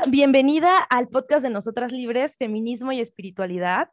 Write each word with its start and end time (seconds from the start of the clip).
Hola, 0.00 0.10
bienvenida 0.10 0.78
al 0.78 1.08
podcast 1.08 1.42
de 1.42 1.50
Nosotras 1.50 1.92
Libres, 1.92 2.36
Feminismo 2.38 2.90
y 2.90 3.00
Espiritualidad. 3.00 3.90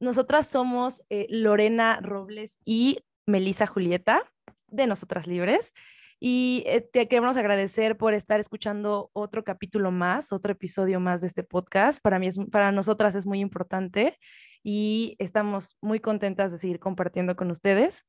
Nosotras 0.00 0.48
somos 0.48 1.02
eh, 1.10 1.26
Lorena 1.28 2.00
Robles 2.02 2.58
y 2.64 3.04
Melisa 3.24 3.66
Julieta 3.66 4.22
de 4.66 4.88
Nosotras 4.88 5.28
Libres. 5.28 5.72
Y 6.18 6.64
eh, 6.66 6.80
te 6.80 7.06
queremos 7.06 7.36
agradecer 7.36 7.96
por 7.96 8.14
estar 8.14 8.40
escuchando 8.40 9.10
otro 9.12 9.44
capítulo 9.44 9.92
más, 9.92 10.32
otro 10.32 10.50
episodio 10.52 10.98
más 10.98 11.20
de 11.20 11.28
este 11.28 11.44
podcast. 11.44 12.02
Para 12.02 12.18
mí, 12.18 12.26
es, 12.26 12.38
para 12.50 12.72
nosotras 12.72 13.14
es 13.14 13.24
muy 13.24 13.38
importante 13.38 14.18
y 14.64 15.14
estamos 15.20 15.76
muy 15.80 16.00
contentas 16.00 16.50
de 16.50 16.58
seguir 16.58 16.80
compartiendo 16.80 17.36
con 17.36 17.52
ustedes. 17.52 18.04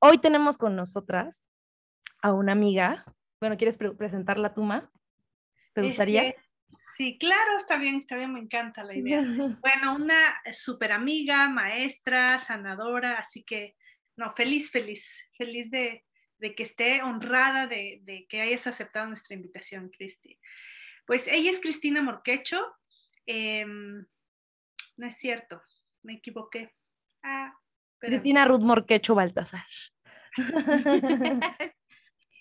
Hoy 0.00 0.18
tenemos 0.18 0.58
con 0.58 0.76
nosotras 0.76 1.48
a 2.20 2.34
una 2.34 2.52
amiga. 2.52 3.06
Bueno, 3.40 3.56
¿quieres 3.56 3.78
presentarla 3.78 4.52
tú, 4.52 4.64
Ma? 4.64 4.90
¿Te 5.72 5.82
gustaría? 5.82 6.28
Este, 6.28 6.43
sí, 6.96 7.18
claro, 7.18 7.58
está 7.58 7.76
bien, 7.76 7.96
está 7.96 8.16
bien, 8.16 8.32
me 8.32 8.40
encanta 8.40 8.84
la 8.84 8.94
idea. 8.94 9.20
Bueno, 9.60 9.96
una 9.96 10.40
súper 10.52 10.92
amiga, 10.92 11.48
maestra, 11.48 12.38
sanadora, 12.38 13.18
así 13.18 13.42
que, 13.42 13.76
no, 14.16 14.30
feliz, 14.30 14.70
feliz, 14.70 15.24
feliz 15.36 15.70
de, 15.70 16.04
de 16.38 16.54
que 16.54 16.62
esté 16.62 17.02
honrada 17.02 17.66
de, 17.66 18.00
de, 18.02 18.26
que 18.28 18.40
hayas 18.40 18.66
aceptado 18.66 19.06
nuestra 19.06 19.34
invitación, 19.34 19.90
Cristi. 19.90 20.38
Pues 21.06 21.28
ella 21.28 21.50
es 21.50 21.60
Cristina 21.60 22.02
Morquecho. 22.02 22.64
Eh, 23.26 23.64
no 23.66 25.06
es 25.06 25.16
cierto, 25.16 25.62
me 26.02 26.14
equivoqué. 26.14 26.72
Ah, 27.22 27.52
Cristina 27.98 28.44
Ruth 28.44 28.60
Morquecho 28.60 29.14
Baltasar. 29.14 29.64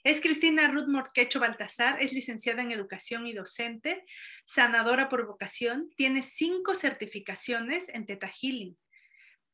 Es 0.04 0.20
Cristina 0.20 0.68
Ruth 0.68 0.90
Morquecho 0.90 1.40
Baltasar, 1.40 2.02
es 2.02 2.12
licenciada 2.12 2.62
en 2.62 2.74
educación 2.74 3.26
y 3.26 3.32
docente, 3.32 4.04
sanadora 4.44 5.08
por 5.08 5.26
vocación, 5.26 5.90
tiene 5.96 6.22
cinco 6.22 6.76
certificaciones 6.76 7.88
en 7.88 8.06
Teta 8.06 8.28
Healing. 8.28 8.78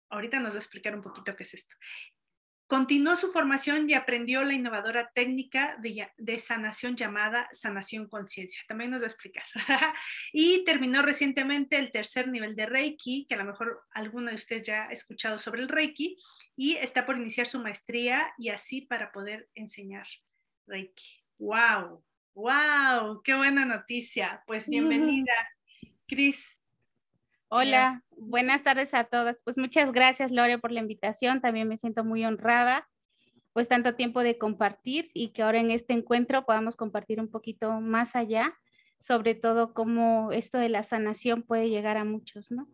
Ahorita 0.09 0.39
nos 0.39 0.53
va 0.53 0.55
a 0.55 0.57
explicar 0.57 0.95
un 0.95 1.03
poquito 1.03 1.35
qué 1.35 1.43
es 1.43 1.53
esto. 1.53 1.75
Continuó 2.65 3.15
su 3.15 3.31
formación 3.31 3.87
y 3.87 3.93
aprendió 3.93 4.43
la 4.43 4.55
innovadora 4.55 5.11
técnica 5.13 5.77
de, 5.81 6.39
sanación 6.39 6.95
llamada 6.95 7.47
sanación 7.51 8.07
conciencia. 8.07 8.63
También 8.67 8.89
nos 8.89 9.01
va 9.01 9.05
a 9.05 9.09
explicar. 9.09 9.43
y 10.33 10.63
terminó 10.65 11.03
recientemente 11.03 11.77
el 11.77 11.91
tercer 11.91 12.27
nivel 12.27 12.55
de 12.55 12.65
Reiki, 12.65 13.27
que 13.27 13.35
a 13.35 13.37
lo 13.37 13.45
mejor 13.45 13.83
alguno 13.91 14.31
de 14.31 14.37
ustedes 14.37 14.63
ya 14.63 14.85
ha 14.85 14.91
escuchado 14.91 15.37
sobre 15.37 15.61
el 15.61 15.69
Reiki, 15.69 16.17
y 16.55 16.73
está 16.77 17.05
por 17.05 17.17
iniciar 17.17 17.45
su 17.45 17.59
maestría 17.59 18.33
y 18.39 18.49
así 18.49 18.81
para 18.81 19.11
poder 19.11 19.47
enseñar 19.53 20.07
Reiki. 20.69 21.23
¡Wow! 21.39 22.03
¡Wow! 22.35 23.23
¡Qué 23.23 23.33
buena 23.33 23.65
noticia! 23.65 24.43
Pues 24.45 24.69
bienvenida, 24.69 25.33
Cris. 26.07 26.61
Hola, 27.47 28.03
buenas 28.11 28.61
tardes 28.61 28.93
a 28.93 29.05
todas. 29.05 29.39
Pues 29.43 29.57
muchas 29.57 29.91
gracias, 29.91 30.29
Lore, 30.29 30.59
por 30.59 30.71
la 30.71 30.81
invitación. 30.81 31.41
También 31.41 31.67
me 31.67 31.77
siento 31.77 32.03
muy 32.03 32.23
honrada, 32.23 32.87
pues 33.51 33.67
tanto 33.67 33.95
tiempo 33.95 34.21
de 34.21 34.37
compartir 34.37 35.09
y 35.15 35.29
que 35.29 35.41
ahora 35.41 35.59
en 35.59 35.71
este 35.71 35.93
encuentro 35.93 36.45
podamos 36.45 36.75
compartir 36.75 37.19
un 37.19 37.31
poquito 37.31 37.81
más 37.81 38.15
allá, 38.15 38.55
sobre 38.99 39.35
todo 39.35 39.73
cómo 39.73 40.31
esto 40.31 40.57
de 40.57 40.69
la 40.69 40.83
sanación 40.83 41.43
puede 41.43 41.69
llegar 41.69 41.97
a 41.97 42.03
muchos, 42.03 42.51
¿no? 42.51 42.67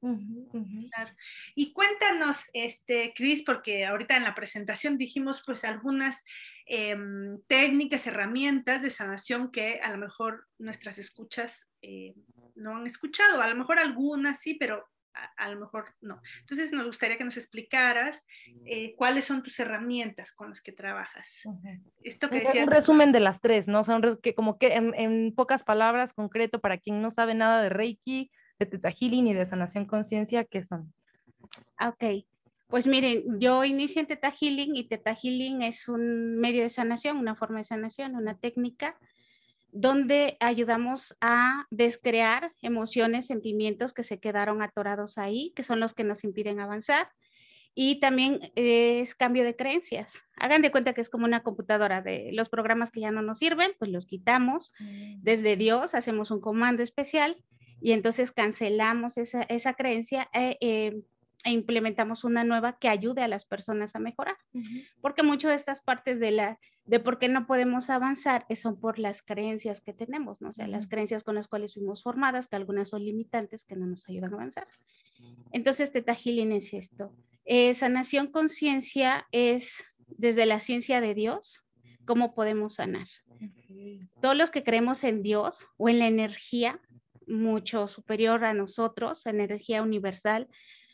Claro. 0.92 1.12
Y 1.56 1.74
cuéntanos, 1.74 2.50
este, 2.54 3.14
Cris, 3.16 3.44
porque 3.44 3.86
ahorita 3.86 4.18
en 4.18 4.24
la 4.24 4.36
presentación 4.36 4.98
dijimos 4.98 5.44
pues 5.46 5.64
algunas 5.64 6.24
Em, 6.68 7.40
técnicas, 7.44 8.08
herramientas 8.08 8.82
de 8.82 8.90
sanación 8.90 9.52
que 9.52 9.80
a 9.82 9.92
lo 9.92 10.00
mejor 10.00 10.48
nuestras 10.58 10.98
escuchas 10.98 11.72
eh, 11.84 12.16
no 12.56 12.78
han 12.78 12.88
escuchado, 12.88 13.40
a 13.40 13.48
lo 13.48 13.56
mejor 13.56 13.78
algunas 13.78 14.40
sí, 14.40 14.56
pero 14.56 14.84
a, 15.38 15.50
lo 15.50 15.60
mejor 15.60 15.94
no. 16.02 16.22
Entonces 16.42 16.72
nos 16.72 16.86
gustaría 16.86 17.18
que 17.18 17.24
nos 17.24 17.38
explicaras 17.38 18.26
eh, 18.66 18.96
cuáles 18.96 19.26
son 19.26 19.44
tus 19.44 19.60
herramientas 19.60 20.34
con 20.34 20.50
las 20.50 20.62
que 20.62 20.72
trabajas. 20.72 21.44
Esto 22.04 22.30
que 22.30 22.40
decías, 22.40 22.66
un 22.66 22.72
resumen 22.72 23.12
de 23.12 23.20
las 23.20 23.42
tres, 23.42 23.68
¿no? 23.68 23.82
O 23.82 23.86
sea, 23.86 24.00
que 24.22 24.36
como 24.36 24.58
que 24.58 24.74
en, 24.74 24.94
en, 24.96 25.34
pocas 25.34 25.64
palabras, 25.64 26.14
concreto, 26.14 26.60
para 26.60 26.78
quien 26.78 27.02
no 27.02 27.12
sabe 27.12 27.34
nada 27.34 27.62
de 27.62 27.70
Reiki, 27.70 28.32
de 28.60 28.66
Teta 28.66 28.92
Healing 28.92 29.28
y 29.28 29.34
de 29.34 29.46
sanación 29.46 29.86
conciencia, 29.86 30.46
¿qué 30.46 30.64
son? 30.64 30.94
Ok. 31.80 32.26
Pues 32.68 32.88
miren, 32.88 33.40
yo 33.40 33.64
inicié 33.64 34.02
en 34.02 34.08
Teta 34.08 34.32
Healing 34.32 34.76
y 34.76 34.88
Teta 34.88 35.14
Healing 35.14 35.62
es 35.62 35.88
un 35.88 36.38
medio 36.38 36.64
de 36.64 36.70
sanación, 36.70 37.18
una 37.18 37.36
forma 37.36 37.60
de 37.60 37.64
sanación, 37.66 38.16
una 38.16 38.38
técnica 38.38 38.98
donde 39.76 40.38
ayudamos 40.40 41.18
a 41.20 41.66
descrear 41.70 42.54
emociones, 42.62 43.26
sentimientos 43.26 43.94
que 43.94 44.04
se 44.04 44.22
quedaron 44.22 44.62
atorados 44.62 45.18
ahí, 45.18 45.52
que 45.54 45.64
son 45.64 45.82
los 45.82 45.94
que 45.94 46.06
nos 46.06 46.24
impiden 46.24 46.62
avanzar. 46.62 47.10
Y 47.74 48.00
también 48.00 48.40
es 48.56 49.16
cambio 49.16 49.44
de 49.44 49.58
creencias. 49.58 50.24
Hagan 50.38 50.62
de 50.62 50.72
cuenta 50.72 50.94
que 50.94 51.02
es 51.02 51.10
como 51.10 51.26
una 51.26 51.44
computadora 51.44 52.02
de 52.02 52.30
los 52.32 52.48
programas 52.48 52.90
que 52.90 53.02
ya 53.02 53.12
no 53.12 53.22
nos 53.22 53.40
sirven, 53.40 53.74
pues 53.78 53.92
los 53.92 54.06
quitamos. 54.06 54.72
Mm. 54.80 55.22
Desde 55.22 55.58
Dios 55.58 55.94
hacemos 55.94 56.32
un 56.32 56.40
comando 56.40 56.82
especial 56.82 57.36
y 57.82 57.92
entonces 57.92 58.32
cancelamos 58.32 59.18
esa, 59.18 59.42
esa 59.42 59.74
creencia 59.74 60.30
eh, 60.34 60.58
eh, 60.62 61.02
e 61.46 61.52
implementamos 61.52 62.24
una 62.24 62.44
nueva 62.44 62.78
que 62.80 62.90
ayude 62.90 63.22
a 63.22 63.28
las 63.28 63.46
personas 63.46 63.96
a 63.96 64.00
mejorar. 64.00 64.36
Porque 65.00 65.24
muchas 65.24 65.52
de 65.52 65.56
estas 65.56 65.82
partes 65.82 66.20
de 66.20 66.32
la 66.32 66.60
de 66.86 67.00
por 67.00 67.18
qué 67.18 67.30
no 67.30 67.48
podemos 67.48 67.90
avanzar 67.90 68.46
son 68.56 68.80
por 68.80 69.00
las 69.00 69.22
creencias 69.22 69.82
que 69.82 69.94
tenemos, 69.94 70.42
¿no? 70.42 70.50
O 70.50 70.54
sea, 70.54 70.68
las 70.68 70.88
creencias 70.88 71.24
con 71.24 71.36
las 71.36 71.48
cuales 71.48 71.74
fuimos 71.74 72.04
formadas, 72.04 72.48
que 72.48 72.56
algunas 72.56 72.90
son 72.90 73.04
limitantes 73.04 73.64
que 73.64 73.76
no 73.76 73.88
nos 73.88 74.08
ayudan 74.08 74.34
a 74.34 74.36
avanzar. 74.36 74.68
Entonces, 75.52 75.92
Teta 75.92 76.14
Healing 76.14 76.52
es 76.52 76.74
esto. 76.74 77.12
Eh, 77.46 77.74
sanación 77.74 78.28
conciencia 78.28 79.28
es 79.32 79.84
desde 80.08 80.46
la 80.46 80.60
ciencia 80.60 81.02
de 81.02 81.14
Dios, 81.14 81.64
cómo 82.06 82.36
podemos 82.36 82.76
sanar. 82.76 83.08
Todos 84.22 84.36
los 84.36 84.52
que 84.52 84.64
creemos 84.64 85.04
en 85.04 85.24
Dios 85.24 85.68
o 85.78 85.90
en 85.90 86.00
la 86.00 86.08
energía 86.08 86.80
mucho 87.28 87.88
superior 87.88 88.46
a 88.46 88.54
nosotros, 88.54 89.26
energía 89.26 89.82
universal, 89.82 90.48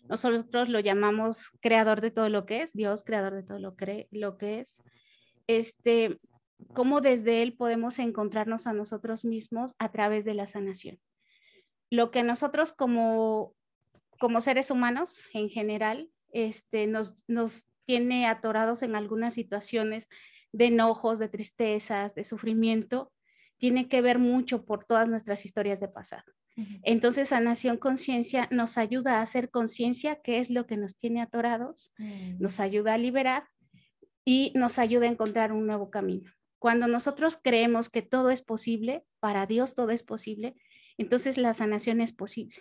nosotros 0.09 0.69
lo 0.69 0.79
llamamos 0.79 1.50
creador 1.62 2.01
de 2.01 2.12
todo 2.12 2.29
lo 2.29 2.45
que 2.45 2.63
es, 2.63 2.73
Dios 2.73 3.03
creador 3.03 3.34
de 3.34 3.44
todo 3.44 3.59
lo, 3.59 3.75
que, 3.75 4.07
es. 4.59 4.75
Este, 5.47 6.19
cómo 6.73 7.01
desde 7.01 7.41
Él 7.41 7.53
podemos 7.53 8.00
encontrarnos 8.00 8.67
a 8.67 8.73
nosotros 8.73 9.25
mismos 9.25 9.75
a 9.79 9.91
través 9.91 10.25
de 10.25 10.34
la 10.34 10.47
sanación. 10.47 11.00
Lo 11.89 12.12
que 12.12 12.23
nosotros 12.23 12.73
como, 12.73 13.53
como 14.19 14.41
seres 14.41 14.72
humanos 14.72 15.23
en 15.34 15.50
general 15.50 16.09
este, 16.31 16.88
nos, 16.88 17.23
nos 17.28 17.66
tiene 17.85 18.28
atorados 18.28 18.83
en 18.83 18.95
algunas 18.95 19.33
situaciones 19.33 20.07
de 20.51 20.66
enojos, 20.66 21.19
de 21.19 21.29
tristezas, 21.29 22.16
de 22.16 22.23
sufrimiento, 22.23 23.12
tiene 23.57 23.88
que 23.88 24.01
ver 24.01 24.19
mucho 24.19 24.66
por 24.66 24.85
todas 24.85 25.07
nuestras 25.07 25.45
historias 25.45 25.79
de 25.79 25.88
pasado. 25.88 26.23
Entonces, 26.84 27.29
sanación 27.29 27.78
conciencia 27.78 28.47
nos 28.51 28.78
ayuda 28.78 29.19
a 29.19 29.22
hacer 29.22 29.50
conciencia 29.50 30.22
qué 30.22 30.39
es 30.39 30.50
lo 30.50 30.67
que 30.67 30.78
nos 30.78 30.97
tiene 30.97 31.22
atorados, 31.22 31.91
mm. 31.97 32.39
nos 32.39 32.59
ayuda 32.59 32.94
a 32.94 32.97
liberar 32.97 33.47
y 34.25 34.51
nos 34.56 34.78
ayuda 34.78 35.06
a 35.06 35.12
encontrar 35.12 35.53
un 35.53 35.66
nuevo 35.66 35.89
camino. 35.89 36.31
Cuando 36.59 36.88
nosotros 36.88 37.39
creemos 37.41 37.89
que 37.89 38.01
todo 38.01 38.29
es 38.29 38.41
posible, 38.41 39.03
para 39.19 39.45
Dios 39.47 39.73
todo 39.73 39.89
es 39.89 40.03
posible, 40.03 40.56
entonces 40.97 41.38
la 41.38 41.53
sanación 41.53 42.01
es 42.01 42.13
posible, 42.13 42.56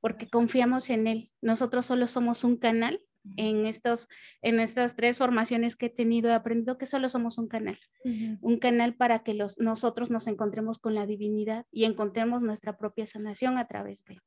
porque 0.00 0.28
confiamos 0.28 0.90
en 0.90 1.06
Él. 1.06 1.32
Nosotros 1.40 1.86
solo 1.86 2.06
somos 2.06 2.44
un 2.44 2.56
canal 2.56 3.00
en, 3.36 3.66
estos, 3.66 4.08
en 4.42 4.60
estas 4.60 4.96
tres 4.96 5.18
formaciones 5.18 5.76
que 5.76 5.86
he 5.86 5.90
tenido, 5.90 6.30
he 6.30 6.34
aprendido 6.34 6.78
que 6.78 6.86
solo 6.86 7.08
somos 7.08 7.38
un 7.38 7.48
canal, 7.48 7.78
un 8.04 8.58
canal 8.58 8.94
para 8.94 9.20
que 9.20 9.34
los, 9.34 9.58
nosotros 9.58 10.10
nos 10.10 10.26
encontremos 10.26 10.78
con 10.78 10.94
la 10.94 11.06
divinidad 11.06 11.66
y 11.70 11.84
encontremos 11.84 12.42
nuestra 12.42 12.76
propia 12.76 13.06
sanación 13.06 13.58
a 13.58 13.66
través 13.66 14.04
de. 14.04 14.18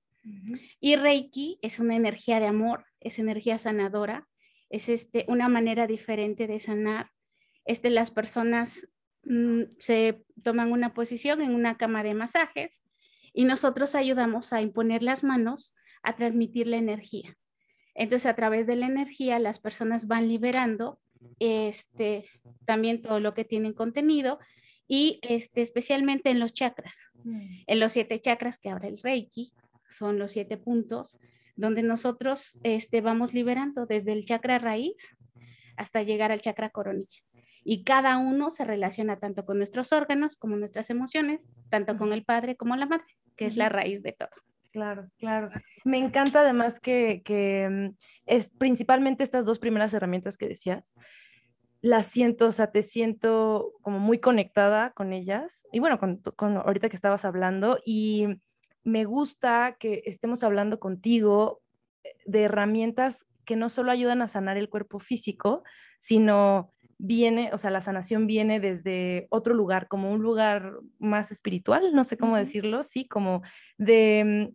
Y 0.79 0.95
Reiki 0.95 1.59
es 1.61 1.79
una 1.79 1.95
energía 1.95 2.39
de 2.39 2.45
amor, 2.45 2.85
es 2.99 3.17
energía 3.17 3.57
sanadora, 3.57 4.27
es 4.69 4.87
este, 4.87 5.25
una 5.27 5.49
manera 5.49 5.87
diferente 5.87 6.47
de 6.47 6.59
sanar. 6.59 7.11
Este, 7.65 7.89
las 7.89 8.11
personas 8.11 8.87
mm, 9.23 9.63
se 9.77 10.23
toman 10.43 10.71
una 10.71 10.93
posición 10.93 11.41
en 11.41 11.55
una 11.55 11.77
cama 11.77 12.03
de 12.03 12.13
masajes 12.13 12.81
y 13.33 13.45
nosotros 13.45 13.95
ayudamos 13.95 14.53
a 14.53 14.61
imponer 14.61 15.03
las 15.03 15.23
manos 15.23 15.75
a 16.03 16.15
transmitir 16.15 16.67
la 16.67 16.77
energía. 16.77 17.37
Entonces, 17.93 18.25
a 18.25 18.35
través 18.35 18.67
de 18.67 18.75
la 18.75 18.87
energía, 18.87 19.39
las 19.39 19.59
personas 19.59 20.07
van 20.07 20.27
liberando 20.27 20.99
este, 21.39 22.25
también 22.65 23.01
todo 23.01 23.19
lo 23.19 23.33
que 23.33 23.45
tienen 23.45 23.73
contenido 23.73 24.39
y 24.87 25.19
este, 25.21 25.61
especialmente 25.61 26.29
en 26.29 26.39
los 26.39 26.53
chakras, 26.53 27.07
mm. 27.23 27.63
en 27.67 27.79
los 27.79 27.93
siete 27.93 28.19
chakras 28.19 28.57
que 28.57 28.69
abre 28.69 28.89
el 28.89 28.97
Reiki, 28.97 29.53
son 29.89 30.19
los 30.19 30.31
siete 30.31 30.57
puntos 30.57 31.17
donde 31.55 31.83
nosotros 31.83 32.57
este, 32.63 33.01
vamos 33.01 33.33
liberando 33.33 33.85
desde 33.85 34.13
el 34.13 34.25
chakra 34.25 34.57
raíz 34.57 34.95
hasta 35.77 36.03
llegar 36.03 36.31
al 36.31 36.41
chakra 36.41 36.69
coronilla. 36.69 37.21
y 37.63 37.83
cada 37.83 38.17
uno 38.17 38.49
se 38.49 38.65
relaciona 38.65 39.19
tanto 39.19 39.45
con 39.45 39.57
nuestros 39.57 39.91
órganos 39.91 40.37
como 40.37 40.55
nuestras 40.55 40.89
emociones, 40.89 41.41
tanto 41.69 41.97
con 41.97 42.11
el 42.11 42.23
padre 42.23 42.55
como 42.55 42.75
la 42.75 42.87
madre, 42.87 43.05
que 43.35 43.45
es 43.45 43.55
la 43.55 43.69
raíz 43.69 44.01
de 44.01 44.13
todo. 44.13 44.29
Claro, 44.71 45.09
claro. 45.17 45.49
Me 45.83 45.97
encanta 45.97 46.41
además 46.41 46.79
que, 46.79 47.21
que 47.25 47.67
mm, 47.69 47.95
es 48.25 48.49
principalmente 48.51 49.23
estas 49.23 49.45
dos 49.45 49.59
primeras 49.59 49.93
herramientas 49.93 50.37
que 50.37 50.47
decías, 50.47 50.95
las 51.81 52.07
siento, 52.07 52.47
o 52.47 52.51
sea, 52.51 52.71
te 52.71 52.83
siento 52.83 53.73
como 53.81 53.99
muy 53.99 54.19
conectada 54.19 54.91
con 54.91 55.13
ellas. 55.13 55.67
Y 55.71 55.79
bueno, 55.79 55.99
con, 55.99 56.17
con, 56.17 56.57
ahorita 56.57 56.89
que 56.89 56.95
estabas 56.95 57.25
hablando, 57.25 57.79
y 57.85 58.27
me 58.83 59.05
gusta 59.05 59.75
que 59.79 60.03
estemos 60.05 60.43
hablando 60.43 60.79
contigo 60.79 61.61
eh, 62.03 62.09
de 62.25 62.43
herramientas 62.43 63.25
que 63.45 63.55
no 63.55 63.69
solo 63.69 63.91
ayudan 63.91 64.21
a 64.21 64.27
sanar 64.27 64.57
el 64.57 64.69
cuerpo 64.69 64.99
físico, 64.99 65.63
sino 65.99 66.71
viene, 67.03 67.49
o 67.51 67.57
sea, 67.57 67.71
la 67.71 67.81
sanación 67.81 68.27
viene 68.27 68.59
desde 68.59 69.25
otro 69.29 69.55
lugar, 69.55 69.87
como 69.87 70.11
un 70.11 70.21
lugar 70.21 70.73
más 70.99 71.31
espiritual, 71.31 71.93
no 71.93 72.03
sé 72.03 72.15
cómo 72.15 72.37
decirlo, 72.37 72.83
sí, 72.83 73.07
como 73.07 73.41
de, 73.77 74.51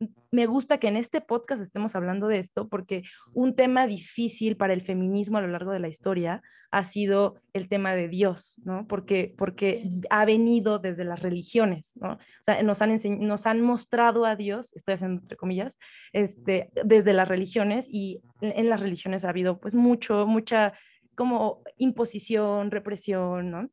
mm, 0.00 0.06
me 0.30 0.46
gusta 0.46 0.78
que 0.78 0.86
en 0.86 0.96
este 0.96 1.20
podcast 1.20 1.60
estemos 1.60 1.96
hablando 1.96 2.28
de 2.28 2.38
esto 2.38 2.68
porque 2.68 3.02
un 3.34 3.56
tema 3.56 3.88
difícil 3.88 4.56
para 4.56 4.72
el 4.72 4.82
feminismo 4.82 5.38
a 5.38 5.40
lo 5.40 5.48
largo 5.48 5.72
de 5.72 5.80
la 5.80 5.88
historia 5.88 6.42
ha 6.70 6.84
sido 6.84 7.34
el 7.52 7.68
tema 7.68 7.96
de 7.96 8.06
Dios, 8.06 8.60
¿no? 8.64 8.86
Porque, 8.86 9.34
porque 9.36 9.90
ha 10.08 10.24
venido 10.24 10.78
desde 10.78 11.04
las 11.04 11.20
religiones, 11.20 11.96
¿no? 11.96 12.12
O 12.12 12.42
sea, 12.42 12.62
nos 12.62 12.80
han, 12.80 12.96
nos 13.18 13.46
han 13.46 13.60
mostrado 13.60 14.24
a 14.24 14.36
Dios, 14.36 14.72
estoy 14.76 14.94
haciendo 14.94 15.22
entre 15.22 15.36
comillas, 15.36 15.76
este, 16.12 16.70
desde 16.84 17.12
las 17.12 17.26
religiones 17.26 17.88
y 17.90 18.20
en 18.40 18.68
las 18.68 18.78
religiones 18.78 19.24
ha 19.24 19.30
habido 19.30 19.58
pues 19.58 19.74
mucho, 19.74 20.28
mucha 20.28 20.74
como 21.14 21.62
imposición, 21.76 22.70
represión, 22.70 23.50
¿no? 23.50 23.70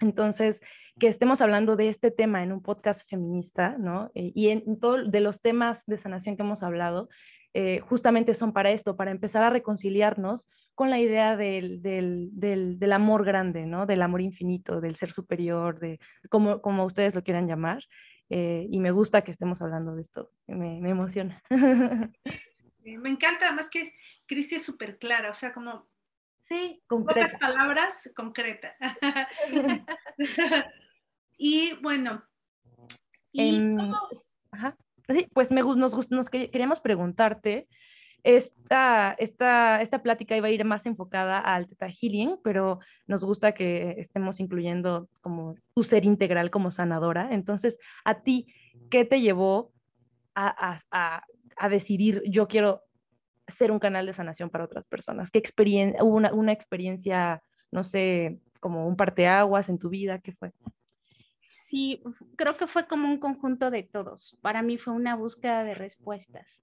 Entonces, 0.00 0.60
que 0.98 1.08
estemos 1.08 1.40
hablando 1.40 1.76
de 1.76 1.88
este 1.88 2.10
tema 2.10 2.42
en 2.42 2.52
un 2.52 2.62
podcast 2.62 3.08
feminista, 3.08 3.76
¿no? 3.78 4.10
Eh, 4.14 4.32
y 4.34 4.50
en 4.50 4.78
todos 4.78 5.10
de 5.10 5.20
los 5.20 5.40
temas 5.40 5.84
de 5.86 5.98
sanación 5.98 6.36
que 6.36 6.42
hemos 6.42 6.62
hablado, 6.62 7.08
eh, 7.56 7.78
justamente 7.80 8.34
son 8.34 8.52
para 8.52 8.72
esto, 8.72 8.96
para 8.96 9.12
empezar 9.12 9.44
a 9.44 9.50
reconciliarnos 9.50 10.48
con 10.74 10.90
la 10.90 10.98
idea 10.98 11.36
del, 11.36 11.82
del, 11.82 12.30
del, 12.32 12.92
amor 12.92 13.24
grande, 13.24 13.64
¿no? 13.64 13.86
Del 13.86 14.02
amor 14.02 14.20
infinito, 14.22 14.80
del 14.80 14.96
ser 14.96 15.12
superior, 15.12 15.78
de 15.78 16.00
como, 16.30 16.60
como 16.60 16.84
ustedes 16.84 17.14
lo 17.14 17.22
quieran 17.22 17.46
llamar. 17.46 17.84
Eh, 18.28 18.66
y 18.68 18.80
me 18.80 18.90
gusta 18.90 19.22
que 19.22 19.30
estemos 19.30 19.62
hablando 19.62 19.94
de 19.94 20.02
esto, 20.02 20.32
me, 20.48 20.80
me 20.80 20.90
emociona. 20.90 21.42
me 22.84 23.08
encanta, 23.08 23.46
además 23.46 23.70
que 23.70 23.94
Cristi 24.26 24.56
es 24.56 24.64
súper 24.64 24.98
clara, 24.98 25.30
o 25.30 25.34
sea, 25.34 25.52
como 25.52 25.86
Sí, 26.44 26.82
concreta. 26.86 27.26
Pocas 27.26 27.40
palabras, 27.40 28.10
concreta. 28.14 28.74
y 31.38 31.74
bueno. 31.82 32.22
Em, 33.32 33.76
pues 35.32 35.50
me, 35.50 35.62
nos, 35.62 36.10
nos 36.10 36.30
queríamos 36.30 36.80
preguntarte, 36.80 37.66
esta, 38.22 39.14
esta, 39.18 39.82
esta 39.82 40.02
plática 40.02 40.36
iba 40.36 40.48
a 40.48 40.50
ir 40.50 40.64
más 40.64 40.86
enfocada 40.86 41.38
al 41.40 41.66
Teta 41.66 41.88
Healing, 41.88 42.38
pero 42.42 42.78
nos 43.06 43.24
gusta 43.24 43.52
que 43.52 43.96
estemos 43.98 44.40
incluyendo 44.40 45.08
como 45.20 45.56
tu 45.74 45.82
ser 45.82 46.04
integral 46.04 46.50
como 46.50 46.72
sanadora. 46.72 47.28
Entonces, 47.32 47.78
a 48.04 48.20
ti, 48.20 48.46
¿qué 48.90 49.04
te 49.04 49.20
llevó 49.20 49.72
a, 50.34 50.80
a, 50.90 51.24
a 51.56 51.68
decidir, 51.68 52.22
yo 52.26 52.48
quiero 52.48 52.83
ser 53.48 53.70
un 53.70 53.78
canal 53.78 54.06
de 54.06 54.12
sanación 54.12 54.50
para 54.50 54.64
otras 54.64 54.86
personas? 54.86 55.30
¿Qué 55.30 55.38
experiencia, 55.38 56.02
hubo 56.02 56.16
una, 56.16 56.32
una, 56.32 56.52
experiencia, 56.52 57.42
no 57.70 57.84
sé, 57.84 58.38
como 58.60 58.86
un 58.86 58.96
parteaguas 58.96 59.68
en 59.68 59.78
tu 59.78 59.88
vida? 59.88 60.18
¿Qué 60.18 60.32
fue? 60.32 60.52
Sí, 61.48 62.02
creo 62.36 62.56
que 62.56 62.66
fue 62.66 62.86
como 62.86 63.08
un 63.08 63.18
conjunto 63.18 63.70
de 63.70 63.82
todos. 63.82 64.36
Para 64.42 64.62
mí 64.62 64.78
fue 64.78 64.92
una 64.92 65.16
búsqueda 65.16 65.64
de 65.64 65.74
respuestas. 65.74 66.60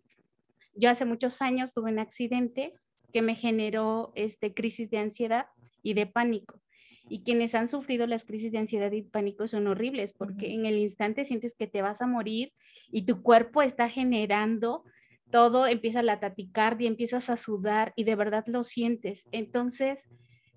Yo 0.73 0.89
hace 0.89 1.05
muchos 1.05 1.41
años 1.41 1.73
tuve 1.73 1.91
un 1.91 1.99
accidente 1.99 2.73
que 3.11 3.21
me 3.21 3.35
generó 3.35 4.11
este, 4.15 4.53
crisis 4.53 4.89
de 4.89 4.99
ansiedad 4.99 5.47
y 5.83 5.93
de 5.93 6.07
pánico. 6.07 6.61
Y 7.09 7.23
quienes 7.23 7.55
han 7.55 7.67
sufrido 7.67 8.07
las 8.07 8.23
crisis 8.23 8.51
de 8.51 8.59
ansiedad 8.59 8.91
y 8.91 9.01
pánico 9.01 9.47
son 9.47 9.67
horribles 9.67 10.13
porque 10.13 10.53
en 10.53 10.65
el 10.65 10.77
instante 10.77 11.25
sientes 11.25 11.53
que 11.57 11.67
te 11.67 11.81
vas 11.81 12.01
a 12.01 12.07
morir 12.07 12.53
y 12.89 13.05
tu 13.05 13.21
cuerpo 13.21 13.61
está 13.61 13.89
generando 13.89 14.85
todo 15.31 15.67
empieza 15.67 16.03
la 16.03 16.19
taticardia, 16.19 16.87
empiezas 16.87 17.29
a 17.29 17.37
sudar 17.37 17.93
y 17.95 18.03
de 18.03 18.15
verdad 18.15 18.43
lo 18.47 18.63
sientes. 18.63 19.25
Entonces, 19.31 20.07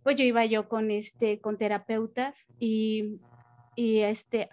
pues 0.03 0.17
yo 0.17 0.25
iba 0.25 0.44
yo 0.44 0.69
con 0.69 0.91
este, 0.91 1.41
con 1.41 1.56
terapeutas 1.56 2.44
y, 2.59 3.21
y 3.76 4.00
este, 4.00 4.50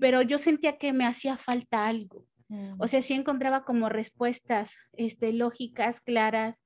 pero 0.00 0.22
yo 0.22 0.38
sentía 0.38 0.78
que 0.78 0.92
me 0.92 1.06
hacía 1.06 1.36
falta 1.36 1.86
algo. 1.86 2.24
Mm. 2.48 2.80
O 2.80 2.88
sea, 2.88 3.02
sí 3.02 3.14
encontraba 3.14 3.64
como 3.64 3.88
respuestas 3.88 4.72
este, 4.92 5.32
lógicas, 5.32 6.00
claras, 6.00 6.62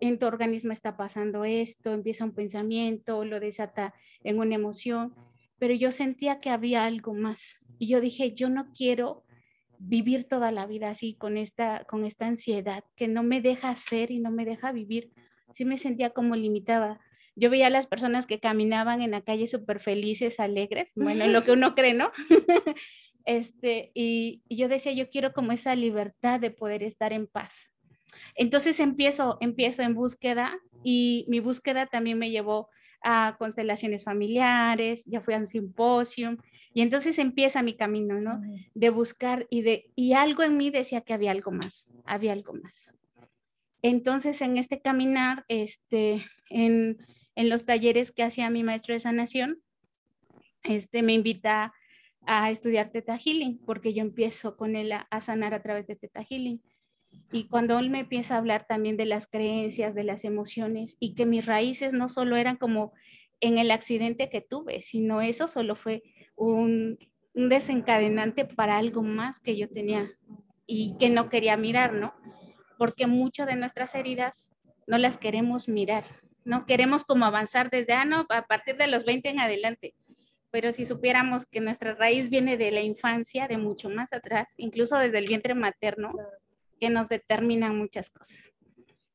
en 0.00 0.18
tu 0.18 0.26
organismo 0.26 0.72
está 0.72 0.96
pasando 0.96 1.44
esto, 1.44 1.92
empieza 1.92 2.24
un 2.24 2.34
pensamiento, 2.34 3.24
lo 3.24 3.38
desata 3.38 3.94
en 4.24 4.38
una 4.38 4.54
emoción, 4.54 5.14
pero 5.58 5.74
yo 5.74 5.92
sentía 5.92 6.40
que 6.40 6.50
había 6.50 6.84
algo 6.84 7.12
más. 7.14 7.40
Y 7.78 7.88
yo 7.88 8.00
dije, 8.00 8.32
yo 8.34 8.48
no 8.48 8.72
quiero 8.72 9.24
vivir 9.80 10.28
toda 10.28 10.52
la 10.52 10.66
vida 10.66 10.90
así, 10.90 11.14
con 11.14 11.36
esta, 11.36 11.84
con 11.84 12.04
esta 12.04 12.26
ansiedad 12.26 12.84
que 12.96 13.08
no 13.08 13.22
me 13.22 13.40
deja 13.40 13.74
ser 13.76 14.10
y 14.10 14.18
no 14.18 14.30
me 14.30 14.44
deja 14.44 14.72
vivir. 14.72 15.10
Sí 15.52 15.64
me 15.64 15.78
sentía 15.78 16.10
como 16.10 16.36
limitada. 16.36 17.00
Yo 17.34 17.48
veía 17.48 17.68
a 17.68 17.70
las 17.70 17.86
personas 17.86 18.26
que 18.26 18.40
caminaban 18.40 19.00
en 19.00 19.12
la 19.12 19.22
calle 19.22 19.48
súper 19.48 19.80
felices, 19.80 20.38
alegres, 20.38 20.92
bueno, 20.94 21.24
en 21.24 21.32
lo 21.32 21.44
que 21.44 21.52
uno 21.52 21.74
cree, 21.74 21.94
¿no? 21.94 22.12
este, 23.24 23.90
y, 23.94 24.42
y, 24.48 24.56
yo 24.56 24.68
decía, 24.68 24.92
yo 24.92 25.08
quiero 25.08 25.32
como 25.32 25.52
esa 25.52 25.74
libertad 25.74 26.38
de 26.38 26.50
poder 26.50 26.82
estar 26.82 27.12
en 27.12 27.26
paz. 27.26 27.70
Entonces 28.34 28.78
empiezo, 28.80 29.38
empiezo 29.40 29.82
en 29.82 29.94
búsqueda 29.94 30.58
y 30.84 31.24
mi 31.28 31.40
búsqueda 31.40 31.86
también 31.86 32.18
me 32.18 32.30
llevó 32.30 32.68
a 33.02 33.36
constelaciones 33.38 34.04
familiares, 34.04 35.04
ya 35.06 35.22
fui 35.22 35.34
a 35.34 35.38
un 35.38 35.46
simposio, 35.46 36.36
y 36.72 36.82
entonces 36.82 37.18
empieza 37.18 37.62
mi 37.62 37.74
camino, 37.74 38.20
¿no? 38.20 38.40
De 38.74 38.90
buscar 38.90 39.46
y 39.50 39.62
de, 39.62 39.90
y 39.96 40.12
algo 40.12 40.42
en 40.42 40.56
mí 40.56 40.70
decía 40.70 41.00
que 41.00 41.12
había 41.12 41.32
algo 41.32 41.50
más, 41.50 41.86
había 42.04 42.32
algo 42.32 42.54
más. 42.54 42.90
Entonces 43.82 44.40
en 44.40 44.56
este 44.56 44.80
caminar, 44.80 45.44
este, 45.48 46.24
en, 46.48 46.98
en 47.34 47.48
los 47.48 47.64
talleres 47.64 48.12
que 48.12 48.22
hacía 48.22 48.50
mi 48.50 48.62
maestro 48.62 48.94
de 48.94 49.00
sanación, 49.00 49.58
este, 50.62 51.02
me 51.02 51.14
invita 51.14 51.72
a 52.26 52.50
estudiar 52.50 52.90
Teta 52.90 53.18
Healing, 53.18 53.58
porque 53.64 53.94
yo 53.94 54.02
empiezo 54.02 54.56
con 54.56 54.76
él 54.76 54.92
a, 54.92 55.08
a 55.10 55.20
sanar 55.20 55.54
a 55.54 55.62
través 55.62 55.86
de 55.86 55.96
Teta 55.96 56.22
Healing. 56.22 56.62
Y 57.32 57.48
cuando 57.48 57.78
él 57.78 57.90
me 57.90 58.00
empieza 58.00 58.34
a 58.34 58.38
hablar 58.38 58.66
también 58.68 58.96
de 58.96 59.06
las 59.06 59.26
creencias, 59.26 59.94
de 59.94 60.04
las 60.04 60.24
emociones, 60.24 60.96
y 61.00 61.14
que 61.14 61.26
mis 61.26 61.46
raíces 61.46 61.92
no 61.92 62.08
solo 62.08 62.36
eran 62.36 62.56
como 62.56 62.92
en 63.40 63.58
el 63.58 63.70
accidente 63.70 64.28
que 64.28 64.42
tuve, 64.42 64.82
sino 64.82 65.22
eso 65.22 65.48
solo 65.48 65.74
fue 65.74 66.02
un, 66.40 66.98
desencadenante 67.32 68.44
para 68.44 68.76
algo 68.76 69.02
más 69.02 69.38
que 69.38 69.56
yo 69.56 69.68
tenía 69.68 70.10
y 70.66 70.96
que 70.98 71.08
no 71.08 71.30
quería 71.30 71.56
mirar, 71.56 71.92
¿no? 71.92 72.12
Porque 72.76 73.06
muchas 73.06 73.46
de 73.46 73.56
nuestras 73.56 73.94
heridas 73.94 74.50
no 74.86 74.98
las 74.98 75.16
queremos 75.16 75.68
mirar, 75.68 76.04
¿no? 76.44 76.66
Queremos 76.66 77.04
como 77.04 77.24
avanzar 77.24 77.70
desde, 77.70 77.92
ah, 77.92 78.04
no, 78.04 78.26
a 78.28 78.46
partir 78.46 78.76
de 78.76 78.88
los 78.88 79.04
20 79.04 79.28
en 79.28 79.38
adelante. 79.38 79.94
Pero 80.50 80.72
si 80.72 80.84
supiéramos 80.84 81.46
que 81.46 81.60
nuestra 81.60 81.94
raíz 81.94 82.30
viene 82.30 82.56
de 82.56 82.72
la 82.72 82.80
infancia, 82.80 83.46
de 83.46 83.56
mucho 83.56 83.88
más 83.88 84.12
atrás, 84.12 84.52
incluso 84.56 84.98
desde 84.98 85.18
el 85.18 85.28
vientre 85.28 85.54
materno, 85.54 86.12
que 86.80 86.90
nos 86.90 87.08
determinan 87.08 87.78
muchas 87.78 88.10
cosas. 88.10 88.38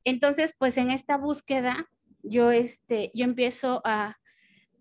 Entonces, 0.05 0.55
pues 0.58 0.77
en 0.77 0.89
esta 0.89 1.17
búsqueda, 1.17 1.89
yo, 2.24 2.51
este, 2.51 3.12
yo 3.13 3.25
empiezo 3.25 3.82
a, 3.84 4.17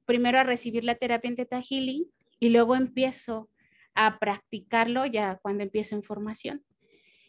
primero 0.06 0.38
a 0.38 0.44
recibir 0.44 0.84
la 0.84 0.94
terapia 0.94 1.28
en 1.28 1.36
Theta 1.36 1.60
Healing, 1.60 2.04
y 2.44 2.50
luego 2.50 2.76
empiezo 2.76 3.48
a 3.94 4.18
practicarlo 4.18 5.06
ya 5.06 5.38
cuando 5.40 5.62
empiezo 5.62 5.94
en 5.94 6.02
formación. 6.02 6.62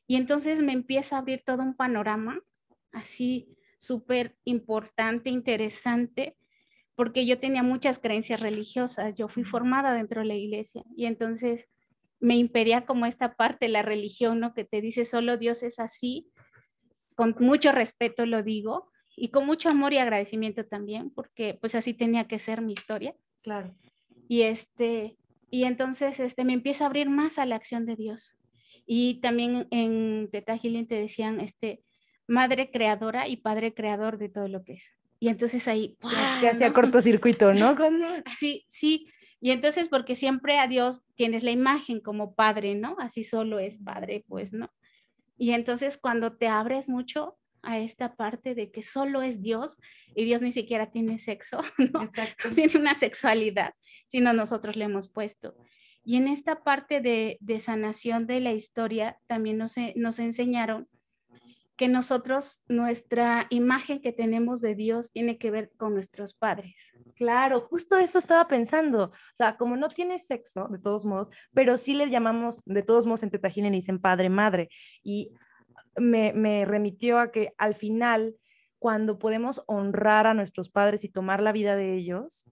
Y 0.08 0.18
entonces 0.18 0.62
me 0.62 0.74
empieza 0.74 1.16
a 1.16 1.20
abrir 1.20 1.42
todo 1.46 1.64
un 1.64 1.74
panorama 1.74 2.42
así 2.92 3.48
súper 3.80 4.36
importante, 4.44 5.30
interesante, 5.30 6.36
porque 6.96 7.26
yo 7.26 7.40
tenía 7.40 7.64
muchas 7.64 7.98
creencias 8.00 8.42
religiosas, 8.42 9.16
yo 9.16 9.30
fui 9.30 9.46
formada 9.46 9.94
dentro 9.94 10.20
de 10.20 10.28
la 10.28 10.36
iglesia 10.36 10.84
y 10.98 11.06
entonces 11.06 11.70
me 12.20 12.36
impedía 12.36 12.86
como 12.86 13.06
esta 13.06 13.36
parte, 13.36 13.70
la 13.70 13.84
religión, 13.84 14.42
¿no? 14.42 14.54
Que 14.54 14.66
te 14.66 14.82
dice 14.82 15.06
solo 15.06 15.38
Dios 15.38 15.64
es 15.64 15.80
así, 15.80 16.30
con 17.16 17.38
mucho 17.40 17.72
respeto 17.72 18.26
lo 18.26 18.44
digo 18.44 18.92
y 19.16 19.30
con 19.30 19.46
mucho 19.46 19.70
amor 19.70 19.94
y 19.94 19.98
agradecimiento 19.98 20.66
también, 20.66 21.10
porque 21.10 21.58
pues 21.62 21.74
así 21.74 21.94
tenía 21.94 22.28
que 22.28 22.38
ser 22.38 22.62
mi 22.62 22.74
historia. 22.74 23.16
Claro. 23.44 23.74
Y, 24.28 24.44
este, 24.44 25.18
y 25.50 25.64
entonces 25.66 26.20
este, 26.20 26.44
me 26.44 26.54
empiezo 26.54 26.84
a 26.84 26.88
abrir 26.88 27.10
más 27.10 27.38
a 27.38 27.46
la 27.46 27.56
acción 27.56 27.86
de 27.86 27.96
Dios. 27.96 28.38
Y 28.86 29.20
también 29.22 29.68
en 29.72 30.30
Teta 30.32 30.58
Healing 30.58 30.88
te 30.88 30.96
decían, 30.96 31.40
este, 31.40 31.82
madre 32.28 32.72
creadora 32.72 33.28
y 33.28 33.38
padre 33.38 33.74
creador 33.74 34.18
de 34.18 34.30
todo 34.30 34.48
lo 34.48 34.64
que 34.64 34.74
es. 34.74 34.86
Y 35.20 35.30
entonces 35.30 35.68
ahí... 35.68 35.98
Que 36.42 36.50
hacía 36.50 36.74
cortocircuito, 36.74 37.54
¿no? 37.54 37.76
Sí, 38.40 38.66
sí. 38.70 39.08
Y 39.40 39.52
entonces, 39.52 39.88
porque 39.88 40.16
siempre 40.16 40.60
a 40.60 40.68
Dios 40.68 41.02
tienes 41.16 41.44
la 41.44 41.52
imagen 41.52 42.00
como 42.00 42.36
padre, 42.36 42.76
¿no? 42.76 42.96
Así 43.00 43.24
solo 43.24 43.60
es 43.60 43.78
padre, 43.78 44.26
pues, 44.28 44.54
¿no? 44.54 44.72
Y 45.38 45.52
entonces 45.52 45.98
cuando 45.98 46.38
te 46.38 46.48
abres 46.48 46.88
mucho 46.88 47.38
a 47.62 47.80
esta 47.80 48.16
parte 48.16 48.56
de 48.56 48.72
que 48.72 48.84
solo 48.84 49.22
es 49.22 49.42
Dios 49.42 49.78
y 50.16 50.24
Dios 50.26 50.42
ni 50.42 50.52
siquiera 50.52 50.92
tiene 50.92 51.20
sexo, 51.20 51.62
¿no? 51.94 52.04
Exacto. 52.04 52.50
Tiene 52.54 52.78
una 52.78 52.98
sexualidad, 52.98 53.74
sino 54.08 54.34
nosotros 54.34 54.76
le 54.76 54.86
hemos 54.86 55.10
puesto. 55.10 55.56
Y 56.04 56.18
en 56.18 56.28
esta 56.28 56.64
parte 56.64 57.02
de, 57.02 57.38
de 57.42 57.60
sanación 57.60 58.28
de 58.28 58.40
la 58.40 58.54
historia 58.54 59.18
también 59.28 59.58
nos, 59.58 59.76
nos 59.96 60.20
enseñaron 60.20 60.88
que 61.76 61.88
nosotros, 61.90 62.62
nuestra 62.68 63.48
imagen 63.50 64.02
que 64.02 64.14
tenemos 64.14 64.62
de 64.62 64.76
Dios 64.76 65.12
tiene 65.12 65.38
que 65.38 65.52
ver 65.52 65.72
con 65.78 65.94
nuestros 65.94 66.34
padres. 66.34 66.94
Claro, 67.16 67.62
justo 67.62 67.98
eso 67.98 68.18
estaba 68.18 68.48
pensando. 68.48 69.06
O 69.06 69.36
sea, 69.36 69.58
como 69.58 69.76
no 69.76 69.90
tiene 69.90 70.20
sexo, 70.20 70.68
de 70.70 70.80
todos 70.80 71.06
modos, 71.06 71.30
pero 71.54 71.78
sí 71.78 71.94
le 71.94 72.10
llamamos, 72.10 72.62
de 72.66 72.82
todos 72.82 73.06
modos 73.06 73.24
en 73.24 73.32
Tetagil 73.32 73.66
le 73.66 73.72
dicen 73.72 74.00
padre, 74.00 74.30
madre. 74.30 74.70
Y 75.04 75.32
me, 75.98 76.32
me 76.34 76.64
remitió 76.66 77.20
a 77.20 77.32
que 77.32 77.54
al 77.58 77.76
final, 77.76 78.36
cuando 78.80 79.20
podemos 79.20 79.62
honrar 79.68 80.28
a 80.28 80.34
nuestros 80.34 80.70
padres 80.70 81.04
y 81.04 81.10
tomar 81.10 81.42
la 81.42 81.52
vida 81.52 81.76
de 81.76 81.96
ellos, 81.96 82.46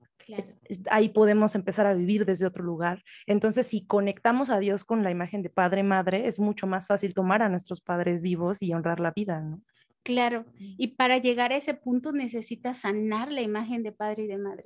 ahí 0.89 1.10
podemos 1.10 1.56
empezar 1.56 1.86
a 1.86 1.94
vivir 1.94 2.25
desde 2.25 2.46
otro 2.46 2.63
lugar. 2.63 3.03
Entonces, 3.27 3.68
si 3.68 3.86
conectamos 3.86 4.50
a 4.50 4.60
Dios 4.60 4.84
con 4.84 5.03
la 5.03 5.12
imagen 5.12 5.42
de 5.42 5.50
padre, 5.50 5.84
madre, 5.84 6.27
es 6.27 6.39
mucho 6.39 6.68
más 6.68 6.88
fácil 6.88 7.13
tomar 7.13 7.42
a 7.42 7.50
nuestros 7.50 7.82
padres 7.82 8.22
vivos 8.22 8.62
y 8.62 8.74
honrar 8.74 9.00
la 9.00 9.12
vida, 9.12 9.42
¿no? 9.42 9.62
Claro, 10.03 10.46
y 10.60 10.89
para 10.89 11.18
llegar 11.18 11.53
a 11.53 11.56
ese 11.56 11.74
punto 11.74 12.12
necesitas 12.12 12.80
sanar 12.80 13.32
la 13.32 13.42
imagen 13.42 13.84
de 13.84 13.94
padre 13.94 14.24
y 14.24 14.27
de 14.27 14.38
madre. 14.38 14.65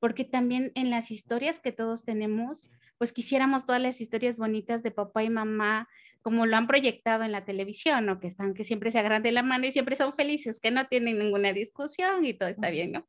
Porque 0.00 0.24
también 0.24 0.72
en 0.74 0.90
las 0.90 1.12
historias 1.12 1.60
que 1.60 1.70
todos 1.70 2.04
tenemos, 2.04 2.66
pues 2.98 3.12
quisiéramos 3.12 3.64
todas 3.64 3.80
las 3.80 4.00
historias 4.00 4.38
bonitas 4.38 4.82
de 4.82 4.90
papá 4.90 5.22
y 5.22 5.30
mamá, 5.30 5.88
como 6.20 6.46
lo 6.46 6.56
han 6.56 6.66
proyectado 6.66 7.22
en 7.22 7.30
la 7.30 7.44
televisión, 7.44 8.06
¿no? 8.06 8.18
Que 8.18 8.26
están, 8.26 8.54
que 8.54 8.64
siempre 8.64 8.90
se 8.90 8.98
agarran 8.98 9.22
de 9.22 9.30
la 9.30 9.44
mano 9.44 9.66
y 9.66 9.70
siempre 9.72 9.94
son 9.94 10.14
felices, 10.14 10.58
que 10.60 10.72
no 10.72 10.88
tienen 10.88 11.20
ninguna 11.20 11.52
discusión 11.52 12.24
y 12.24 12.34
todo 12.34 12.48
está 12.48 12.70
bien, 12.70 12.90
¿no? 12.90 13.06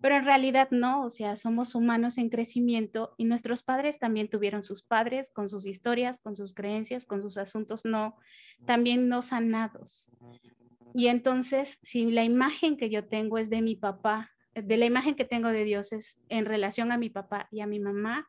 Pero 0.00 0.16
en 0.16 0.24
realidad 0.24 0.68
no, 0.70 1.04
o 1.04 1.10
sea, 1.10 1.36
somos 1.36 1.74
humanos 1.74 2.18
en 2.18 2.28
crecimiento 2.28 3.14
y 3.16 3.24
nuestros 3.24 3.62
padres 3.62 3.98
también 3.98 4.28
tuvieron 4.28 4.62
sus 4.62 4.82
padres 4.82 5.30
con 5.30 5.48
sus 5.48 5.66
historias, 5.66 6.18
con 6.20 6.36
sus 6.36 6.54
creencias, 6.54 7.06
con 7.06 7.22
sus 7.22 7.36
asuntos 7.36 7.84
no, 7.84 8.16
también 8.66 9.08
no 9.08 9.22
sanados. 9.22 10.08
Y 10.94 11.08
entonces, 11.08 11.78
si 11.82 12.10
la 12.10 12.24
imagen 12.24 12.76
que 12.76 12.90
yo 12.90 13.06
tengo 13.06 13.38
es 13.38 13.50
de 13.50 13.62
mi 13.62 13.76
papá, 13.76 14.30
de 14.54 14.76
la 14.76 14.86
imagen 14.86 15.14
que 15.14 15.24
tengo 15.24 15.48
de 15.48 15.64
Dios 15.64 15.92
es 15.92 16.18
en 16.28 16.46
relación 16.46 16.90
a 16.90 16.98
mi 16.98 17.10
papá 17.10 17.48
y 17.50 17.60
a 17.60 17.66
mi 17.66 17.78
mamá, 17.78 18.26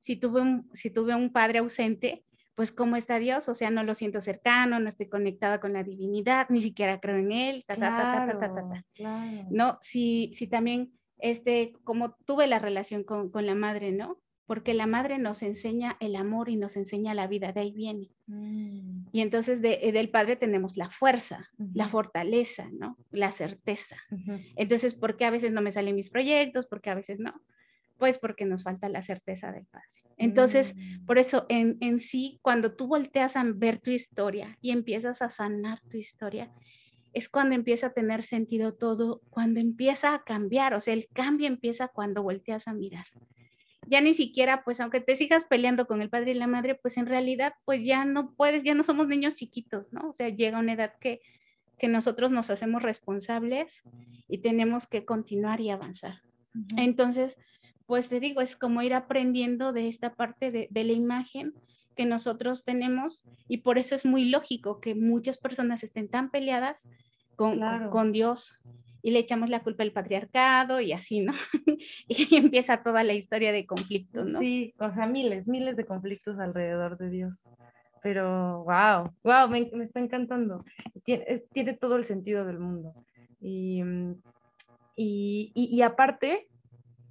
si 0.00 0.16
tuve 0.16 0.40
un, 0.40 0.68
si 0.72 0.90
tuve 0.90 1.14
un 1.14 1.32
padre 1.32 1.58
ausente, 1.58 2.24
pues 2.54 2.72
cómo 2.72 2.96
está 2.96 3.18
Dios, 3.18 3.48
o 3.48 3.54
sea, 3.54 3.70
no 3.70 3.84
lo 3.84 3.94
siento 3.94 4.20
cercano, 4.20 4.80
no 4.80 4.88
estoy 4.88 5.08
conectada 5.08 5.60
con 5.60 5.72
la 5.72 5.82
divinidad, 5.82 6.48
ni 6.50 6.60
siquiera 6.60 7.00
creo 7.00 7.16
en 7.16 7.32
él, 7.32 7.64
ta, 7.66 7.76
ta, 7.76 7.96
ta, 7.96 8.38
ta, 8.38 8.38
ta, 8.38 8.54
ta, 8.54 8.84
No, 9.50 9.78
si, 9.80 10.32
si 10.34 10.46
también 10.46 10.92
este, 11.22 11.72
como 11.84 12.14
tuve 12.24 12.46
la 12.46 12.58
relación 12.58 13.04
con, 13.04 13.30
la 13.34 13.54
madre, 13.54 13.92
¿no? 13.92 14.18
Porque 14.46 14.74
la 14.74 14.86
madre 14.86 15.18
nos 15.18 15.42
enseña 15.42 15.96
el 16.00 16.16
amor 16.16 16.48
y 16.48 16.56
nos 16.56 16.76
enseña 16.76 17.14
la 17.14 17.28
vida, 17.28 17.52
de 17.52 17.60
ahí 17.60 17.72
viene. 17.72 18.10
Mm. 18.26 19.06
Y 19.12 19.20
entonces 19.20 19.62
de, 19.62 19.90
del 19.92 20.10
padre 20.10 20.36
tenemos 20.36 20.76
la 20.76 20.90
fuerza, 20.90 21.48
la 21.72 21.88
fortaleza, 21.88 22.68
¿no? 22.72 22.96
La 23.10 23.30
certeza. 23.30 23.96
Entonces, 24.56 24.94
¿por 24.94 25.16
qué 25.16 25.24
a 25.24 25.30
veces 25.30 25.52
no 25.52 25.62
me 25.62 25.70
salen 25.70 25.94
mis 25.94 26.10
proyectos? 26.10 26.66
¿Por 26.66 26.80
qué 26.80 26.90
a 26.90 26.96
veces 26.96 27.20
no? 27.20 27.40
Pues 27.96 28.18
porque 28.18 28.44
nos 28.44 28.64
falta 28.64 28.88
la 28.88 29.02
certeza 29.02 29.52
del 29.52 29.66
padre. 29.66 29.86
Entonces, 30.16 30.74
mm. 30.74 31.06
por 31.06 31.18
eso 31.18 31.46
en, 31.48 31.76
en 31.80 32.00
sí, 32.00 32.40
cuando 32.42 32.74
tú 32.74 32.88
volteas 32.88 33.36
a 33.36 33.44
ver 33.44 33.78
tu 33.78 33.90
historia 33.90 34.58
y 34.60 34.72
empiezas 34.72 35.22
a 35.22 35.30
sanar 35.30 35.80
tu 35.88 35.96
historia, 35.96 36.50
es 37.12 37.28
cuando 37.28 37.54
empieza 37.54 37.88
a 37.88 37.92
tener 37.92 38.22
sentido 38.22 38.74
todo, 38.74 39.20
cuando 39.30 39.60
empieza 39.60 40.14
a 40.14 40.22
cambiar, 40.22 40.74
o 40.74 40.80
sea, 40.80 40.94
el 40.94 41.08
cambio 41.12 41.46
empieza 41.46 41.88
cuando 41.88 42.22
volteas 42.22 42.68
a 42.68 42.74
mirar. 42.74 43.06
Ya 43.86 44.00
ni 44.00 44.14
siquiera, 44.14 44.62
pues 44.64 44.78
aunque 44.80 45.00
te 45.00 45.16
sigas 45.16 45.44
peleando 45.44 45.86
con 45.86 46.00
el 46.02 46.10
padre 46.10 46.32
y 46.32 46.34
la 46.34 46.46
madre, 46.46 46.76
pues 46.76 46.96
en 46.96 47.06
realidad, 47.06 47.54
pues 47.64 47.84
ya 47.84 48.04
no 48.04 48.34
puedes, 48.34 48.62
ya 48.62 48.74
no 48.74 48.84
somos 48.84 49.08
niños 49.08 49.34
chiquitos, 49.34 49.92
¿no? 49.92 50.10
O 50.10 50.12
sea, 50.12 50.28
llega 50.28 50.60
una 50.60 50.74
edad 50.74 50.94
que, 51.00 51.20
que 51.78 51.88
nosotros 51.88 52.30
nos 52.30 52.50
hacemos 52.50 52.82
responsables 52.82 53.82
y 54.28 54.38
tenemos 54.38 54.86
que 54.86 55.04
continuar 55.04 55.60
y 55.60 55.70
avanzar. 55.70 56.22
Entonces, 56.76 57.36
pues 57.86 58.08
te 58.08 58.20
digo, 58.20 58.40
es 58.40 58.54
como 58.54 58.82
ir 58.82 58.94
aprendiendo 58.94 59.72
de 59.72 59.88
esta 59.88 60.14
parte 60.14 60.52
de, 60.52 60.68
de 60.70 60.84
la 60.84 60.92
imagen 60.92 61.54
que 62.00 62.06
nosotros 62.06 62.64
tenemos 62.64 63.26
y 63.46 63.58
por 63.58 63.76
eso 63.76 63.94
es 63.94 64.06
muy 64.06 64.24
lógico 64.30 64.80
que 64.80 64.94
muchas 64.94 65.36
personas 65.36 65.82
estén 65.82 66.08
tan 66.08 66.30
peleadas 66.30 66.88
con, 67.36 67.60
con 67.90 68.10
Dios 68.10 68.58
y 69.02 69.10
le 69.10 69.18
echamos 69.18 69.50
la 69.50 69.60
culpa 69.60 69.82
al 69.82 69.92
patriarcado 69.92 70.80
y 70.80 70.92
así, 70.94 71.20
¿no? 71.20 71.34
y 72.08 72.36
empieza 72.36 72.82
toda 72.82 73.04
la 73.04 73.12
historia 73.12 73.52
de 73.52 73.66
conflictos, 73.66 74.32
¿no? 74.32 74.38
Sí, 74.38 74.72
o 74.78 74.90
sea, 74.92 75.06
miles, 75.06 75.46
miles 75.46 75.76
de 75.76 75.84
conflictos 75.84 76.38
alrededor 76.38 76.96
de 76.96 77.10
Dios. 77.10 77.46
Pero, 78.02 78.64
wow, 78.64 79.12
wow, 79.22 79.46
me, 79.50 79.68
está 79.84 80.00
encantando. 80.00 80.64
Tiene, 81.04 81.44
tiene, 81.52 81.74
todo 81.74 81.96
el 81.96 82.06
sentido 82.06 82.46
del 82.46 82.60
mundo. 82.60 82.94
Y, 83.42 83.82
y, 84.96 85.52
y, 85.54 85.76
y 85.76 85.82
aparte, 85.82 86.48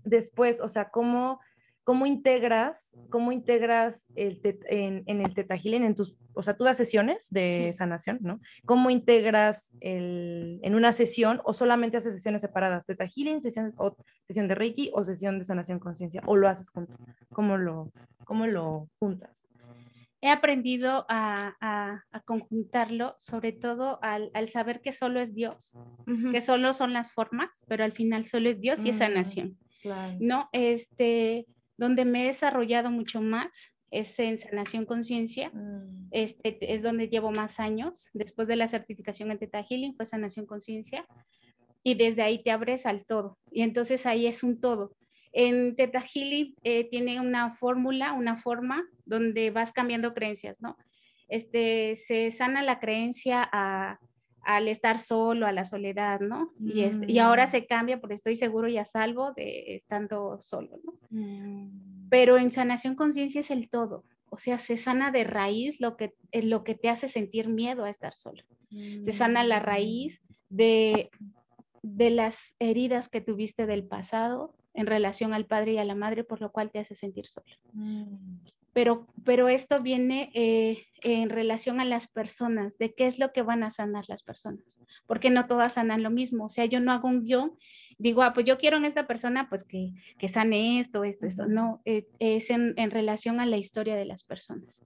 después, 0.04 0.60
o 0.60 0.68
sea, 0.68 0.90
cómo 0.90 1.42
¿cómo 1.90 2.06
integras, 2.06 2.96
cómo 3.10 3.32
integras 3.32 4.06
el 4.14 4.40
en, 4.68 5.22
el 5.22 5.34
Teta 5.34 5.56
en 5.64 5.96
tus, 5.96 6.16
o 6.36 6.44
sea, 6.44 6.56
tú 6.56 6.64
das 6.64 6.78
sesiones 6.78 7.28
de 7.32 7.74
sanación, 7.74 8.20
¿no? 8.22 8.40
¿Cómo 8.64 8.92
integras 8.92 9.74
el, 9.82 10.60
en 10.62 10.76
una 10.76 10.94
sesión 10.94 11.42
o 11.46 11.56
solamente 11.56 11.98
haces 11.98 12.14
sesiones 12.14 12.44
separadas, 12.44 12.86
Teta 12.86 13.08
Healing, 13.08 13.42
sesión, 13.42 13.74
o, 13.78 13.98
sesión 14.28 14.48
de 14.48 14.54
Reiki 14.54 14.92
o 14.94 15.04
sesión 15.04 15.40
de 15.40 15.46
sanación 15.46 15.80
conciencia, 15.80 16.22
o 16.28 16.36
lo 16.36 16.48
haces 16.48 16.70
junto? 16.70 16.94
¿Cómo 17.34 17.58
lo, 17.58 17.92
cómo 18.24 18.46
lo 18.46 18.88
juntas? 19.00 19.48
He 20.22 20.30
aprendido 20.30 21.08
a, 21.10 21.56
a, 21.60 22.22
conjuntarlo, 22.26 23.16
sobre 23.18 23.52
todo 23.52 23.98
al, 24.04 24.30
al, 24.36 24.50
saber 24.50 24.82
que 24.82 24.92
solo 24.92 25.22
es 25.22 25.34
Dios, 25.34 25.74
que 26.32 26.42
solo 26.42 26.74
son 26.74 26.94
las 26.94 27.14
formas, 27.14 27.50
pero 27.68 27.84
al 27.84 27.94
final 27.94 28.28
solo 28.28 28.50
es 28.50 28.62
Dios 28.62 28.78
y 28.86 28.90
es 28.90 28.96
mm, 28.98 29.00
sanación. 29.00 29.58
Claro. 29.82 30.18
No, 30.20 30.50
este, 30.52 31.48
donde 31.80 32.04
me 32.04 32.24
he 32.24 32.28
desarrollado 32.28 32.92
mucho 32.92 33.22
más 33.22 33.72
es 33.90 34.20
en 34.20 34.38
sanación 34.38 34.86
conciencia, 34.86 35.50
mm. 35.50 36.10
este, 36.12 36.74
es 36.74 36.84
donde 36.84 37.08
llevo 37.08 37.32
más 37.32 37.60
años, 37.60 38.10
después 38.14 38.48
de 38.48 38.58
la 38.58 38.68
certificación 38.68 39.32
en 39.32 39.40
Teta 39.40 39.64
Healing, 39.64 39.96
pues 39.96 40.10
sanación 40.10 40.46
conciencia, 40.46 41.08
y 41.82 41.96
desde 41.96 42.22
ahí 42.22 42.44
te 42.44 42.52
abres 42.52 42.86
al 42.86 43.06
todo, 43.06 43.40
y 43.50 43.64
entonces 43.64 44.06
ahí 44.06 44.28
es 44.28 44.44
un 44.44 44.60
todo. 44.60 44.96
En 45.32 45.76
Teta 45.76 46.02
Healing 46.02 46.56
eh, 46.64 46.90
tiene 46.90 47.22
una 47.22 47.56
fórmula, 47.56 48.14
una 48.14 48.42
forma 48.42 48.86
donde 49.06 49.50
vas 49.50 49.72
cambiando 49.72 50.14
creencias, 50.14 50.62
¿no? 50.62 50.76
Este, 51.30 51.96
se 51.96 52.32
sana 52.32 52.62
la 52.64 52.80
creencia 52.80 53.48
a, 53.52 54.00
al 54.44 54.68
estar 54.68 54.98
solo, 54.98 55.48
a 55.48 55.52
la 55.52 55.66
soledad, 55.66 56.20
¿no? 56.20 56.54
Y, 56.60 56.82
este, 56.82 57.12
y 57.12 57.20
ahora 57.20 57.48
mm. 57.48 57.52
se 57.52 57.66
cambia 57.66 58.00
porque 58.00 58.16
estoy 58.16 58.36
seguro 58.36 58.68
y 58.68 58.78
a 58.78 58.86
salvo 58.86 59.34
de 59.34 59.76
estando 59.76 60.40
solo, 60.42 60.80
¿no? 60.84 60.94
Mm. 61.10 62.08
Pero 62.10 62.38
en 62.38 62.52
sanación 62.52 62.96
conciencia 62.96 63.42
es 63.42 63.52
el 63.52 63.70
todo, 63.70 64.04
o 64.30 64.38
sea, 64.38 64.60
se 64.60 64.78
sana 64.78 65.12
de 65.12 65.24
raíz 65.24 65.80
lo 65.80 65.98
que, 65.98 66.14
eh, 66.32 66.44
lo 66.44 66.64
que 66.64 66.76
te 66.76 66.90
hace 66.90 67.08
sentir 67.08 67.50
miedo 67.50 67.84
a 67.84 67.90
estar 67.90 68.14
solo. 68.14 68.44
Se 68.70 69.14
sana 69.14 69.44
la 69.44 69.60
raíz 69.60 70.22
de, 70.50 71.10
de 71.82 72.12
las 72.12 72.54
heridas 72.60 73.10
que 73.10 73.20
tuviste 73.20 73.66
del 73.66 73.84
pasado 73.84 74.56
en 74.76 74.86
relación 74.86 75.34
al 75.34 75.48
padre 75.48 75.74
y 75.74 75.78
a 75.80 75.86
la 75.86 75.96
madre, 75.96 76.24
por 76.24 76.40
lo 76.40 76.52
cual 76.52 76.70
te 76.70 76.78
hace 76.78 76.96
sentir 76.96 77.26
solo. 77.26 77.48
Pero, 78.74 79.08
pero 79.26 79.50
esto 79.50 79.82
viene 79.82 80.32
eh, 80.34 80.86
en 81.02 81.30
relación 81.30 81.80
a 81.80 81.86
las 81.86 82.08
personas, 82.08 82.78
de 82.78 82.94
qué 82.94 83.08
es 83.08 83.20
lo 83.20 83.32
que 83.32 83.42
van 83.42 83.64
a 83.64 83.72
sanar 83.72 84.06
las 84.08 84.24
personas, 84.24 84.64
porque 85.08 85.30
no 85.30 85.48
todas 85.48 85.74
sanan 85.74 86.04
lo 86.04 86.12
mismo, 86.12 86.46
o 86.46 86.50
sea, 86.50 86.66
yo 86.66 86.80
no 86.80 86.92
hago 86.92 87.08
un 87.08 87.24
guion, 87.24 87.58
digo, 87.98 88.24
ah, 88.24 88.34
pues 88.34 88.46
yo 88.46 88.58
quiero 88.58 88.78
en 88.78 88.86
esta 88.86 89.06
persona, 89.08 89.50
pues 89.50 89.64
que, 89.64 89.92
que 90.18 90.30
sane 90.30 90.80
esto, 90.80 91.04
esto, 91.04 91.26
esto, 91.26 91.48
no, 91.48 91.82
eh, 91.86 92.08
es 92.20 92.50
en, 92.50 92.74
en, 92.78 92.92
relación 92.92 93.40
a 93.40 93.46
la 93.46 93.58
historia 93.58 93.96
de 93.96 94.06
las 94.06 94.24
personas. 94.24 94.82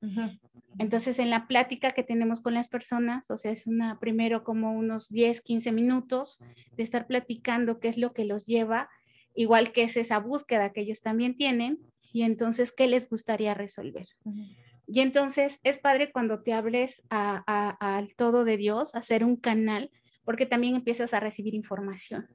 Entonces, 0.79 1.19
en 1.19 1.29
la 1.29 1.47
plática 1.47 1.91
que 1.91 2.03
tenemos 2.03 2.41
con 2.41 2.55
las 2.55 2.67
personas, 2.67 3.29
o 3.29 3.37
sea, 3.37 3.51
es 3.51 3.67
una, 3.67 3.99
primero 3.99 4.43
como 4.43 4.73
unos 4.73 5.09
10, 5.09 5.41
15 5.41 5.71
minutos 5.71 6.39
de 6.75 6.83
estar 6.83 7.05
platicando 7.05 7.79
qué 7.79 7.89
es 7.89 7.97
lo 7.97 8.13
que 8.13 8.25
los 8.25 8.47
lleva, 8.47 8.89
igual 9.35 9.71
que 9.71 9.83
es 9.83 9.95
esa 9.95 10.17
búsqueda 10.17 10.71
que 10.71 10.81
ellos 10.81 11.01
también 11.01 11.37
tienen, 11.37 11.79
y 12.13 12.21
entonces, 12.21 12.71
¿qué 12.71 12.87
les 12.87 13.09
gustaría 13.09 13.55
resolver? 13.55 14.07
Y 14.87 15.01
entonces 15.01 15.59
es 15.63 15.79
padre 15.79 16.11
cuando 16.11 16.43
te 16.43 16.53
hables 16.53 17.01
al 17.09 18.13
todo 18.15 18.45
de 18.45 18.55
Dios, 18.57 18.93
hacer 18.93 19.25
un 19.25 19.35
canal, 19.35 19.89
porque 20.23 20.45
también 20.45 20.75
empiezas 20.75 21.13
a 21.13 21.19
recibir 21.19 21.55
información. 21.55 22.27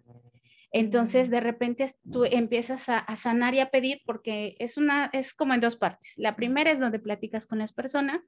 Entonces, 0.70 1.30
de 1.30 1.40
repente 1.40 1.86
tú 2.12 2.24
empiezas 2.24 2.88
a, 2.88 3.16
sanar 3.16 3.54
y 3.54 3.60
a 3.60 3.70
pedir 3.70 4.02
porque 4.04 4.54
es 4.58 4.76
una, 4.76 5.08
es 5.12 5.32
como 5.32 5.54
en 5.54 5.60
dos 5.60 5.76
partes. 5.76 6.12
La 6.16 6.36
primera 6.36 6.70
es 6.70 6.78
donde 6.78 6.98
platicas 6.98 7.46
con 7.46 7.58
las 7.58 7.72
personas 7.72 8.20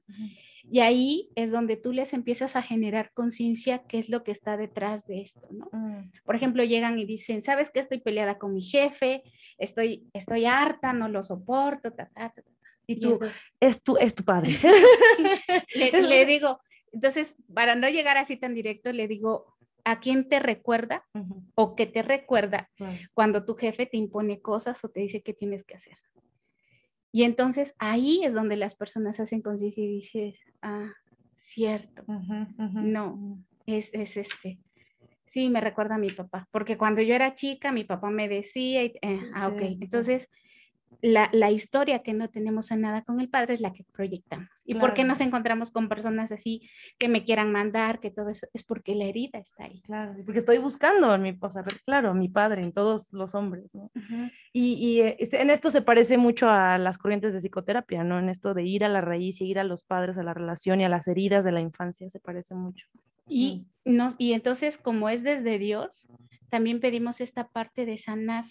y 0.63 0.79
ahí 0.79 1.29
es 1.35 1.51
donde 1.51 1.77
tú 1.77 1.91
les 1.91 2.13
empiezas 2.13 2.55
a 2.55 2.63
generar 2.63 3.11
conciencia 3.13 3.83
qué 3.87 3.99
es 3.99 4.09
lo 4.09 4.23
que 4.23 4.31
está 4.31 4.57
detrás 4.57 5.05
de 5.05 5.21
esto, 5.21 5.47
¿no? 5.51 5.69
Mm. 5.71 6.11
Por 6.23 6.35
ejemplo, 6.35 6.63
llegan 6.63 6.97
y 6.97 7.05
dicen, 7.05 7.43
¿sabes 7.43 7.69
qué? 7.71 7.81
Estoy 7.81 7.99
peleada 7.99 8.39
con 8.39 8.53
mi 8.53 8.63
jefe, 8.63 9.21
estoy, 9.61 10.09
estoy 10.13 10.45
harta, 10.45 10.93
no 10.93 11.07
lo 11.07 11.23
soporto, 11.23 11.91
ta, 11.91 12.09
ta, 12.13 12.29
ta, 12.29 12.43
Y 12.87 12.99
tú, 12.99 13.19
es, 13.59 13.81
tu, 13.81 13.97
es 13.97 14.15
tu 14.15 14.23
padre. 14.23 14.57
le, 15.75 16.01
le 16.01 16.25
digo, 16.25 16.59
entonces, 16.91 17.33
para 17.53 17.75
no 17.75 17.89
llegar 17.89 18.17
así 18.17 18.37
tan 18.37 18.53
directo, 18.53 18.91
le 18.91 19.07
digo, 19.07 19.55
a 19.83 19.99
quién 19.99 20.27
te 20.29 20.39
recuerda 20.39 21.05
o 21.55 21.75
qué 21.75 21.85
te 21.85 22.01
recuerda 22.01 22.69
cuando 23.13 23.45
tu 23.45 23.55
jefe 23.55 23.85
te 23.85 23.97
impone 23.97 24.41
cosas 24.41 24.83
o 24.83 24.89
te 24.89 25.01
dice 25.01 25.21
qué 25.21 25.33
tienes 25.33 25.63
que 25.63 25.75
hacer. 25.75 25.97
Y 27.11 27.23
entonces 27.23 27.75
ahí 27.77 28.23
es 28.23 28.33
donde 28.33 28.55
las 28.55 28.75
personas 28.75 29.19
hacen 29.19 29.41
conciencia 29.41 29.83
y 29.83 29.87
dices, 29.87 30.39
ah, 30.61 30.93
cierto, 31.35 32.03
no, 32.07 33.43
es, 33.65 33.89
es, 33.93 34.17
este. 34.17 34.59
Sí, 35.31 35.49
me 35.49 35.61
recuerda 35.61 35.95
a 35.95 35.97
mi 35.97 36.09
papá, 36.11 36.49
porque 36.51 36.77
cuando 36.77 37.01
yo 37.01 37.15
era 37.15 37.35
chica, 37.35 37.71
mi 37.71 37.85
papá 37.85 38.09
me 38.09 38.27
decía, 38.27 38.83
eh, 38.83 38.93
ah, 39.33 39.47
ok, 39.47 39.61
entonces 39.79 40.27
la, 41.01 41.51
historia 41.51 42.03
que 42.03 42.13
no 42.13 42.29
tenemos 42.29 42.71
nada 42.71 43.03
con 43.03 43.19
el 43.19 43.29
Padre 43.29 43.53
es 43.53 43.61
la 43.61 43.73
que 43.73 43.83
proyectamos. 43.91 44.49
¿Y 44.65 44.75
por 44.75 44.93
qué 44.93 45.03
nos 45.03 45.19
encontramos 45.19 45.71
con 45.71 45.89
personas 45.89 46.31
así 46.31 46.69
que 46.97 47.07
me 47.07 47.23
quieran 47.23 47.51
mandar, 47.51 47.99
que 47.99 48.11
todo 48.11 48.29
eso? 48.29 48.47
Es 48.53 48.63
porque 48.63 48.95
la 48.95 49.05
herida 49.05 49.39
está 49.39 49.65
ahí. 49.65 49.81
Claro, 49.81 50.13
porque 50.25 50.39
estoy 50.39 50.59
buscando 50.59 51.17
mi, 51.17 51.31
o 51.31 51.49
claro, 51.85 52.13
mi 52.13 52.29
Padre, 52.29 52.61
en 52.61 52.71
todos 52.71 53.11
los 53.13 53.33
hombres, 53.35 53.73
¿no? 53.73 53.89
Y, 54.53 54.73
y 54.73 55.01
eh, 55.01 55.17
en 55.19 55.49
esto 55.49 55.71
se 55.71 55.81
parece 55.81 56.17
mucho 56.17 56.49
a 56.49 56.77
las 56.77 56.97
corrientes 56.97 57.33
de 57.33 57.39
psicoterapia, 57.39 58.03
¿no? 58.03 58.19
En 58.19 58.29
esto 58.29 58.53
de 58.53 58.63
ir 58.63 58.83
a 58.83 58.89
la 58.89 59.01
raíz 59.01 59.41
y 59.41 59.45
ir 59.45 59.59
a 59.59 59.63
los 59.63 59.83
padres, 59.83 60.17
a 60.17 60.23
la 60.23 60.33
relación 60.33 60.81
y 60.81 60.85
a 60.85 60.89
las 60.89 61.07
heridas 61.07 61.43
de 61.43 61.51
la 61.51 61.61
infancia, 61.61 62.09
se 62.09 62.19
parece 62.19 62.53
mucho. 62.53 62.85
Y, 63.27 63.65
nos, 63.85 64.15
y 64.17 64.33
entonces, 64.33 64.77
como 64.77 65.09
es 65.09 65.23
desde 65.23 65.57
Dios, 65.57 66.07
también 66.49 66.79
pedimos 66.79 67.21
esta 67.21 67.47
parte 67.47 67.85
de 67.85 67.97
sanar 67.97 68.45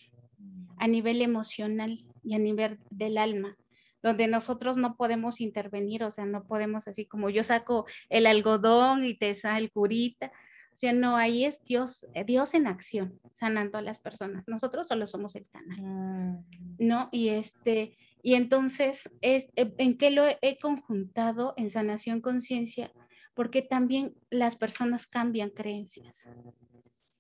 a 0.78 0.88
nivel 0.88 1.20
emocional 1.20 2.04
y 2.22 2.34
a 2.34 2.38
nivel 2.38 2.78
del 2.90 3.18
alma, 3.18 3.56
donde 4.02 4.28
nosotros 4.28 4.76
no 4.76 4.96
podemos 4.96 5.40
intervenir, 5.40 6.04
o 6.04 6.10
sea, 6.10 6.24
no 6.24 6.44
podemos 6.44 6.88
así 6.88 7.06
como 7.06 7.30
yo 7.30 7.44
saco 7.44 7.86
el 8.08 8.26
algodón 8.26 9.04
y 9.04 9.14
te 9.14 9.34
sale 9.34 9.64
el 9.64 9.72
curita, 9.72 10.32
o 10.72 10.76
sea, 10.76 10.92
no, 10.92 11.16
ahí 11.16 11.44
es 11.44 11.62
Dios, 11.64 12.06
eh, 12.14 12.24
Dios 12.24 12.54
en 12.54 12.66
acción, 12.66 13.20
sanando 13.32 13.76
a 13.78 13.82
las 13.82 13.98
personas. 13.98 14.46
Nosotros 14.46 14.86
solo 14.86 15.06
somos 15.08 15.34
el 15.34 15.46
canal, 15.48 15.80
mm. 15.82 16.44
¿no? 16.78 17.08
Y 17.10 17.30
este, 17.30 17.96
y 18.22 18.34
entonces, 18.34 19.10
es, 19.20 19.48
eh, 19.56 19.74
¿en 19.78 19.96
qué 19.96 20.10
lo 20.10 20.24
he 20.26 20.58
conjuntado 20.60 21.54
en 21.56 21.70
sanación 21.70 22.20
conciencia? 22.20 22.92
Porque 23.34 23.62
también 23.62 24.14
las 24.30 24.56
personas 24.56 25.06
cambian 25.06 25.50
creencias. 25.50 26.26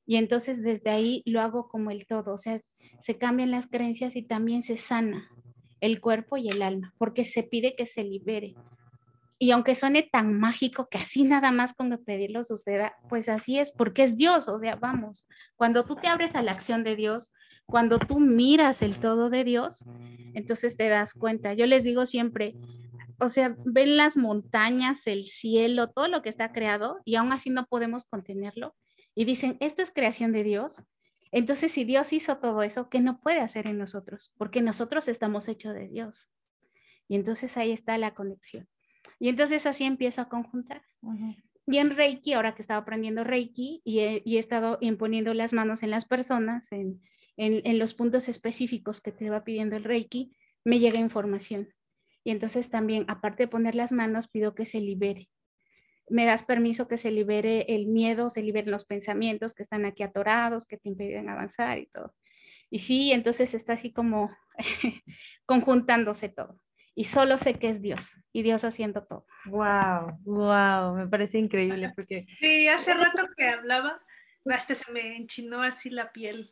Y 0.06 0.16
entonces 0.16 0.62
desde 0.62 0.90
ahí 0.90 1.22
lo 1.24 1.40
hago 1.40 1.68
como 1.68 1.90
el 1.90 2.06
todo, 2.06 2.34
o 2.34 2.38
sea, 2.38 2.60
se 3.00 3.18
cambian 3.18 3.50
las 3.50 3.66
creencias 3.66 4.16
y 4.16 4.22
también 4.22 4.62
se 4.62 4.76
sana 4.76 5.28
el 5.80 6.00
cuerpo 6.00 6.36
y 6.36 6.48
el 6.48 6.62
alma, 6.62 6.94
porque 6.98 7.24
se 7.24 7.42
pide 7.42 7.74
que 7.74 7.86
se 7.86 8.04
libere. 8.04 8.54
Y 9.38 9.52
aunque 9.52 9.74
suene 9.74 10.02
tan 10.02 10.38
mágico 10.38 10.88
que 10.90 10.98
así 10.98 11.24
nada 11.24 11.50
más 11.50 11.72
con 11.72 11.96
pedirlo 12.04 12.44
suceda, 12.44 12.94
pues 13.08 13.28
así 13.28 13.58
es, 13.58 13.72
porque 13.72 14.02
es 14.02 14.16
Dios, 14.16 14.48
o 14.48 14.58
sea, 14.58 14.76
vamos, 14.76 15.26
cuando 15.56 15.84
tú 15.84 15.96
te 15.96 16.08
abres 16.08 16.34
a 16.34 16.42
la 16.42 16.52
acción 16.52 16.84
de 16.84 16.94
Dios, 16.94 17.32
cuando 17.64 17.98
tú 17.98 18.20
miras 18.20 18.82
el 18.82 18.98
todo 19.00 19.30
de 19.30 19.44
Dios, 19.44 19.84
entonces 20.34 20.76
te 20.76 20.88
das 20.88 21.14
cuenta. 21.14 21.54
Yo 21.54 21.66
les 21.66 21.84
digo 21.84 22.04
siempre, 22.04 22.54
o 23.18 23.28
sea, 23.28 23.54
ven 23.64 23.96
las 23.96 24.16
montañas, 24.16 25.06
el 25.06 25.26
cielo, 25.26 25.88
todo 25.88 26.08
lo 26.08 26.20
que 26.20 26.28
está 26.28 26.52
creado 26.52 26.98
y 27.04 27.14
aún 27.14 27.32
así 27.32 27.48
no 27.48 27.64
podemos 27.66 28.04
contenerlo. 28.04 28.74
Y 29.14 29.24
dicen, 29.24 29.56
esto 29.60 29.82
es 29.82 29.92
creación 29.92 30.32
de 30.32 30.44
Dios. 30.44 30.82
Entonces, 31.32 31.72
si 31.72 31.84
Dios 31.84 32.12
hizo 32.12 32.38
todo 32.38 32.62
eso, 32.62 32.88
¿qué 32.88 33.00
no 33.00 33.20
puede 33.20 33.40
hacer 33.40 33.66
en 33.66 33.78
nosotros? 33.78 34.32
Porque 34.36 34.62
nosotros 34.62 35.06
estamos 35.08 35.48
hechos 35.48 35.74
de 35.74 35.88
Dios. 35.88 36.28
Y 37.08 37.16
entonces 37.16 37.56
ahí 37.56 37.72
está 37.72 37.98
la 37.98 38.14
conexión. 38.14 38.68
Y 39.18 39.28
entonces 39.28 39.66
así 39.66 39.84
empiezo 39.84 40.20
a 40.20 40.28
conjuntar. 40.28 40.82
Y 41.66 41.78
en 41.78 41.90
Reiki, 41.90 42.32
ahora 42.32 42.54
que 42.54 42.62
he 42.62 42.64
estado 42.64 42.80
aprendiendo 42.80 43.22
Reiki 43.22 43.80
y 43.84 44.00
he, 44.00 44.38
estado 44.38 44.78
imponiendo 44.80 45.34
las 45.34 45.52
manos 45.52 45.82
en 45.82 45.90
las 45.90 46.04
personas, 46.04 46.70
en, 46.72 47.00
en, 47.36 47.78
los 47.78 47.94
puntos 47.94 48.28
específicos 48.28 49.00
que 49.00 49.12
te 49.12 49.30
va 49.30 49.44
pidiendo 49.44 49.76
el 49.76 49.84
Reiki, 49.84 50.36
me 50.64 50.78
llega 50.78 50.98
información. 50.98 51.68
Y 52.24 52.32
entonces 52.32 52.70
también, 52.70 53.04
aparte 53.08 53.44
de 53.44 53.48
poner 53.48 53.74
las 53.74 53.92
manos, 53.92 54.28
pido 54.28 54.54
que 54.54 54.66
se 54.66 54.80
libere 54.80 55.28
me 56.10 56.26
das 56.26 56.42
permiso 56.42 56.88
que 56.88 56.98
se 56.98 57.10
libere 57.10 57.64
el 57.68 57.86
miedo, 57.86 58.30
se 58.30 58.42
liberen 58.42 58.70
los 58.70 58.84
pensamientos 58.84 59.54
que 59.54 59.62
están 59.62 59.84
aquí 59.84 60.02
atorados, 60.02 60.66
que 60.66 60.76
te 60.76 60.88
impiden 60.88 61.28
avanzar 61.28 61.78
y 61.78 61.86
todo. 61.86 62.14
Y 62.68 62.80
sí, 62.80 63.12
entonces 63.12 63.54
está 63.54 63.74
así 63.74 63.92
como 63.92 64.30
conjuntándose 65.46 66.28
todo. 66.28 66.60
Y 66.94 67.04
solo 67.04 67.38
sé 67.38 67.54
que 67.54 67.70
es 67.70 67.80
Dios 67.80 68.16
y 68.32 68.42
Dios 68.42 68.64
haciendo 68.64 69.04
todo. 69.04 69.24
Wow, 69.46 70.18
wow, 70.24 70.96
me 70.96 71.08
parece 71.08 71.38
increíble 71.38 71.92
porque... 71.94 72.26
Sí, 72.38 72.68
hace 72.68 72.92
rato 72.94 73.22
que 73.36 73.48
hablaba, 73.48 74.00
hasta 74.46 74.74
se 74.74 74.90
me 74.92 75.16
enchinó 75.16 75.62
así 75.62 75.90
la 75.90 76.12
piel. 76.12 76.50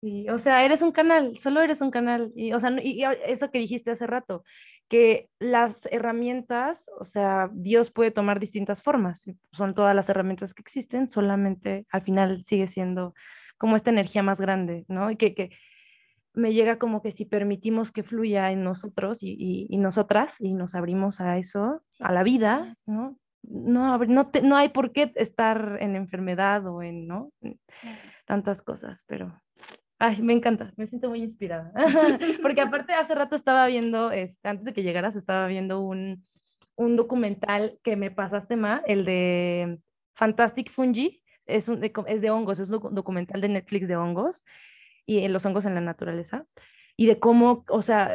Sí, 0.00 0.26
o 0.30 0.38
sea, 0.38 0.64
eres 0.64 0.80
un 0.80 0.92
canal, 0.92 1.36
solo 1.36 1.60
eres 1.60 1.82
un 1.82 1.90
canal. 1.90 2.32
Y, 2.34 2.52
o 2.54 2.60
sea, 2.60 2.70
y 2.82 3.02
eso 3.26 3.50
que 3.50 3.58
dijiste 3.58 3.90
hace 3.90 4.06
rato, 4.06 4.44
que 4.88 5.28
las 5.38 5.86
herramientas, 5.92 6.88
o 6.98 7.04
sea, 7.04 7.50
Dios 7.52 7.90
puede 7.90 8.10
tomar 8.10 8.40
distintas 8.40 8.82
formas, 8.82 9.30
son 9.52 9.74
todas 9.74 9.94
las 9.94 10.08
herramientas 10.08 10.54
que 10.54 10.62
existen, 10.62 11.10
solamente 11.10 11.86
al 11.90 12.02
final 12.02 12.42
sigue 12.44 12.66
siendo 12.66 13.14
como 13.58 13.76
esta 13.76 13.90
energía 13.90 14.22
más 14.22 14.40
grande, 14.40 14.86
¿no? 14.88 15.10
Y 15.10 15.16
que, 15.16 15.34
que 15.34 15.50
me 16.32 16.54
llega 16.54 16.78
como 16.78 17.02
que 17.02 17.12
si 17.12 17.26
permitimos 17.26 17.92
que 17.92 18.02
fluya 18.02 18.50
en 18.52 18.64
nosotros 18.64 19.22
y, 19.22 19.36
y, 19.68 19.76
nosotras 19.76 20.36
y 20.40 20.54
nos 20.54 20.74
abrimos 20.74 21.20
a 21.20 21.36
eso, 21.36 21.82
a 21.98 22.12
la 22.12 22.22
vida, 22.22 22.76
¿no? 22.86 23.18
No, 23.42 23.98
no, 23.98 24.30
no 24.42 24.56
hay 24.56 24.70
por 24.70 24.92
qué 24.92 25.12
estar 25.14 25.78
en 25.80 25.96
enfermedad 25.96 26.66
o 26.66 26.82
en, 26.82 27.06
¿no? 27.06 27.32
Tantas 28.26 28.62
cosas, 28.62 29.04
pero 29.06 29.40
Ay, 30.02 30.22
me 30.22 30.32
encanta, 30.32 30.72
me 30.76 30.86
siento 30.86 31.10
muy 31.10 31.22
inspirada. 31.22 31.72
Porque 32.42 32.60
aparte 32.62 32.94
hace 32.94 33.14
rato 33.14 33.36
estaba 33.36 33.66
viendo, 33.66 34.10
este, 34.10 34.48
antes 34.48 34.64
de 34.64 34.72
que 34.72 34.82
llegaras, 34.82 35.14
estaba 35.14 35.46
viendo 35.46 35.80
un, 35.80 36.26
un 36.74 36.96
documental 36.96 37.78
que 37.84 37.96
me 37.96 38.10
pasaste 38.10 38.56
más, 38.56 38.80
el 38.86 39.04
de 39.04 39.78
Fantastic 40.14 40.70
Fungi, 40.70 41.22
es, 41.44 41.68
un, 41.68 41.84
es 41.84 42.20
de 42.22 42.30
hongos, 42.30 42.58
es 42.58 42.70
un 42.70 42.94
documental 42.94 43.42
de 43.42 43.50
Netflix 43.50 43.88
de 43.88 43.96
hongos 43.96 44.42
y 45.04 45.28
los 45.28 45.44
hongos 45.44 45.66
en 45.66 45.74
la 45.74 45.82
naturaleza 45.82 46.46
y 46.96 47.04
de 47.04 47.18
cómo, 47.18 47.66
o 47.68 47.82
sea, 47.82 48.14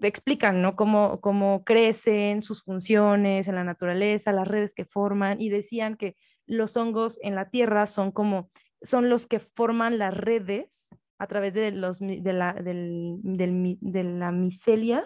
explican, 0.00 0.62
¿no? 0.62 0.76
Cómo, 0.76 1.20
cómo 1.20 1.62
crecen, 1.62 2.42
sus 2.42 2.62
funciones 2.62 3.48
en 3.48 3.54
la 3.56 3.64
naturaleza, 3.64 4.32
las 4.32 4.48
redes 4.48 4.72
que 4.72 4.86
forman 4.86 5.42
y 5.42 5.50
decían 5.50 5.96
que 5.96 6.16
los 6.46 6.74
hongos 6.78 7.18
en 7.20 7.34
la 7.34 7.50
tierra 7.50 7.86
son 7.86 8.12
como, 8.12 8.50
son 8.80 9.10
los 9.10 9.26
que 9.26 9.40
forman 9.40 9.98
las 9.98 10.16
redes 10.16 10.88
a 11.22 11.26
través 11.28 11.54
de, 11.54 11.70
los, 11.70 12.00
de, 12.00 12.32
la, 12.32 12.52
del, 12.52 13.18
de 13.22 14.02
la 14.02 14.32
micelia 14.32 15.04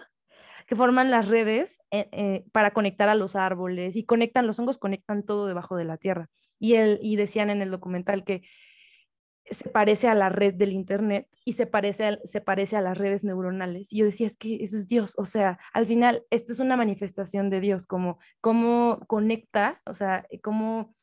que 0.65 0.75
forman 0.75 1.11
las 1.11 1.27
redes 1.27 1.79
eh, 1.91 2.09
eh, 2.11 2.43
para 2.51 2.71
conectar 2.71 3.07
a 3.07 3.13
los 3.13 3.35
árboles 3.35 3.95
y 3.95 4.03
conectan, 4.03 4.47
los 4.47 4.57
hongos 4.57 4.79
conectan 4.79 5.23
todo 5.23 5.45
debajo 5.45 5.77
de 5.77 5.85
la 5.85 5.97
tierra. 5.97 6.27
Y, 6.59 6.73
el, 6.73 6.99
y 7.03 7.17
decían 7.17 7.51
en 7.51 7.61
el 7.61 7.69
documental 7.69 8.23
que 8.23 8.41
se 9.45 9.69
parece 9.69 10.07
a 10.07 10.15
la 10.15 10.29
red 10.29 10.55
del 10.55 10.71
Internet 10.71 11.27
y 11.45 11.53
se 11.53 11.67
parece, 11.67 12.05
a, 12.05 12.19
se 12.25 12.41
parece 12.41 12.75
a 12.77 12.81
las 12.81 12.97
redes 12.97 13.23
neuronales. 13.23 13.93
Y 13.93 13.99
yo 13.99 14.05
decía, 14.05 14.25
es 14.25 14.35
que 14.37 14.55
eso 14.55 14.75
es 14.75 14.87
Dios, 14.87 15.13
o 15.19 15.27
sea, 15.27 15.59
al 15.71 15.85
final 15.85 16.23
esto 16.31 16.51
es 16.51 16.59
una 16.59 16.75
manifestación 16.75 17.51
de 17.51 17.61
Dios, 17.61 17.85
como 17.85 18.17
cómo 18.41 18.99
conecta, 19.05 19.81
o 19.85 19.93
sea, 19.93 20.25
cómo 20.41 20.95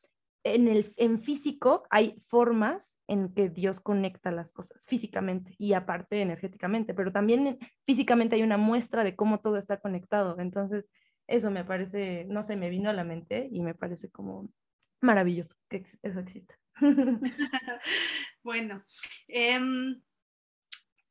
en 0.45 0.67
el 0.67 0.93
en 0.97 1.23
físico 1.23 1.87
hay 1.89 2.21
formas 2.27 2.99
en 3.07 3.33
que 3.33 3.49
Dios 3.49 3.79
conecta 3.79 4.31
las 4.31 4.51
cosas 4.51 4.85
físicamente 4.85 5.55
y 5.57 5.73
aparte 5.73 6.21
energéticamente, 6.21 6.93
pero 6.93 7.11
también 7.11 7.57
físicamente 7.85 8.35
hay 8.35 8.43
una 8.43 8.57
muestra 8.57 9.03
de 9.03 9.15
cómo 9.15 9.39
todo 9.39 9.57
está 9.57 9.79
conectado. 9.79 10.39
Entonces, 10.39 10.91
eso 11.27 11.49
me 11.49 11.65
parece, 11.65 12.25
no 12.25 12.43
sé, 12.43 12.55
me 12.55 12.69
vino 12.69 12.91
a 12.91 12.93
la 12.93 13.03
mente 13.03 13.49
y 13.51 13.61
me 13.61 13.73
parece 13.73 14.11
como 14.11 14.53
maravilloso 15.01 15.55
que 15.67 15.83
eso 16.03 16.19
exista. 16.19 16.55
bueno, 18.43 18.85
em, 19.27 19.99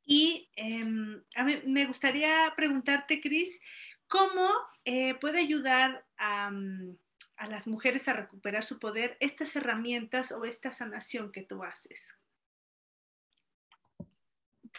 y 0.06 0.48
em, 0.54 1.24
a 1.34 1.42
mí 1.42 1.60
me 1.66 1.86
gustaría 1.86 2.52
preguntarte, 2.54 3.20
Cris, 3.20 3.60
¿cómo 4.06 4.48
eh, 4.84 5.14
puede 5.16 5.40
ayudar 5.40 6.06
a... 6.18 6.52
Mm, 6.52 6.98
a 7.36 7.46
las 7.48 7.66
mujeres 7.66 8.08
a 8.08 8.12
recuperar 8.12 8.64
su 8.64 8.78
poder 8.78 9.16
estas 9.20 9.56
herramientas 9.56 10.32
o 10.32 10.44
esta 10.44 10.72
sanación 10.72 11.32
que 11.32 11.42
tú 11.42 11.62
haces? 11.62 12.20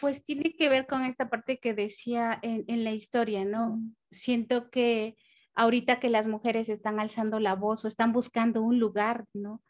Pues 0.00 0.24
tiene 0.24 0.54
que 0.56 0.68
ver 0.68 0.86
con 0.86 1.04
esta 1.04 1.28
parte 1.28 1.58
que 1.58 1.74
decía 1.74 2.38
en, 2.42 2.64
en 2.68 2.84
la 2.84 2.92
historia, 2.92 3.44
¿no? 3.44 3.80
Siento 4.10 4.70
que 4.70 5.16
ahorita 5.54 6.00
que 6.00 6.10
las 6.10 6.26
mujeres 6.26 6.68
están 6.68 7.00
alzando 7.00 7.40
la 7.40 7.54
voz 7.54 7.84
o 7.84 7.88
están 7.88 8.12
buscando 8.12 8.62
un 8.62 8.78
lugar, 8.78 9.24
¿no? 9.32 9.62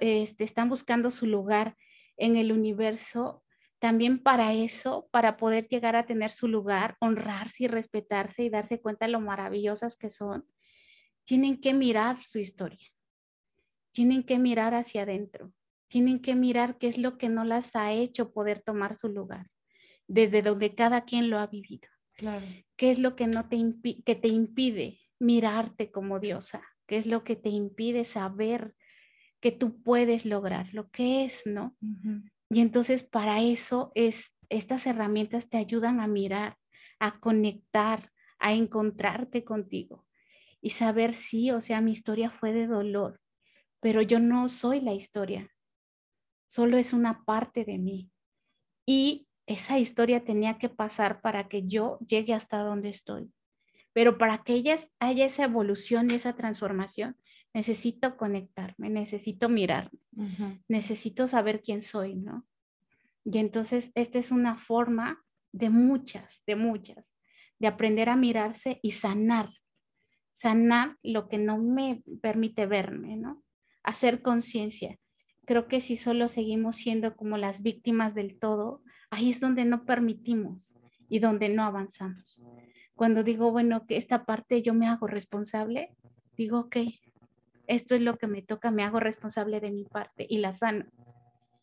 Este, 0.00 0.44
están 0.44 0.68
buscando 0.68 1.10
su 1.10 1.26
lugar 1.26 1.76
en 2.16 2.36
el 2.36 2.50
universo, 2.50 3.44
también 3.78 4.20
para 4.20 4.52
eso, 4.54 5.08
para 5.12 5.36
poder 5.36 5.68
llegar 5.68 5.94
a 5.94 6.06
tener 6.06 6.32
su 6.32 6.48
lugar, 6.48 6.96
honrarse 7.00 7.64
y 7.64 7.68
respetarse 7.68 8.42
y 8.42 8.50
darse 8.50 8.80
cuenta 8.80 9.06
de 9.06 9.12
lo 9.12 9.20
maravillosas 9.20 9.96
que 9.96 10.10
son, 10.10 10.44
tienen 11.28 11.60
que 11.60 11.74
mirar 11.74 12.24
su 12.24 12.38
historia, 12.38 12.88
tienen 13.92 14.22
que 14.22 14.38
mirar 14.38 14.72
hacia 14.72 15.02
adentro, 15.02 15.52
tienen 15.86 16.22
que 16.22 16.34
mirar 16.34 16.78
qué 16.78 16.88
es 16.88 16.96
lo 16.96 17.18
que 17.18 17.28
no 17.28 17.44
las 17.44 17.76
ha 17.76 17.92
hecho 17.92 18.32
poder 18.32 18.62
tomar 18.62 18.96
su 18.96 19.10
lugar, 19.10 19.50
desde 20.06 20.40
donde 20.40 20.74
cada 20.74 21.04
quien 21.04 21.28
lo 21.28 21.38
ha 21.38 21.46
vivido. 21.46 21.86
Claro. 22.14 22.46
¿Qué 22.76 22.90
es 22.90 22.98
lo 22.98 23.14
que, 23.14 23.26
no 23.26 23.46
te, 23.46 23.58
que 24.06 24.14
te 24.14 24.28
impide 24.28 25.00
mirarte 25.18 25.90
como 25.90 26.18
diosa? 26.18 26.62
¿Qué 26.86 26.96
es 26.96 27.04
lo 27.04 27.24
que 27.24 27.36
te 27.36 27.50
impide 27.50 28.06
saber 28.06 28.74
que 29.42 29.52
tú 29.52 29.82
puedes 29.82 30.24
lograr 30.24 30.72
lo 30.72 30.88
que 30.88 31.26
es, 31.26 31.44
no? 31.44 31.76
Y 32.48 32.60
entonces 32.60 33.02
para 33.02 33.42
eso 33.42 33.92
es, 33.94 34.32
estas 34.48 34.86
herramientas 34.86 35.50
te 35.50 35.58
ayudan 35.58 36.00
a 36.00 36.06
mirar, 36.06 36.56
a 36.98 37.20
conectar, 37.20 38.12
a 38.38 38.54
encontrarte 38.54 39.44
contigo 39.44 40.07
y 40.60 40.70
saber 40.70 41.14
si, 41.14 41.50
o 41.50 41.60
sea, 41.60 41.80
mi 41.80 41.92
historia 41.92 42.30
fue 42.30 42.52
de 42.52 42.66
dolor, 42.66 43.20
pero 43.80 44.02
yo 44.02 44.18
no 44.18 44.48
soy 44.48 44.80
la 44.80 44.92
historia, 44.92 45.50
solo 46.48 46.76
es 46.78 46.92
una 46.92 47.24
parte 47.24 47.64
de 47.64 47.78
mí. 47.78 48.10
Y 48.86 49.28
esa 49.46 49.78
historia 49.78 50.24
tenía 50.24 50.58
que 50.58 50.68
pasar 50.68 51.20
para 51.20 51.48
que 51.48 51.66
yo 51.66 51.98
llegue 52.06 52.34
hasta 52.34 52.58
donde 52.58 52.88
estoy. 52.88 53.30
Pero 53.92 54.18
para 54.18 54.42
que 54.44 54.62
haya 55.00 55.24
esa 55.26 55.44
evolución 55.44 56.10
y 56.10 56.14
esa 56.14 56.34
transformación, 56.34 57.16
necesito 57.54 58.16
conectarme, 58.16 58.90
necesito 58.90 59.48
mirarme, 59.48 59.98
necesito 60.68 61.26
saber 61.26 61.62
quién 61.62 61.82
soy, 61.82 62.14
¿no? 62.14 62.46
Y 63.24 63.38
entonces 63.38 63.90
esta 63.94 64.18
es 64.18 64.30
una 64.30 64.56
forma 64.56 65.22
de 65.52 65.70
muchas, 65.70 66.42
de 66.46 66.56
muchas, 66.56 67.04
de 67.58 67.66
aprender 67.66 68.08
a 68.08 68.16
mirarse 68.16 68.78
y 68.82 68.92
sanar, 68.92 69.50
sanar 70.38 70.96
lo 71.02 71.28
que 71.28 71.36
no 71.38 71.58
me 71.58 72.02
permite 72.22 72.66
verme, 72.66 73.16
¿no? 73.16 73.42
Hacer 73.82 74.22
conciencia. 74.22 74.98
Creo 75.46 75.66
que 75.66 75.80
si 75.80 75.96
solo 75.96 76.28
seguimos 76.28 76.76
siendo 76.76 77.16
como 77.16 77.36
las 77.36 77.62
víctimas 77.62 78.14
del 78.14 78.38
todo, 78.38 78.82
ahí 79.10 79.30
es 79.30 79.40
donde 79.40 79.64
no 79.64 79.84
permitimos 79.84 80.76
y 81.08 81.18
donde 81.18 81.48
no 81.48 81.64
avanzamos. 81.64 82.40
Cuando 82.94 83.24
digo, 83.24 83.50
bueno, 83.50 83.84
que 83.86 83.96
esta 83.96 84.24
parte 84.24 84.62
yo 84.62 84.74
me 84.74 84.86
hago 84.86 85.08
responsable, 85.08 85.96
digo, 86.36 86.60
ok, 86.60 86.76
esto 87.66 87.96
es 87.96 88.02
lo 88.02 88.16
que 88.16 88.28
me 88.28 88.42
toca, 88.42 88.70
me 88.70 88.84
hago 88.84 89.00
responsable 89.00 89.60
de 89.60 89.70
mi 89.70 89.84
parte 89.84 90.24
y 90.28 90.38
la 90.38 90.52
sano. 90.52 90.84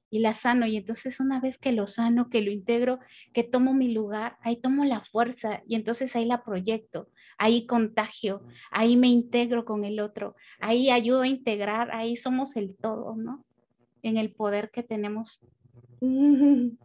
Y 0.10 0.20
la 0.20 0.34
sano. 0.34 0.66
Y 0.66 0.78
entonces 0.78 1.20
una 1.20 1.40
vez 1.40 1.58
que 1.58 1.72
lo 1.72 1.88
sano, 1.88 2.30
que 2.30 2.42
lo 2.42 2.52
integro, 2.52 3.00
que 3.34 3.44
tomo 3.44 3.74
mi 3.74 3.94
lugar, 3.94 4.38
ahí 4.42 4.58
tomo 4.58 4.84
la 4.84 5.02
fuerza 5.02 5.62
y 5.66 5.76
entonces 5.76 6.16
ahí 6.16 6.26
la 6.26 6.44
proyecto, 6.44 7.10
ahí 7.38 7.66
contagio, 7.66 8.42
ahí 8.72 8.98
me 8.98 9.08
integro 9.08 9.66
con 9.66 9.86
el 9.86 10.00
otro, 10.00 10.36
ahí 10.60 10.90
ayudo 10.90 11.22
a 11.22 11.28
integrar, 11.28 11.92
ahí 11.92 12.18
somos 12.18 12.56
el 12.56 12.76
todo, 12.76 13.16
¿no? 13.16 13.46
En 14.04 14.18
el 14.18 14.32
poder 14.32 14.72
que 14.72 14.84
tenemos. 14.84 15.40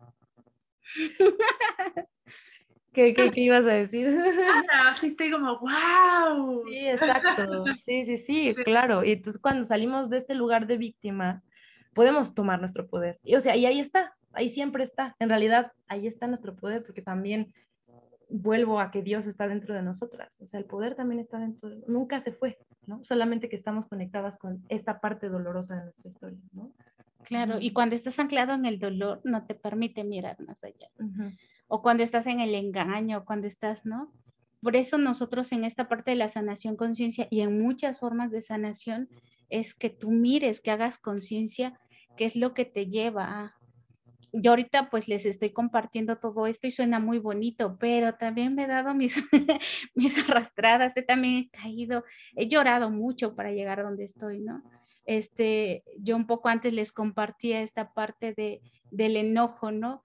¿Qué, 2.93 3.15
qué, 3.15 3.31
qué 3.31 3.41
ibas 3.41 3.67
a 3.67 3.73
decir? 3.73 4.09
Nada, 4.73 4.95
sí 4.95 5.07
estoy 5.09 5.31
como, 5.31 5.59
wow. 5.61 6.65
Sí, 6.69 6.89
exacto. 6.89 7.65
Sí, 7.85 8.05
sí, 8.07 8.19
sí, 8.19 8.55
claro. 8.65 9.05
Y 9.05 9.13
entonces 9.13 9.41
cuando 9.41 9.65
salimos 9.65 10.11
de 10.11 10.19
este 10.19 10.35
lugar 10.35 10.67
de 10.67 10.77
víctima, 10.77 11.43
podemos 11.95 12.35
tomar 12.35 12.59
nuestro 12.59 12.89
poder. 12.89 13.21
Y, 13.23 13.37
o 13.37 13.41
sea, 13.41 13.57
y 13.57 13.67
ahí 13.67 13.79
está, 13.79 14.15
ahí 14.33 14.49
siempre 14.49 14.83
está. 14.83 15.15
En 15.21 15.29
realidad, 15.29 15.73
ahí 15.87 16.09
está 16.09 16.27
nuestro 16.27 16.57
poder, 16.57 16.83
porque 16.85 17.03
también 17.03 17.55
vuelvo 18.31 18.81
a 18.81 18.91
que 18.91 19.03
Dios 19.03 19.27
está 19.27 19.49
dentro 19.49 19.75
de 19.75 19.83
nosotras. 19.83 20.41
O 20.41 20.47
sea, 20.47 20.61
el 20.61 20.67
poder 20.67 20.95
también 20.95 21.21
está 21.21 21.39
dentro 21.39 21.69
de 21.69 21.83
nunca 21.87 22.21
se 22.21 22.33
fue, 22.33 22.59
¿no? 22.87 23.05
Solamente 23.05 23.49
que 23.49 23.57
estamos 23.57 23.87
conectadas 23.87 24.39
con 24.39 24.63
esta 24.69 25.01
parte 25.01 25.29
dolorosa 25.29 25.77
de 25.77 25.85
nuestra 25.85 26.11
historia, 26.11 26.39
¿no? 26.53 26.73
Claro, 27.25 27.59
y 27.61 27.73
cuando 27.73 27.95
estás 27.95 28.19
anclado 28.19 28.55
en 28.55 28.65
el 28.65 28.79
dolor, 28.79 29.21
no 29.25 29.45
te 29.45 29.55
permite 29.55 30.05
mirar 30.05 30.41
más 30.41 30.63
allá 30.65 30.89
o 31.71 31.83
cuando 31.83 32.03
estás 32.03 32.27
en 32.27 32.41
el 32.41 32.55
engaño, 32.57 33.25
cuando 33.25 33.47
estás, 33.47 33.87
¿no? 33.87 34.13
Por 34.61 34.75
eso 34.75 34.99
nosotros 34.99 35.53
en 35.53 35.65
esta 35.65 35.89
parte 35.89 36.11
de 36.11 36.17
la 36.17 36.29
sanación 36.29 36.77
conciencia 36.77 37.29
y 37.31 37.43
en 37.43 37.63
muchas 37.63 38.01
formas 38.01 38.33
de 38.33 38.43
sanación 38.43 39.09
es 39.51 39.73
que 39.75 39.89
tú 39.89 40.11
mires, 40.11 40.61
que 40.61 40.73
hagas 40.73 40.99
conciencia, 40.99 41.79
qué 42.17 42.25
es 42.25 42.35
lo 42.35 42.55
que 42.55 42.65
te 42.65 42.87
lleva 42.87 43.25
a... 43.25 43.57
Yo 44.33 44.53
ahorita 44.53 44.91
pues 44.91 45.09
les 45.09 45.27
estoy 45.27 45.51
compartiendo 45.51 46.17
todo 46.19 46.47
esto 46.47 46.67
y 46.67 46.71
suena 46.71 46.99
muy 46.99 47.19
bonito, 47.19 47.77
pero 47.79 48.15
también 48.15 48.55
me 48.55 48.65
he 48.65 48.67
dado 48.67 48.95
mis, 48.95 49.15
mis 49.95 50.19
arrastradas, 50.19 50.97
he 50.97 51.03
también 51.03 51.49
caído, 51.49 52.05
he 52.37 52.49
llorado 52.49 52.91
mucho 52.91 53.35
para 53.35 53.53
llegar 53.53 53.81
a 53.81 53.85
donde 53.85 54.05
estoy, 54.05 54.41
¿no? 54.41 54.63
Este, 55.07 55.83
yo 55.99 56.17
un 56.17 56.27
poco 56.27 56.49
antes 56.49 56.73
les 56.73 56.93
compartía 56.93 57.63
esta 57.63 57.93
parte 57.93 58.33
de, 58.35 58.61
del 58.91 59.17
enojo, 59.17 59.73
¿no? 59.73 60.03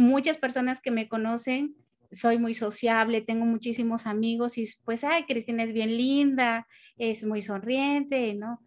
muchas 0.00 0.38
personas 0.38 0.80
que 0.80 0.90
me 0.90 1.08
conocen, 1.08 1.76
soy 2.10 2.38
muy 2.38 2.54
sociable, 2.54 3.20
tengo 3.20 3.44
muchísimos 3.44 4.06
amigos 4.06 4.58
y 4.58 4.68
pues, 4.84 5.04
ay, 5.04 5.24
Cristina 5.24 5.62
es 5.62 5.72
bien 5.72 5.96
linda, 5.96 6.66
es 6.96 7.24
muy 7.24 7.42
sonriente, 7.42 8.34
¿no? 8.34 8.60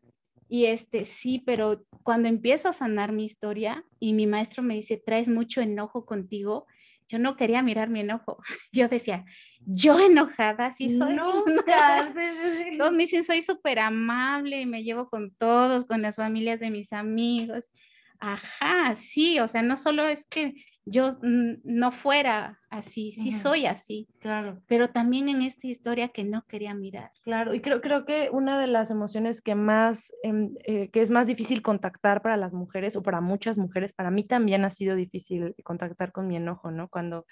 Y 0.54 0.68
este, 0.68 1.06
sí, 1.06 1.42
pero 1.44 1.84
cuando 2.04 2.28
empiezo 2.28 2.70
a 2.70 2.74
sanar 2.74 3.12
mi 3.12 3.26
historia 3.26 3.84
y 4.00 4.13
mi 4.13 4.28
maestro 4.28 4.62
me 4.62 4.76
dice, 4.76 5.02
traes 5.04 5.28
mucho 5.28 5.62
enojo 5.62 6.06
contigo, 6.06 6.68
yo 7.08 7.18
no 7.18 7.36
quería 7.38 7.63
mirar 7.63 7.89
mi 7.89 8.02
enojo. 8.02 8.38
Yo 8.72 8.88
decía, 8.88 9.26
yo 9.66 10.00
enojada, 10.00 10.72
sí 10.72 10.96
soy. 10.96 11.16
Nunca. 11.16 12.08
Todos 12.78 12.92
me 12.92 13.00
dicen, 13.00 13.24
soy 13.24 13.42
súper 13.42 13.80
amable 13.80 14.68
me 14.68 14.84
llevo 14.84 15.10
con 15.10 15.32
todos, 15.38 15.86
con 15.86 16.04
las 16.04 16.18
familias 16.18 16.60
de 16.60 16.70
mis 16.70 16.94
amigos. 16.94 17.72
Ajá, 18.20 18.96
sí, 18.96 19.39
o 19.39 19.48
sea, 19.48 19.63
no 19.63 19.76
solo 19.76 20.08
es 20.08 20.28
que 20.28 20.54
yo 20.86 21.10
no 21.22 21.91
fuera 21.91 22.60
así, 22.69 23.13
sí 23.13 23.32
soy 23.32 23.65
así. 23.65 24.08
Claro. 24.19 24.62
Pero 24.67 24.89
también 24.89 25.30
en 25.30 25.41
esta 25.41 25.67
historia 25.67 26.10
que 26.10 26.24
no 26.24 26.46
quería 26.48 26.74
mirar. 26.74 27.12
Claro, 27.24 27.54
y 27.54 27.62
creo, 27.62 27.82
creo 27.82 28.06
que 28.06 28.30
una 28.32 28.60
de 28.60 28.67
las 28.67 28.91
emociones 28.91 29.41
que 29.41 29.56
más, 29.56 30.12
em, 30.24 30.56
eh, 30.65 30.89
que 30.89 31.02
es 31.02 31.10
más 31.10 31.28
difícil 31.28 31.62
contactar 31.62 32.22
para 32.22 32.38
las 32.38 32.54
mujeres 32.54 32.96
o 32.96 33.04
para 33.04 33.22
muchas 33.22 33.58
mujeres, 33.58 33.93
para 33.93 34.12
mí 34.12 34.26
también 34.26 34.65
ha 34.65 34.72
sido 34.72 34.96
difícil 34.96 35.56
contactar 35.63 36.12
con 36.12 36.28
mi 36.28 36.36
enojo, 36.36 36.72
¿no? 36.72 36.89
Cuando 36.89 37.26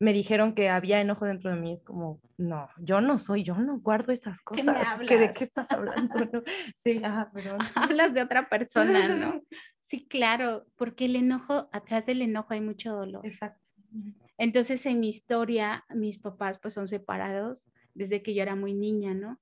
me 0.00 0.14
dijeron 0.14 0.54
que 0.54 0.70
había 0.70 1.00
enojo 1.00 1.26
dentro 1.26 1.50
de 1.50 1.56
mí, 1.56 1.72
es 1.72 1.84
como, 1.84 2.20
no, 2.38 2.68
yo 2.78 3.02
no 3.02 3.18
soy, 3.18 3.44
yo 3.44 3.54
no 3.54 3.78
guardo 3.80 4.12
esas 4.12 4.40
cosas. 4.40 4.96
¿Qué 5.06 5.18
¿De 5.18 5.30
qué 5.30 5.44
estás 5.44 5.70
hablando? 5.72 6.14
Sí, 6.74 7.00
ajá, 7.04 7.30
pero... 7.34 7.58
Hablas 7.74 8.14
de 8.14 8.22
otra 8.22 8.48
persona, 8.48 9.08
¿no? 9.08 9.42
Sí, 9.90 10.06
claro, 10.08 10.66
porque 10.76 11.06
el 11.06 11.16
enojo, 11.16 11.68
atrás 11.72 12.06
del 12.06 12.22
enojo 12.22 12.54
hay 12.54 12.60
mucho 12.60 12.92
dolor. 12.94 13.26
Exacto. 13.26 13.72
Entonces, 14.38 14.86
en 14.86 15.00
mi 15.00 15.08
historia, 15.08 15.84
mis 15.92 16.16
papás 16.16 16.60
pues 16.62 16.74
son 16.74 16.86
separados 16.86 17.68
desde 17.92 18.22
que 18.22 18.32
yo 18.32 18.42
era 18.42 18.54
muy 18.54 18.72
niña, 18.72 19.14
¿no? 19.14 19.40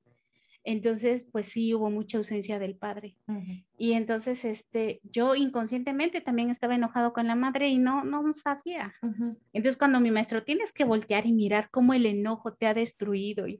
Entonces, 0.64 1.26
pues 1.30 1.48
sí 1.48 1.74
hubo 1.74 1.90
mucha 1.90 2.16
ausencia 2.16 2.58
del 2.58 2.76
padre. 2.76 3.18
Y 3.76 3.92
entonces, 3.92 4.42
este, 4.46 5.00
yo 5.02 5.34
inconscientemente 5.34 6.22
también 6.22 6.48
estaba 6.48 6.74
enojado 6.74 7.12
con 7.12 7.26
la 7.26 7.34
madre 7.34 7.68
y 7.68 7.76
no, 7.76 8.02
no 8.04 8.32
sabía. 8.32 8.94
Entonces, 9.52 9.76
cuando 9.76 10.00
mi 10.00 10.10
maestro, 10.10 10.44
tienes 10.44 10.72
que 10.72 10.84
voltear 10.84 11.26
y 11.26 11.32
mirar 11.34 11.68
cómo 11.70 11.92
el 11.92 12.06
enojo 12.06 12.54
te 12.54 12.66
ha 12.66 12.72
destruido. 12.72 13.46
Yo, 13.46 13.58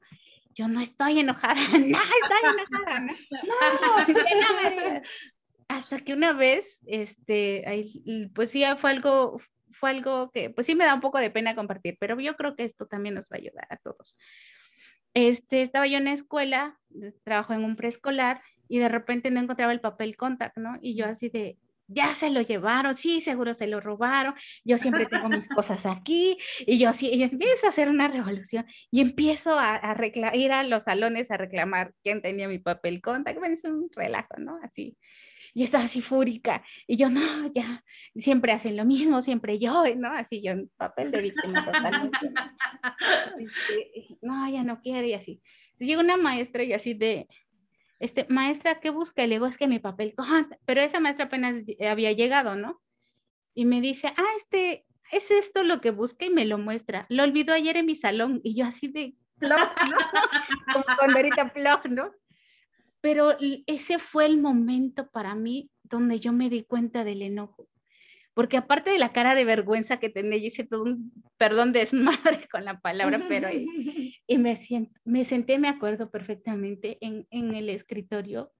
yo 0.54 0.68
no 0.68 0.80
estoy 0.80 1.20
enojada, 1.20 1.54
no 1.72 1.98
estoy 1.98 2.50
enojada, 2.50 3.00
no, 3.00 3.12
no, 3.82 3.98
no 3.98 4.62
me 4.62 4.70
digas 4.70 5.02
hasta 5.68 6.00
que 6.00 6.14
una 6.14 6.32
vez, 6.32 6.78
este, 6.86 7.64
pues 8.34 8.50
sí, 8.50 8.64
fue 8.78 8.90
algo, 8.90 9.38
fue 9.70 9.90
algo 9.90 10.30
que, 10.30 10.50
pues 10.50 10.66
sí 10.66 10.74
me 10.74 10.84
da 10.84 10.94
un 10.94 11.00
poco 11.00 11.18
de 11.18 11.30
pena 11.30 11.54
compartir, 11.54 11.96
pero 12.00 12.18
yo 12.18 12.36
creo 12.36 12.56
que 12.56 12.64
esto 12.64 12.86
también 12.86 13.14
nos 13.14 13.26
va 13.26 13.36
a 13.36 13.36
ayudar 13.36 13.66
a 13.70 13.76
todos. 13.76 14.16
Este, 15.14 15.62
estaba 15.62 15.86
yo 15.86 15.98
en 15.98 16.04
la 16.04 16.12
escuela, 16.12 16.78
trabajo 17.24 17.52
en 17.52 17.64
un 17.64 17.76
preescolar 17.76 18.42
y 18.68 18.78
de 18.78 18.88
repente 18.88 19.30
no 19.30 19.40
encontraba 19.40 19.72
el 19.72 19.80
papel 19.80 20.16
contact, 20.16 20.56
¿no? 20.56 20.78
Y 20.80 20.96
yo 20.96 21.06
así 21.06 21.28
de, 21.28 21.58
ya 21.86 22.14
se 22.14 22.30
lo 22.30 22.40
llevaron, 22.42 22.96
sí, 22.96 23.20
seguro 23.20 23.54
se 23.54 23.66
lo 23.66 23.80
robaron, 23.80 24.34
yo 24.64 24.78
siempre 24.78 25.06
tengo 25.06 25.28
mis 25.28 25.48
cosas 25.48 25.86
aquí, 25.86 26.36
y 26.60 26.78
yo 26.78 26.90
así, 26.90 27.08
y 27.08 27.22
empiezo 27.22 27.66
a 27.66 27.70
hacer 27.70 27.88
una 27.88 28.08
revolución, 28.08 28.66
y 28.90 29.00
empiezo 29.00 29.58
a, 29.58 29.76
a 29.76 30.36
ir 30.36 30.52
a 30.52 30.62
los 30.62 30.84
salones 30.84 31.30
a 31.30 31.36
reclamar 31.36 31.94
quién 32.02 32.22
tenía 32.22 32.46
mi 32.46 32.58
papel 32.58 33.00
contact, 33.00 33.38
bueno, 33.38 33.54
es 33.54 33.64
un 33.64 33.90
relajo, 33.94 34.34
¿no? 34.38 34.58
Así. 34.62 34.96
Y 35.58 35.64
estaba 35.64 35.82
así 35.82 36.02
fúrica. 36.02 36.62
Y 36.86 36.96
yo, 36.96 37.10
no, 37.10 37.52
ya, 37.52 37.84
siempre 38.14 38.52
hacen 38.52 38.76
lo 38.76 38.84
mismo, 38.84 39.20
siempre 39.20 39.58
yo, 39.58 39.82
¿no? 39.96 40.12
Así 40.12 40.40
yo 40.40 40.52
en 40.52 40.70
papel 40.76 41.10
de 41.10 41.20
víctima 41.20 41.64
totalmente. 41.64 42.18
Este, 43.40 44.16
no, 44.22 44.48
ya 44.48 44.62
no 44.62 44.80
quiero 44.80 45.04
y 45.04 45.14
así. 45.14 45.42
Entonces 45.72 45.88
llega 45.88 46.00
una 46.00 46.16
maestra 46.16 46.62
y 46.62 46.74
así 46.74 46.94
de, 46.94 47.26
este, 47.98 48.24
maestra, 48.28 48.78
¿qué 48.78 48.90
busca? 48.90 49.24
Y 49.24 49.26
le 49.26 49.34
digo, 49.34 49.46
es 49.46 49.56
que 49.56 49.66
mi 49.66 49.80
papel, 49.80 50.14
pero 50.64 50.80
esa 50.80 51.00
maestra 51.00 51.24
apenas 51.24 51.64
había 51.90 52.12
llegado, 52.12 52.54
¿no? 52.54 52.80
Y 53.52 53.64
me 53.64 53.80
dice, 53.80 54.12
ah, 54.16 54.32
este, 54.36 54.86
es 55.10 55.28
esto 55.32 55.64
lo 55.64 55.80
que 55.80 55.90
busca 55.90 56.24
y 56.24 56.30
me 56.30 56.44
lo 56.44 56.58
muestra. 56.58 57.04
Lo 57.08 57.24
olvidó 57.24 57.52
ayer 57.52 57.76
en 57.76 57.86
mi 57.86 57.96
salón 57.96 58.40
y 58.44 58.54
yo 58.54 58.64
así 58.64 58.86
de, 58.86 59.16
¿no? 59.40 59.56
Como 61.00 61.52
plog, 61.52 61.90
¿no? 61.90 62.12
Pero 63.00 63.36
ese 63.66 63.98
fue 63.98 64.26
el 64.26 64.40
momento 64.40 65.08
para 65.10 65.34
mí 65.34 65.70
donde 65.84 66.20
yo 66.20 66.32
me 66.32 66.50
di 66.50 66.64
cuenta 66.64 67.04
del 67.04 67.22
enojo. 67.22 67.68
Porque 68.34 68.56
aparte 68.56 68.90
de 68.90 68.98
la 68.98 69.12
cara 69.12 69.34
de 69.34 69.44
vergüenza 69.44 69.98
que 69.98 70.10
tenía, 70.10 70.38
yo 70.38 70.46
hice 70.46 70.64
todo 70.64 70.84
un, 70.84 71.12
perdón, 71.36 71.72
desmadre 72.42 72.48
con 72.48 72.64
la 72.64 72.80
palabra, 72.80 73.24
pero 73.28 73.50
y, 73.52 74.14
y 74.26 74.38
me, 74.38 74.56
siento, 74.56 74.92
me 75.04 75.24
senté, 75.24 75.58
me 75.58 75.68
acuerdo 75.68 76.10
perfectamente, 76.10 76.98
en, 77.00 77.26
en 77.30 77.54
el 77.54 77.68
escritorio 77.68 78.52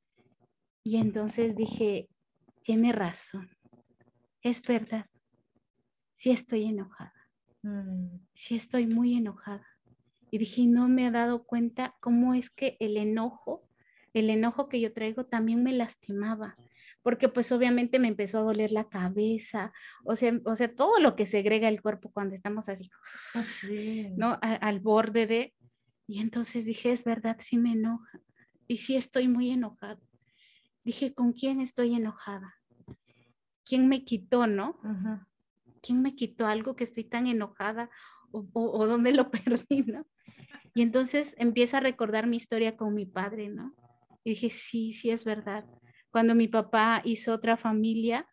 y 0.89 0.97
entonces 0.97 1.55
dije, 1.55 2.09
tiene 2.63 2.93
razón, 2.93 3.51
es 4.43 4.63
verdad, 4.63 5.05
sí 6.15 6.31
estoy 6.31 6.65
enojada, 6.65 7.29
mm. 7.63 8.21
sí 8.33 8.57
estoy 8.57 8.87
muy 8.87 9.15
enojada. 9.15 9.67
Y 10.31 10.39
dije, 10.39 10.65
no 10.65 10.89
me 10.89 11.07
he 11.07 11.11
dado 11.11 11.45
cuenta 11.45 11.95
cómo 12.01 12.33
es 12.33 12.49
que 12.49 12.79
el 12.81 12.97
enojo 12.97 13.68
el 14.15 14.31
enojo 14.31 14.69
que 14.69 14.81
yo 14.81 14.93
traigo 14.93 15.25
también 15.25 15.63
me 15.63 15.73
lastimaba, 15.73 16.57
porque 17.03 17.29
pues 17.29 17.53
obviamente 17.53 17.99
me 17.99 18.09
empezó 18.09 18.39
a 18.39 18.43
doler 18.43 18.73
la 18.73 18.89
cabeza, 18.89 19.73
o 20.05 20.17
sea, 20.17 20.39
o 20.45 20.57
sea 20.57 20.75
todo 20.75 20.99
lo 20.99 21.17
que 21.17 21.27
segrega 21.27 21.69
el 21.69 21.81
cuerpo 21.81 22.11
cuando 22.11 22.35
estamos 22.35 22.69
así, 22.69 22.91
ah, 23.35 23.45
¿no? 24.17 24.39
al 24.41 24.81
borde 24.81 25.27
de... 25.27 25.55
Y 26.07 26.21
entonces 26.21 26.65
dije, 26.65 26.93
es 26.93 27.05
verdad, 27.05 27.37
sí 27.41 27.59
me 27.59 27.73
enoja, 27.73 28.21
y 28.67 28.79
sí 28.79 28.97
estoy 28.97 29.29
muy 29.29 29.51
enojada. 29.51 30.01
Dije, 30.85 31.13
¿con 31.13 31.33
quién 31.33 31.61
estoy 31.61 31.95
enojada? 31.95 32.55
¿Quién 33.65 33.89
me 33.89 34.05
quitó, 34.05 34.47
no? 34.47 34.79
¿Quién 35.83 36.01
me 36.01 36.15
quitó 36.15 36.47
algo 36.47 36.77
que 36.77 36.85
estoy 36.85 37.05
tan 37.05 37.27
enojada 37.27 37.91
o, 38.31 38.47
o 38.55 38.87
dónde 38.87 39.13
lo 39.13 39.31
perdí, 39.67 39.83
no? 39.83 40.07
Y 40.75 40.83
entonces 40.83 41.35
empieza 41.39 41.79
a 41.79 41.81
recordar 41.81 42.27
mi 42.27 42.37
historia 42.37 42.77
con 42.77 42.95
mi 42.95 43.05
padre, 43.05 43.49
¿no? 43.49 43.75
Y 44.29 44.33
dije, 44.33 44.51
sí, 44.51 44.93
sí 44.93 45.09
es 45.09 45.25
verdad. 45.25 45.65
Cuando 46.11 46.35
mi 46.35 46.49
papá 46.49 47.01
hizo 47.03 47.33
otra 47.33 47.57
familia, 47.57 48.27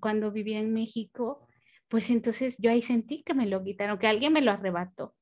cuando 0.00 0.30
vivía 0.30 0.58
en 0.58 0.74
México, 0.74 1.48
pues 1.88 2.10
entonces 2.10 2.54
yo 2.58 2.70
ahí 2.70 2.82
sentí 2.82 3.22
que 3.22 3.32
me 3.32 3.46
lo 3.46 3.64
quitaron, 3.64 3.98
que 3.98 4.06
alguien 4.06 4.34
me 4.34 4.42
lo 4.42 4.50
arrebató. 4.50 5.14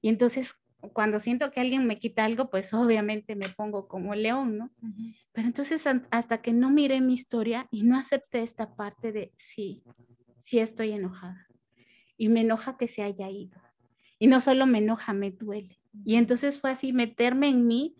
Y 0.00 0.10
entonces 0.10 0.54
cuando 0.92 1.18
siento 1.18 1.50
que 1.50 1.58
alguien 1.58 1.88
me 1.88 1.98
quita 1.98 2.24
algo, 2.24 2.50
pues 2.50 2.72
obviamente 2.72 3.34
me 3.34 3.48
pongo 3.48 3.88
como 3.88 4.14
león, 4.14 4.58
¿no? 4.58 4.70
Pero 5.32 5.48
entonces 5.48 5.82
hasta 6.12 6.40
que 6.40 6.52
no 6.52 6.70
miré 6.70 7.00
mi 7.00 7.14
historia 7.14 7.66
y 7.72 7.82
no 7.82 7.98
acepté 7.98 8.44
esta 8.44 8.76
parte 8.76 9.10
de 9.10 9.32
sí, 9.38 9.82
sí 10.42 10.60
estoy 10.60 10.92
enojada. 10.92 11.48
Y 12.16 12.28
me 12.28 12.42
enoja 12.42 12.76
que 12.76 12.86
se 12.86 13.02
haya 13.02 13.28
ido. 13.28 13.60
Y 14.20 14.28
no 14.28 14.40
solo 14.40 14.66
me 14.66 14.78
enoja, 14.78 15.12
me 15.12 15.32
duele. 15.32 15.80
Y 16.04 16.14
entonces 16.14 16.60
fue 16.60 16.70
así 16.70 16.92
meterme 16.92 17.48
en 17.48 17.66
mí 17.66 17.96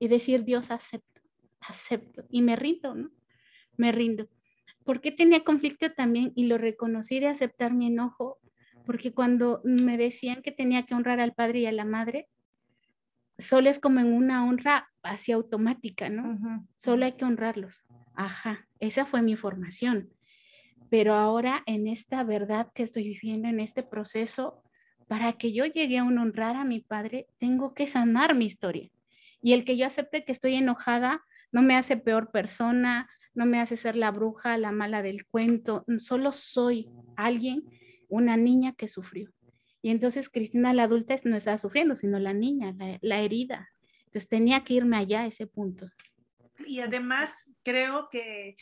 y 0.00 0.08
decir, 0.08 0.44
Dios, 0.44 0.72
acepto, 0.72 1.20
acepto 1.60 2.24
y 2.28 2.42
me 2.42 2.56
rindo, 2.56 2.96
¿no? 2.96 3.10
Me 3.76 3.92
rindo. 3.92 4.28
¿Por 4.84 5.00
qué 5.00 5.12
tenía 5.12 5.44
conflicto 5.44 5.92
también 5.92 6.32
y 6.34 6.46
lo 6.46 6.58
reconocí 6.58 7.20
de 7.20 7.28
aceptar 7.28 7.72
mi 7.72 7.86
enojo? 7.86 8.38
Porque 8.86 9.12
cuando 9.12 9.60
me 9.62 9.96
decían 9.98 10.42
que 10.42 10.50
tenía 10.50 10.84
que 10.86 10.94
honrar 10.94 11.20
al 11.20 11.34
padre 11.34 11.60
y 11.60 11.66
a 11.66 11.72
la 11.72 11.84
madre, 11.84 12.28
solo 13.38 13.70
es 13.70 13.78
como 13.78 14.00
en 14.00 14.12
una 14.12 14.44
honra 14.44 14.90
así 15.02 15.32
automática, 15.32 16.08
¿no? 16.08 16.66
Solo 16.76 17.04
hay 17.04 17.12
que 17.12 17.26
honrarlos. 17.26 17.84
Ajá, 18.14 18.66
esa 18.80 19.04
fue 19.06 19.22
mi 19.22 19.36
formación. 19.36 20.10
Pero 20.88 21.14
ahora 21.14 21.62
en 21.66 21.86
esta 21.86 22.24
verdad 22.24 22.68
que 22.74 22.82
estoy 22.82 23.04
viviendo, 23.04 23.48
en 23.48 23.60
este 23.60 23.82
proceso, 23.82 24.62
para 25.08 25.34
que 25.34 25.52
yo 25.52 25.66
llegue 25.66 25.98
a 25.98 26.04
honrar 26.04 26.56
a 26.56 26.64
mi 26.64 26.80
padre, 26.80 27.26
tengo 27.38 27.74
que 27.74 27.86
sanar 27.86 28.34
mi 28.34 28.46
historia. 28.46 28.90
Y 29.42 29.52
el 29.52 29.64
que 29.64 29.76
yo 29.76 29.86
acepte 29.86 30.24
que 30.24 30.32
estoy 30.32 30.54
enojada 30.54 31.24
no 31.52 31.62
me 31.62 31.76
hace 31.76 31.96
peor 31.96 32.30
persona, 32.30 33.08
no 33.34 33.46
me 33.46 33.60
hace 33.60 33.76
ser 33.76 33.96
la 33.96 34.10
bruja, 34.10 34.58
la 34.58 34.72
mala 34.72 35.02
del 35.02 35.26
cuento, 35.26 35.84
solo 35.98 36.32
soy 36.32 36.88
alguien, 37.16 37.64
una 38.08 38.36
niña 38.36 38.72
que 38.72 38.88
sufrió. 38.88 39.30
Y 39.82 39.90
entonces 39.90 40.28
Cristina, 40.28 40.74
la 40.74 40.84
adulta, 40.84 41.16
no 41.24 41.36
estaba 41.36 41.58
sufriendo, 41.58 41.96
sino 41.96 42.18
la 42.18 42.34
niña, 42.34 42.74
la, 42.76 42.98
la 43.00 43.20
herida. 43.20 43.68
Entonces 44.06 44.28
tenía 44.28 44.64
que 44.64 44.74
irme 44.74 44.96
allá 44.96 45.22
a 45.22 45.26
ese 45.26 45.46
punto. 45.46 45.88
Y 46.66 46.80
además 46.80 47.50
creo 47.62 48.08
que 48.10 48.56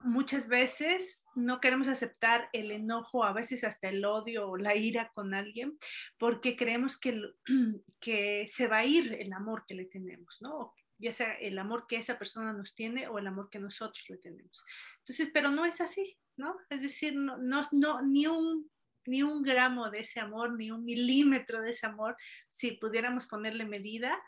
muchas 0.00 0.48
veces 0.48 1.24
no 1.34 1.60
queremos 1.60 1.88
aceptar 1.88 2.48
el 2.52 2.70
enojo, 2.70 3.24
a 3.24 3.32
veces 3.32 3.64
hasta 3.64 3.88
el 3.88 4.04
odio 4.04 4.50
o 4.50 4.56
la 4.56 4.76
ira 4.76 5.10
con 5.14 5.34
alguien, 5.34 5.76
porque 6.18 6.56
creemos 6.56 6.96
que, 6.98 7.20
que 8.00 8.46
se 8.48 8.68
va 8.68 8.78
a 8.78 8.86
ir 8.86 9.14
el 9.20 9.32
amor 9.32 9.64
que 9.66 9.74
le 9.74 9.86
tenemos, 9.86 10.40
¿no? 10.40 10.74
Ya 10.98 11.12
sea 11.12 11.34
el 11.34 11.58
amor 11.58 11.86
que 11.86 11.96
esa 11.96 12.18
persona 12.18 12.52
nos 12.52 12.74
tiene 12.74 13.06
o 13.08 13.18
el 13.18 13.26
amor 13.26 13.50
que 13.50 13.58
nosotros 13.58 14.08
le 14.08 14.16
tenemos. 14.16 14.64
Entonces, 14.98 15.30
pero 15.32 15.50
no 15.50 15.66
es 15.66 15.80
así, 15.80 16.16
¿no? 16.36 16.56
Es 16.70 16.80
decir, 16.80 17.14
no, 17.14 17.36
no, 17.36 17.62
no 17.72 18.02
ni 18.02 18.26
un 18.26 18.70
ni 19.06 19.22
un 19.22 19.42
gramo 19.42 19.88
de 19.90 20.00
ese 20.00 20.18
amor, 20.18 20.54
ni 20.54 20.72
un 20.72 20.84
milímetro 20.84 21.62
de 21.62 21.70
ese 21.70 21.86
amor, 21.86 22.16
si 22.50 22.72
pudiéramos 22.72 23.28
ponerle 23.28 23.64
medida, 23.64 24.20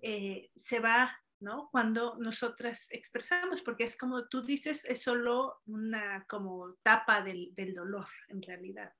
eh, 0.00 0.50
se 0.56 0.80
va 0.80 1.21
¿no? 1.42 1.68
Cuando 1.70 2.16
nosotras 2.18 2.88
expresamos, 2.90 3.62
porque 3.62 3.84
es 3.84 3.96
como 3.98 4.28
tú 4.28 4.42
dices, 4.42 4.84
es 4.84 5.02
solo 5.02 5.60
una 5.66 6.24
como 6.28 6.74
tapa 6.82 7.22
del, 7.22 7.52
dolor 7.74 8.06
en 8.28 8.42
realidad, 8.42 8.92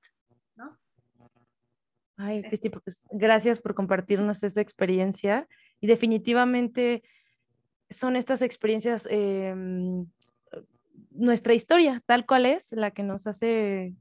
¿no? 0.55 0.77
Ay, 2.17 2.43
pues 2.83 3.03
gracias 3.11 3.59
por 3.59 3.73
compartirnos 3.73 4.43
esta 4.43 4.61
experiencia 4.61 5.47
y 5.79 5.87
definitivamente 5.87 7.03
son 7.89 8.15
estas 8.15 8.41
experiencias, 8.41 9.07
em, 9.09 10.05
nuestra 11.09 11.53
historia 11.53 12.03
tal 12.05 12.25
cual 12.25 12.45
es, 12.45 12.71
la 12.71 12.91
que 12.91 13.03
nos 13.03 13.25
hace 13.25 13.95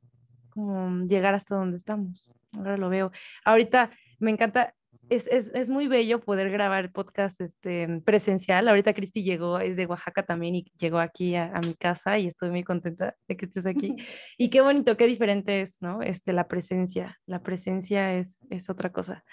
llegar 1.08 1.34
hasta 1.34 1.54
donde 1.54 1.78
estamos. 1.78 2.30
Ahora 2.52 2.76
lo 2.76 2.90
veo. 2.90 3.12
Ahorita 3.44 3.90
me 4.18 4.30
encanta 4.30 4.74
es, 5.08 5.26
es, 5.26 5.50
es, 5.54 5.68
muy 5.68 5.88
bello 5.88 6.20
poder 6.20 6.50
grabar 6.50 6.90
podcast 6.92 7.40
este, 7.40 8.00
presencial. 8.04 8.68
Ahorita 8.68 8.94
Cristi 8.94 9.22
llegó, 9.22 9.58
es 9.58 9.76
de 9.76 9.86
Oaxaca 9.86 10.22
también 10.22 10.54
y 10.54 10.72
llegó 10.78 10.98
aquí 10.98 11.34
a, 11.34 11.52
a, 11.54 11.60
mi 11.60 11.74
casa 11.74 12.18
y 12.18 12.28
estoy 12.28 12.50
muy 12.50 12.64
contenta 12.64 13.14
de 13.28 13.36
que 13.36 13.46
estés 13.46 13.66
aquí. 13.66 13.96
Y 14.38 14.50
qué 14.50 14.60
bonito, 14.60 14.96
qué 14.96 15.06
diferente 15.06 15.60
es, 15.60 15.80
¿no? 15.80 16.02
Este, 16.02 16.32
la 16.32 16.48
presencia, 16.48 17.18
la 17.26 17.42
presencia 17.42 18.14
es, 18.14 18.44
es 18.50 18.70
otra 18.70 18.90
cosa. 18.90 19.24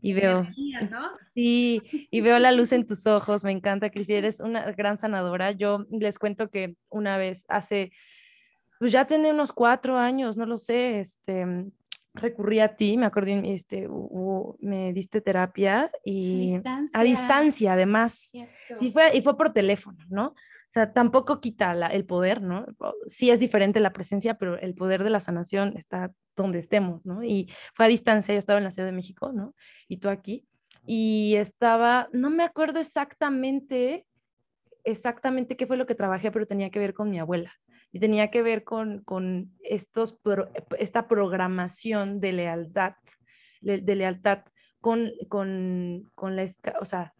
Y 0.00 0.12
veo, 0.12 0.44
¿no? 0.90 1.06
sí, 1.34 1.82
y 2.10 2.20
veo 2.20 2.38
la 2.38 2.52
luz 2.52 2.72
en 2.72 2.86
tus 2.86 3.06
ojos, 3.06 3.44
me 3.44 3.52
encanta, 3.52 3.90
Cristi, 3.90 4.14
eres 4.14 4.40
una 4.40 4.70
gran 4.72 4.98
sanadora. 4.98 5.52
Yo 5.52 5.86
les 5.90 6.18
cuento 6.18 6.48
que 6.48 6.76
una 6.88 7.18
vez 7.18 7.44
hace, 7.48 7.92
pues 8.78 8.92
ya 8.92 9.06
tiene 9.06 9.32
unos 9.32 9.52
cuatro 9.52 9.96
años, 9.96 10.36
no 10.36 10.46
lo 10.46 10.58
sé, 10.58 11.00
este, 11.00 11.66
recurrí 12.18 12.60
a 12.60 12.76
ti, 12.76 12.96
me 12.96 13.06
acuerdo, 13.06 13.30
este, 13.44 13.88
me 14.60 14.92
diste 14.92 15.20
terapia 15.20 15.90
y 16.04 16.60
a 16.92 17.02
distancia, 17.02 17.72
además. 17.72 18.30
Sí 18.76 18.92
fue, 18.92 19.16
y 19.16 19.22
fue 19.22 19.36
por 19.36 19.52
teléfono, 19.52 19.98
¿no? 20.08 20.28
O 20.28 20.72
sea, 20.72 20.92
tampoco 20.92 21.40
quita 21.40 21.72
el 21.88 22.04
poder, 22.04 22.42
¿no? 22.42 22.66
Sí 23.06 23.30
es 23.30 23.40
diferente 23.40 23.80
la 23.80 23.92
presencia, 23.92 24.34
pero 24.34 24.58
el 24.58 24.74
poder 24.74 25.02
de 25.02 25.10
la 25.10 25.20
sanación 25.20 25.76
está 25.76 26.12
donde 26.36 26.58
estemos, 26.58 27.04
¿no? 27.06 27.24
Y 27.24 27.50
fue 27.74 27.86
a 27.86 27.88
distancia, 27.88 28.34
yo 28.34 28.38
estaba 28.38 28.58
en 28.58 28.64
la 28.64 28.70
Ciudad 28.70 28.88
de 28.88 28.92
México, 28.92 29.32
¿no? 29.32 29.54
Y 29.88 29.96
tú 29.96 30.08
aquí. 30.08 30.44
Y 30.86 31.36
estaba, 31.36 32.08
no 32.12 32.30
me 32.30 32.44
acuerdo 32.44 32.80
exactamente, 32.80 34.06
exactamente 34.84 35.56
qué 35.56 35.66
fue 35.66 35.76
lo 35.76 35.86
que 35.86 35.94
trabajé, 35.94 36.30
pero 36.30 36.46
tenía 36.46 36.70
que 36.70 36.78
ver 36.78 36.94
con 36.94 37.10
mi 37.10 37.18
abuela 37.18 37.52
y 37.98 38.00
tenía 38.00 38.30
que 38.30 38.42
ver 38.42 38.62
con, 38.62 39.02
con 39.02 39.50
estos 39.64 40.16
esta 40.78 41.08
programación 41.08 42.20
de 42.20 42.32
lealtad, 42.32 42.94
de, 43.60 43.96
lealtad 43.96 44.44
con, 44.80 45.10
con, 45.28 46.08
con 46.14 46.36
la, 46.36 46.46
o 46.80 46.84
sea, 46.84 47.12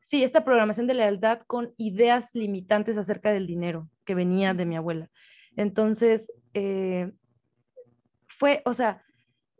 sí, 0.00 0.24
esta 0.24 0.44
programación 0.44 0.88
de 0.88 0.94
lealtad 0.94 1.42
con 1.46 1.72
ideas 1.76 2.34
limitantes 2.34 2.96
acerca 2.96 3.30
del 3.30 3.46
dinero 3.46 3.88
que 4.04 4.16
venía 4.16 4.52
de 4.52 4.66
mi 4.66 4.76
abuela. 4.76 5.08
Entonces, 5.54 6.32
eh, 6.54 7.12
fue, 8.26 8.62
o 8.64 8.74
sea, 8.74 9.04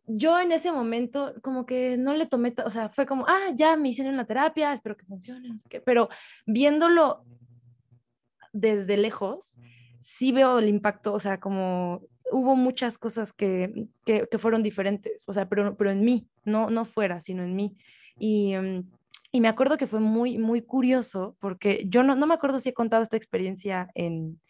yo 0.08 0.40
en 0.40 0.50
ese 0.50 0.72
momento 0.72 1.32
como 1.42 1.64
que 1.64 1.96
no 1.96 2.12
le 2.14 2.26
tomé, 2.26 2.52
o 2.64 2.70
sea, 2.72 2.88
fue 2.88 3.06
como, 3.06 3.24
ah, 3.28 3.52
ya 3.54 3.76
me 3.76 3.90
hicieron 3.90 4.16
la 4.16 4.26
terapia, 4.26 4.72
espero 4.72 4.96
que 4.96 5.06
funcione, 5.06 5.48
pero 5.84 6.08
viéndolo 6.44 7.24
desde 8.52 8.96
lejos, 8.96 9.56
sí 10.06 10.32
veo 10.32 10.58
el 10.58 10.68
impacto, 10.68 11.12
o 11.12 11.20
sea, 11.20 11.40
como 11.40 12.02
hubo 12.30 12.56
muchas 12.56 12.96
cosas 12.96 13.32
que, 13.32 13.88
que, 14.04 14.38
fueron 14.38 14.62
diferentes, 14.62 15.22
o 15.26 15.32
sea, 15.32 15.48
pero, 15.48 15.76
pero 15.76 15.90
en 15.90 16.04
mí, 16.04 16.28
no, 16.44 16.70
no 16.70 16.84
fuera, 16.84 17.20
sino 17.20 17.42
en 17.42 17.56
mí. 17.56 17.76
Y, 18.18 18.56
mm, 18.56 18.90
y 19.32 19.40
me 19.40 19.48
acuerdo 19.48 19.76
que 19.76 19.88
fue 19.88 20.00
muy, 20.00 20.38
muy 20.38 20.62
curioso, 20.62 21.36
porque 21.40 21.84
yo 21.88 22.02
no, 22.02 22.14
no 22.14 22.26
me 22.26 22.34
acuerdo 22.34 22.60
si 22.60 22.68
he 22.68 22.74
contado 22.74 23.02
esta 23.02 23.16
experiencia 23.16 23.90
en, 23.94 24.40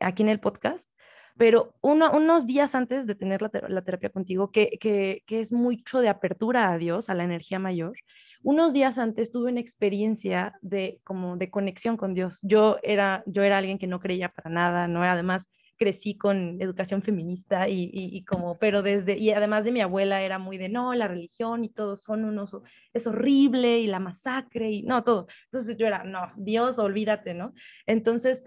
aquí 0.00 0.22
en 0.22 0.28
el 0.28 0.40
podcast, 0.40 0.88
pero 1.36 1.74
unos 1.82 2.46
días 2.46 2.74
antes 2.74 3.06
de 3.06 3.14
tener 3.14 3.42
la, 3.42 3.50
la 3.68 3.82
terapia 3.82 4.10
contigo, 4.10 4.50
que, 4.52 4.78
que, 4.80 5.22
que, 5.26 5.40
es 5.40 5.52
mucho 5.52 6.00
de 6.00 6.08
apertura 6.08 6.70
a 6.70 6.78
Dios, 6.78 7.10
a 7.10 7.14
la 7.14 7.24
energía 7.24 7.58
mayor, 7.58 7.94
unos 8.42 8.72
días 8.72 8.98
antes 8.98 9.30
tuve 9.30 9.50
una 9.50 9.60
experiencia 9.60 10.54
de 10.62 11.00
como 11.04 11.36
de 11.36 11.50
conexión 11.50 11.96
con 11.96 12.14
Dios. 12.14 12.38
Yo 12.42 12.78
era, 12.82 13.22
yo 13.26 13.42
era 13.42 13.58
alguien 13.58 13.78
que 13.78 13.86
no 13.86 14.00
creía 14.00 14.28
para 14.28 14.50
nada, 14.50 14.88
¿no? 14.88 15.02
Además, 15.02 15.48
crecí 15.76 16.16
con 16.16 16.60
educación 16.60 17.02
feminista 17.02 17.68
y, 17.68 17.90
y, 17.92 18.24
como, 18.24 18.58
pero 18.58 18.82
desde, 18.82 19.18
y 19.18 19.30
además 19.30 19.64
de 19.64 19.72
mi 19.72 19.80
abuela 19.80 20.22
era 20.22 20.38
muy 20.38 20.58
de, 20.58 20.68
no, 20.68 20.94
la 20.94 21.08
religión 21.08 21.64
y 21.64 21.68
todo 21.68 21.96
son 21.96 22.24
unos, 22.24 22.56
es 22.92 23.06
horrible 23.06 23.80
y 23.80 23.86
la 23.86 24.00
masacre 24.00 24.70
y 24.70 24.82
no, 24.82 25.04
todo. 25.04 25.26
Entonces 25.44 25.76
yo 25.76 25.86
era, 25.86 26.04
no, 26.04 26.32
Dios, 26.36 26.78
olvídate, 26.78 27.34
¿no? 27.34 27.52
Entonces, 27.86 28.44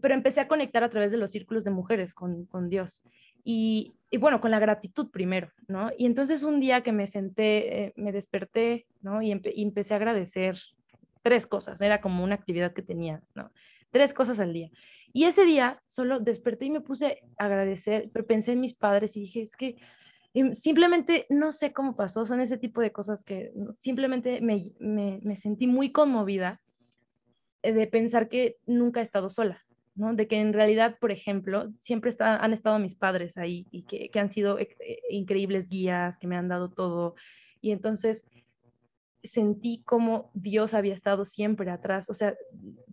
pero 0.00 0.14
empecé 0.14 0.40
a 0.40 0.48
conectar 0.48 0.82
a 0.82 0.90
través 0.90 1.10
de 1.10 1.18
los 1.18 1.30
círculos 1.30 1.64
de 1.64 1.70
mujeres 1.70 2.14
con, 2.14 2.46
con 2.46 2.68
Dios. 2.70 3.02
Y, 3.44 3.94
bueno, 4.18 4.40
con 4.40 4.50
la 4.50 4.58
gratitud 4.58 5.10
primero, 5.10 5.50
¿no? 5.68 5.90
Y 5.96 6.06
entonces 6.06 6.42
un 6.42 6.60
día 6.60 6.82
que 6.82 6.92
me 6.92 7.06
senté, 7.06 7.84
eh, 7.84 7.92
me 7.96 8.12
desperté, 8.12 8.86
¿no? 9.02 9.22
Y, 9.22 9.30
empecé 9.30 9.94
a 9.94 9.96
agradecer 9.96 10.58
tres 11.22 11.46
cosas, 11.46 11.80
era 11.80 12.00
como 12.00 12.24
una 12.24 12.34
actividad 12.34 12.72
que 12.72 12.82
tenía, 12.82 13.22
¿no? 13.34 13.50
Tres 13.90 14.14
cosas 14.14 14.40
al 14.40 14.52
día. 14.52 14.70
Y 15.12 15.24
ese 15.24 15.44
día 15.44 15.82
solo 15.86 16.20
desperté 16.20 16.66
y 16.66 16.70
me 16.70 16.80
puse 16.80 17.22
a 17.38 17.46
agradecer, 17.46 18.10
pero 18.12 18.26
pensé 18.26 18.52
en 18.52 18.60
mis 18.60 18.74
padres 18.74 19.16
y 19.16 19.20
dije, 19.20 19.42
es 19.42 19.56
que 19.56 19.76
em, 20.34 20.54
simplemente 20.54 21.26
no 21.28 21.52
sé 21.52 21.72
cómo 21.72 21.96
pasó, 21.96 22.26
son 22.26 22.40
ese 22.40 22.58
tipo 22.58 22.80
de 22.80 22.92
cosas 22.92 23.22
que 23.22 23.52
simplemente 23.80 24.40
me, 24.40 24.70
me, 24.78 25.18
me 25.22 25.36
sentí 25.36 25.66
muy 25.66 25.92
conmovida 25.92 26.60
eh, 27.62 27.72
de 27.72 27.86
pensar 27.86 28.28
que 28.28 28.56
nunca 28.66 29.00
he 29.00 29.02
estado 29.02 29.30
sola, 29.30 29.64
¿no? 29.94 30.14
De 30.14 30.26
que 30.26 30.40
en 30.40 30.52
realidad, 30.52 30.96
por 31.00 31.10
ejemplo, 31.10 31.72
siempre 31.80 32.10
está, 32.10 32.36
han 32.36 32.52
estado 32.52 32.78
mis 32.78 32.94
padres 32.94 33.36
ahí 33.36 33.66
y 33.70 33.82
que, 33.82 34.08
que 34.10 34.20
han 34.20 34.30
sido 34.30 34.58
eh, 34.58 34.76
increíbles 35.10 35.68
guías, 35.68 36.16
que 36.18 36.26
me 36.26 36.36
han 36.36 36.48
dado 36.48 36.70
todo. 36.70 37.14
Y 37.60 37.72
entonces 37.72 38.24
sentí 39.22 39.82
como 39.84 40.30
Dios 40.34 40.74
había 40.74 40.94
estado 40.94 41.26
siempre 41.26 41.70
atrás, 41.70 42.08
o 42.08 42.14
sea, 42.14 42.34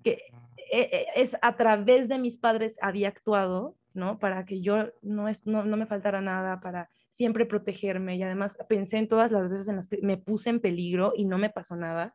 que 0.04 0.24
e, 0.72 0.82
e, 0.82 1.08
es 1.16 1.38
a 1.42 1.56
través 1.56 2.10
de 2.10 2.20
mis 2.20 2.38
padres 2.38 2.76
había 2.82 3.08
actuado, 3.08 3.78
¿no? 3.94 4.20
Para 4.20 4.46
que 4.46 4.62
yo 4.62 4.92
no, 5.02 5.28
no, 5.46 5.66
no 5.66 5.78
me 5.78 5.86
faltara 5.86 6.22
nada, 6.22 6.60
para 6.60 6.90
siempre 7.12 7.46
protegerme 7.46 8.16
y 8.16 8.24
además 8.24 8.58
pensé 8.70 8.98
en 8.98 9.08
todas 9.08 9.32
las 9.32 9.50
veces 9.50 9.68
en 9.68 9.78
las 9.78 9.88
que 9.88 10.00
me 10.02 10.18
puse 10.18 10.50
en 10.50 10.60
peligro 10.60 11.14
y 11.16 11.26
no 11.26 11.38
me 11.38 11.50
pasó 11.50 11.76
nada. 11.76 12.14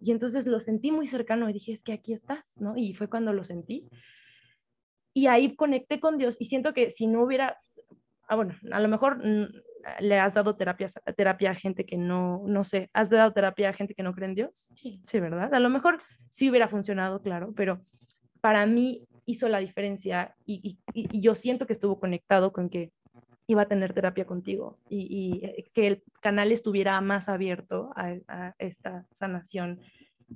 Y 0.00 0.12
entonces 0.12 0.46
lo 0.46 0.60
sentí 0.60 0.90
muy 0.90 1.06
cercano 1.06 1.48
y 1.48 1.52
dije, 1.52 1.72
es 1.72 1.82
que 1.82 1.92
aquí 1.92 2.12
estás, 2.12 2.44
¿no? 2.60 2.76
Y 2.76 2.94
fue 2.94 3.08
cuando 3.08 3.32
lo 3.32 3.44
sentí. 3.44 3.88
Y 5.14 5.26
ahí 5.26 5.54
conecté 5.56 6.00
con 6.00 6.18
Dios 6.18 6.36
y 6.38 6.44
siento 6.44 6.72
que 6.72 6.90
si 6.90 7.06
no 7.06 7.22
hubiera, 7.22 7.58
ah, 8.28 8.36
bueno, 8.36 8.54
a 8.70 8.80
lo 8.80 8.88
mejor 8.88 9.18
mm, 9.18 9.48
le 10.00 10.18
has 10.18 10.34
dado 10.34 10.56
terapia, 10.56 10.88
terapia 11.16 11.50
a 11.50 11.54
gente 11.54 11.84
que 11.84 11.96
no, 11.96 12.42
no 12.46 12.64
sé, 12.64 12.90
has 12.92 13.10
dado 13.10 13.32
terapia 13.32 13.70
a 13.70 13.72
gente 13.72 13.94
que 13.94 14.02
no 14.02 14.14
cree 14.14 14.28
en 14.28 14.34
Dios. 14.34 14.70
Sí. 14.74 15.00
Sí, 15.06 15.20
¿verdad? 15.20 15.52
A 15.52 15.60
lo 15.60 15.70
mejor 15.70 16.00
sí 16.28 16.50
hubiera 16.50 16.68
funcionado, 16.68 17.20
claro, 17.22 17.52
pero 17.56 17.80
para 18.40 18.66
mí 18.66 19.06
hizo 19.26 19.48
la 19.48 19.58
diferencia 19.58 20.34
y, 20.46 20.78
y, 20.94 21.20
yo 21.20 21.34
siento 21.34 21.66
que 21.66 21.74
estuvo 21.74 22.00
conectado 22.00 22.52
con 22.52 22.70
que 22.70 22.92
iba 23.48 23.62
a 23.62 23.68
tener 23.68 23.94
terapia 23.94 24.26
contigo 24.26 24.78
y, 24.88 25.06
y 25.10 25.44
eh, 25.44 25.70
que 25.72 25.86
el 25.86 26.02
canal 26.20 26.52
estuviera 26.52 27.00
más 27.00 27.28
abierto 27.28 27.90
a, 27.96 28.14
a, 28.28 28.54
esta 28.58 29.06
sanación. 29.10 29.80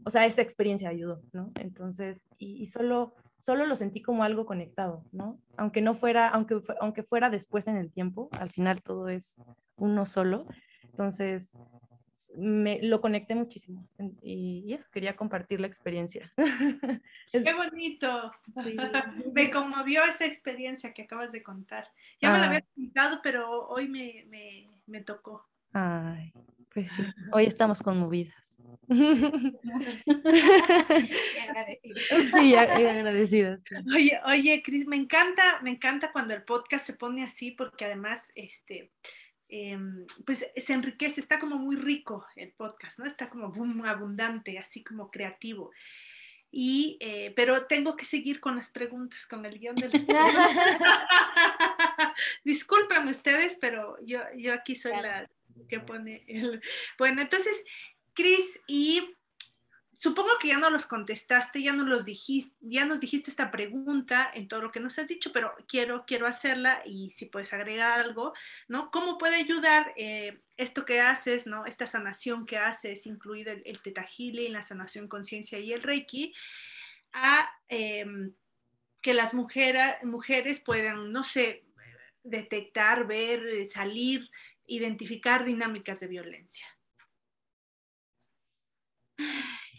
O 0.05 0.11
sea, 0.11 0.25
esa 0.25 0.41
experiencia 0.41 0.89
ayudó, 0.89 1.21
¿no? 1.33 1.53
Entonces, 1.61 2.25
y, 2.39 2.67
solo 2.67 3.15
solo 3.39 3.67
lo 3.67 3.77
sentí 3.77 4.01
como 4.01 4.23
algo 4.23 4.47
conectado, 4.47 5.05
¿no? 5.13 5.39
Aunque 5.57 5.83
no 5.83 5.97
fuera, 5.97 6.29
aunque, 6.29 6.63
aunque 6.81 7.03
fuera 7.03 7.29
después 7.29 7.67
en 7.67 7.77
el 7.77 7.93
tiempo, 7.93 8.29
al 8.33 8.51
final 8.51 8.83
todo 8.83 9.09
es 9.09 9.37
uno 9.77 10.07
solo. 10.07 10.47
Entonces, 10.85 11.53
me 12.37 12.81
lo 12.83 13.01
conecté 13.01 13.35
muchísimo 13.35 13.87
y, 14.23 14.79
quería 14.93 15.17
compartir 15.17 15.61
la 15.61 15.67
experiencia. 15.67 16.33
Bonito. 17.83 18.33
me 19.35 19.51
conmovió 19.51 20.05
esa 20.05 20.25
experiencia 20.25 20.93
que 20.93 21.03
acabas 21.03 21.33
de 21.33 21.43
contar. 21.43 21.89
Ya 22.21 22.31
me 22.31 22.39
la 22.39 22.47
había 22.47 22.61
ah. 22.61 22.67
contado, 22.75 23.21
pero 23.23 23.67
hoy 23.69 23.89
me, 23.89 24.25
me, 24.29 24.69
me 24.87 25.01
tocó. 25.01 25.49
Ay, 25.73 26.33
pues 26.73 26.91
sí, 26.93 27.03
hoy 27.33 27.47
estamos 27.47 27.83
conmovidas. 27.83 28.37
Sí, 32.33 32.55
agradecidas. 32.55 33.61
Oye, 33.95 34.21
oye, 34.27 34.63
Cris, 34.65 34.87
me 34.87 34.97
encanta, 34.97 35.61
me 35.63 35.71
encanta 35.71 36.13
cuando 36.13 36.35
el 36.35 36.45
podcast 36.45 36.87
se 36.87 36.93
pone 36.93 37.25
así, 37.25 37.51
porque 37.51 37.87
además, 37.87 38.31
este, 38.35 38.93
em, 39.49 40.07
pues 40.25 40.47
se 40.55 40.73
enriquece, 40.73 41.21
está 41.21 41.39
como 41.39 41.57
muy 41.57 41.77
rico 41.77 42.27
el 42.37 42.53
podcast, 42.53 42.99
¿no? 42.99 43.07
Está 43.07 43.29
como 43.29 43.49
muy 43.49 43.89
abundante, 43.89 44.59
así 44.59 44.85
como 44.85 45.11
creativo. 45.11 45.73
Y, 46.55 46.99
eh, 47.01 47.33
pero 47.35 47.65
tengo 47.67 47.97
que 47.97 48.05
seguir 48.05 48.39
con 48.39 48.57
las 48.57 48.69
preguntas, 48.71 49.27
con 49.27 49.47
el 49.47 49.59
guion 49.59 49.75
de 49.75 49.89
las 49.89 50.05
preguntas. 50.05 50.51
Discúlpenme 52.45 53.11
ustedes, 53.11 53.57
pero 53.59 53.97
yo, 54.05 54.21
yo 54.37 54.53
aquí 54.53 54.77
soy 54.77 54.93
la 54.93 55.29
que 55.69 55.81
pone 55.81 56.25
el... 56.29 56.63
Bueno, 56.99 57.23
entonces, 57.23 57.65
Cris, 58.13 58.61
y 58.67 59.17
supongo 60.03 60.31
que 60.41 60.49
ya 60.49 60.59
no 60.59 60.69
los 60.69 60.87
contestaste, 60.87 61.63
ya, 61.63 61.73
no 61.73 61.85
los 61.85 62.05
dijiste, 62.05 62.57
ya 62.61 62.85
nos 62.85 62.99
dijiste 62.99 63.31
esta 63.31 63.53
pregunta 63.53 64.29
en 64.35 64.49
todo 64.49 64.61
lo 64.61 64.73
que 64.73 64.81
nos 64.81 64.99
has 64.99 65.07
dicho, 65.07 65.31
pero 65.33 65.55
quiero, 65.69 66.05
quiero 66.07 66.27
hacerla 66.27 66.83
y 66.85 67.11
si 67.11 67.27
puedes 67.27 67.53
agregar 67.53 68.01
algo, 68.01 68.33
¿no? 68.67 68.91
¿Cómo 68.91 69.17
puede 69.17 69.37
ayudar 69.37 69.93
eh, 69.97 70.41
esto 70.57 70.85
que 70.85 71.01
haces. 71.01 71.47
Esta 71.67 71.87
sanación 71.87 72.47
que 72.47 72.59
haces, 72.59 73.07
incluida 73.07 73.53
el, 73.53 73.63
el 73.65 73.81
Teta 73.81 74.05
la 74.49 74.65
sanación 74.65 75.07
conciencia 75.07 75.61
y 75.61 75.73
el 75.73 75.85
Reiki, 75.85 76.35
a 77.13 77.49
em, 77.69 78.35
que 79.01 79.15
las 79.15 79.35
mujeres, 79.35 80.03
mujeres 80.03 80.59
puedan, 80.59 81.13
no 81.13 81.23
sé, 81.23 81.65
detectar, 82.25 83.07
ver, 83.07 83.65
salir, 83.67 84.29
identificar 84.67 85.45
dinámicas 85.45 86.01
de 86.01 86.09
violencia? 86.09 86.67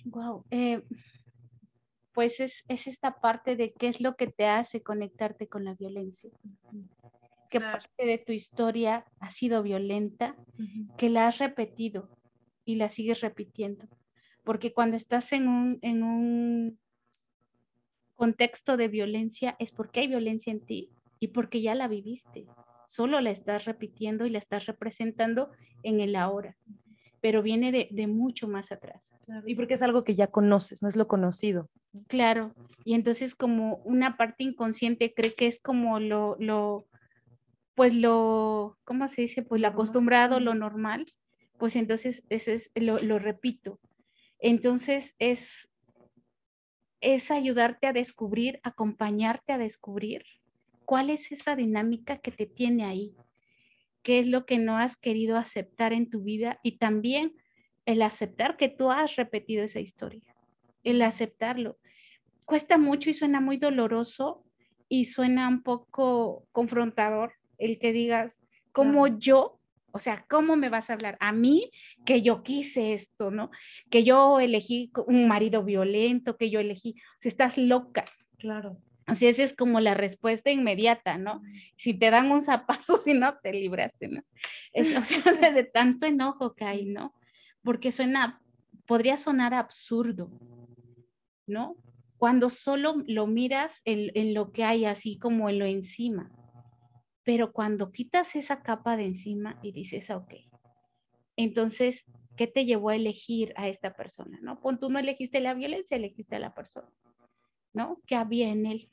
Wow. 0.05 0.45
Eh, 0.51 0.81
pues 2.13 2.39
es, 2.39 2.63
esta 2.67 3.19
parte 3.19 3.55
de 3.55 3.73
qué 3.73 3.87
es 3.87 3.99
lo 3.99 4.15
que 4.15 4.27
te 4.27 4.45
hace 4.45 4.81
conectarte 4.81 5.47
con 5.47 5.65
la 5.65 5.73
violencia. 5.73 6.29
¿Qué 7.49 7.59
parte 7.59 8.05
de 8.05 8.17
tu 8.17 8.31
historia 8.31 9.05
ha 9.19 9.31
sido 9.31 9.61
violenta, 9.61 10.35
que 10.97 11.09
la 11.09 11.27
has 11.27 11.37
repetido 11.39 12.09
y 12.65 12.75
la 12.75 12.89
sigues 12.89 13.21
repitiendo? 13.21 13.87
Porque 14.43 14.73
cuando 14.73 14.97
estás 14.97 15.31
en 15.33 15.47
un, 15.47 15.79
en 15.81 16.03
un 16.03 16.79
contexto 18.15 18.77
de 18.77 18.87
violencia 18.87 19.55
es 19.59 19.71
porque 19.71 20.01
hay 20.01 20.07
violencia 20.07 20.51
en 20.51 20.61
ti 20.61 20.89
y 21.19 21.29
porque 21.29 21.61
ya 21.61 21.75
la 21.75 21.87
viviste. 21.87 22.45
Solo 22.87 23.21
la 23.21 23.31
estás 23.31 23.65
repitiendo 23.65 24.25
y 24.25 24.29
la 24.29 24.39
estás 24.39 24.65
representando 24.65 25.51
en 25.83 25.99
el 25.99 26.15
ahora 26.15 26.57
pero 27.23 27.41
viene 27.41 27.71
de, 27.71 28.07
mucho 28.07 28.49
más 28.49 28.73
atrás. 28.73 29.13
Y 29.45 29.55
porque 29.55 29.75
es 29.75 29.81
algo 29.81 30.03
que 30.03 30.13
ya 30.13 30.27
conoces, 30.27 30.81
no 30.81 30.89
es 30.89 30.97
lo 30.97 31.07
conocido. 31.07 31.69
Claro, 32.07 32.53
y 32.83 32.95
entonces 32.95 33.33
como 33.33 33.77
una 33.85 34.17
parte 34.17 34.43
inconsciente 34.43 35.13
cree 35.13 35.33
que 35.33 35.47
es 35.47 35.57
como 35.61 36.01
lo, 36.01 36.35
lo 36.37 36.85
pues 37.75 37.95
lo, 37.95 38.77
¿cómo 38.83 39.07
se 39.07 39.21
dice? 39.21 39.41
Pues 39.41 39.61
lo 39.61 39.69
acostumbrado, 39.69 40.41
lo 40.41 40.53
normal, 40.53 41.13
pues 41.57 41.77
entonces 41.77 42.25
ese 42.27 42.55
es, 42.55 42.71
lo, 42.75 42.99
lo 42.99 43.19
repito. 43.19 43.79
Entonces 44.39 45.15
es, 45.17 45.69
es 46.99 47.31
ayudarte 47.31 47.87
a 47.87 47.93
descubrir, 47.93 48.59
acompañarte 48.63 49.53
a 49.53 49.57
descubrir 49.57 50.25
cuál 50.83 51.09
es 51.09 51.31
esa 51.31 51.55
dinámica 51.55 52.17
que 52.17 52.31
te 52.31 52.47
tiene 52.47 52.83
ahí, 52.83 53.15
qué 54.03 54.19
es 54.19 54.27
lo 54.27 54.45
que 54.45 54.59
no 54.59 54.77
has 54.77 54.97
querido 54.97 55.37
aceptar 55.37 55.93
en 55.93 56.09
tu 56.09 56.21
vida 56.21 56.59
y 56.61 56.77
también 56.77 57.33
el 57.85 58.01
aceptar 58.01 58.57
que 58.57 58.69
tú 58.69 58.91
has 58.91 59.15
repetido 59.15 59.63
esa 59.63 59.79
historia, 59.79 60.35
el 60.83 61.01
aceptarlo. 61.01 61.77
Cuesta 62.45 62.77
mucho 62.77 63.09
y 63.09 63.13
suena 63.13 63.41
muy 63.41 63.57
doloroso 63.57 64.43
y 64.89 65.05
suena 65.05 65.47
un 65.47 65.63
poco 65.63 66.45
confrontador 66.51 67.33
el 67.57 67.79
que 67.79 67.93
digas, 67.93 68.39
como 68.71 69.07
yo, 69.07 69.59
o 69.91 69.99
sea, 69.99 70.25
¿cómo 70.29 70.55
me 70.55 70.69
vas 70.69 70.89
a 70.89 70.93
hablar 70.93 71.17
a 71.19 71.31
mí 71.31 71.71
que 72.05 72.21
yo 72.21 72.43
quise 72.43 72.93
esto, 72.93 73.31
¿no? 73.31 73.51
Que 73.89 74.03
yo 74.03 74.39
elegí 74.39 74.91
un 75.07 75.27
marido 75.27 75.63
violento, 75.63 76.35
que 76.35 76.49
yo 76.49 76.59
elegí, 76.59 76.95
si 77.19 77.29
estás 77.29 77.57
loca. 77.57 78.05
Claro. 78.37 78.77
O 79.07 79.15
sea, 79.15 79.29
esa 79.29 79.43
es 79.43 79.55
como 79.55 79.79
la 79.79 79.93
respuesta 79.93 80.51
inmediata, 80.51 81.17
¿no? 81.17 81.41
Si 81.77 81.93
te 81.93 82.09
dan 82.09 82.31
un 82.31 82.41
zapazo, 82.41 82.97
si 83.03 83.13
no, 83.13 83.37
te 83.39 83.51
libraste, 83.51 84.07
¿no? 84.07 84.21
Es, 84.71 84.95
o 84.95 85.01
sea, 85.01 85.21
de, 85.53 85.63
tanto 85.63 86.05
enojo 86.05 86.55
que 86.55 86.65
hay, 86.65 86.85
¿no? 86.85 87.13
Porque 87.63 87.91
suena, 87.91 88.41
podría 88.85 89.17
sonar 89.17 89.53
absurdo, 89.53 90.31
¿no? 91.47 91.75
Cuando 92.17 92.49
solo 92.49 93.03
lo 93.05 93.27
miras 93.27 93.81
en, 93.83 94.11
en 94.15 94.33
lo 94.33 94.51
que 94.51 94.63
hay, 94.63 94.85
así 94.85 95.17
como 95.17 95.49
en 95.49 95.59
lo 95.59 95.65
encima. 95.65 96.31
Pero 97.23 97.51
cuando 97.51 97.91
quitas 97.91 98.35
esa 98.35 98.61
capa 98.63 98.95
de 98.95 99.05
encima 99.05 99.59
y 99.61 99.71
dices, 99.71 100.09
ah, 100.09 100.17
ok, 100.17 100.33
entonces, 101.35 102.05
¿qué 102.37 102.47
te 102.47 102.65
llevó 102.65 102.89
a 102.89 102.95
elegir 102.95 103.53
a 103.55 103.67
esta 103.67 103.95
persona? 103.95 104.39
¿No? 104.41 104.59
Pues 104.59 104.79
tú 104.79 104.89
no 104.89 104.99
elegiste 104.99 105.39
la 105.39 105.53
violencia, 105.53 105.97
elegiste 105.97 106.35
a 106.35 106.39
la 106.39 106.53
persona, 106.53 106.89
¿no? 107.73 108.01
¿Qué 108.05 108.15
había 108.15 108.49
en 108.49 108.65
él? 108.65 108.91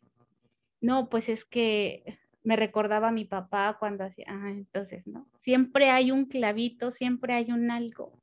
No, 0.80 1.08
pues 1.08 1.28
es 1.28 1.44
que 1.44 2.18
me 2.42 2.56
recordaba 2.56 3.08
a 3.08 3.12
mi 3.12 3.24
papá 3.24 3.76
cuando 3.78 4.04
hacía, 4.04 4.26
ah, 4.28 4.50
entonces, 4.50 5.06
¿no? 5.06 5.26
Siempre 5.38 5.90
hay 5.90 6.10
un 6.10 6.24
clavito, 6.24 6.90
siempre 6.90 7.34
hay 7.34 7.50
un 7.50 7.70
algo, 7.70 8.18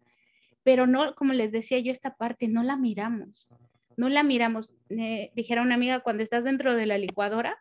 pero 0.63 0.87
no, 0.87 1.15
como 1.15 1.33
les 1.33 1.51
decía 1.51 1.79
yo, 1.79 1.91
esta 1.91 2.15
parte 2.15 2.47
no 2.47 2.63
la 2.63 2.75
miramos, 2.77 3.47
no 3.95 4.09
la 4.09 4.23
miramos. 4.23 4.71
dijera 4.89 5.61
una 5.61 5.75
amiga, 5.75 5.99
cuando 6.01 6.23
estás 6.23 6.43
dentro 6.43 6.75
de 6.75 6.85
la 6.85 6.97
licuadora, 6.97 7.57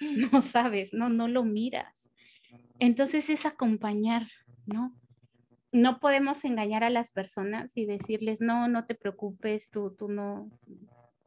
no 0.32 0.40
sabes, 0.40 0.92
no, 0.92 1.08
no 1.08 1.28
lo 1.28 1.44
miras. 1.44 2.10
Entonces 2.78 3.30
es 3.30 3.46
acompañar, 3.46 4.26
¿no? 4.66 4.94
No 5.72 6.00
podemos 6.00 6.44
engañar 6.44 6.82
a 6.82 6.90
las 6.90 7.10
personas 7.10 7.76
y 7.76 7.86
decirles, 7.86 8.40
no, 8.40 8.66
no 8.66 8.86
te 8.86 8.94
preocupes, 8.94 9.70
tú, 9.70 9.94
tú 9.96 10.08
no, 10.08 10.50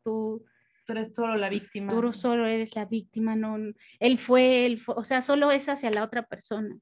tú 0.03 0.43
Tú 0.85 0.93
eres 0.93 1.13
solo 1.13 1.35
la 1.35 1.49
víctima. 1.49 1.93
Tú 1.93 2.13
solo 2.13 2.45
eres 2.45 2.75
la 2.75 2.85
víctima, 2.85 3.35
no, 3.35 3.57
él 3.99 4.19
fue, 4.19 4.65
él 4.65 4.81
o 4.87 5.03
sea, 5.03 5.21
solo 5.21 5.51
es 5.51 5.69
hacia 5.69 5.91
la 5.91 6.03
otra 6.03 6.23
persona. 6.23 6.77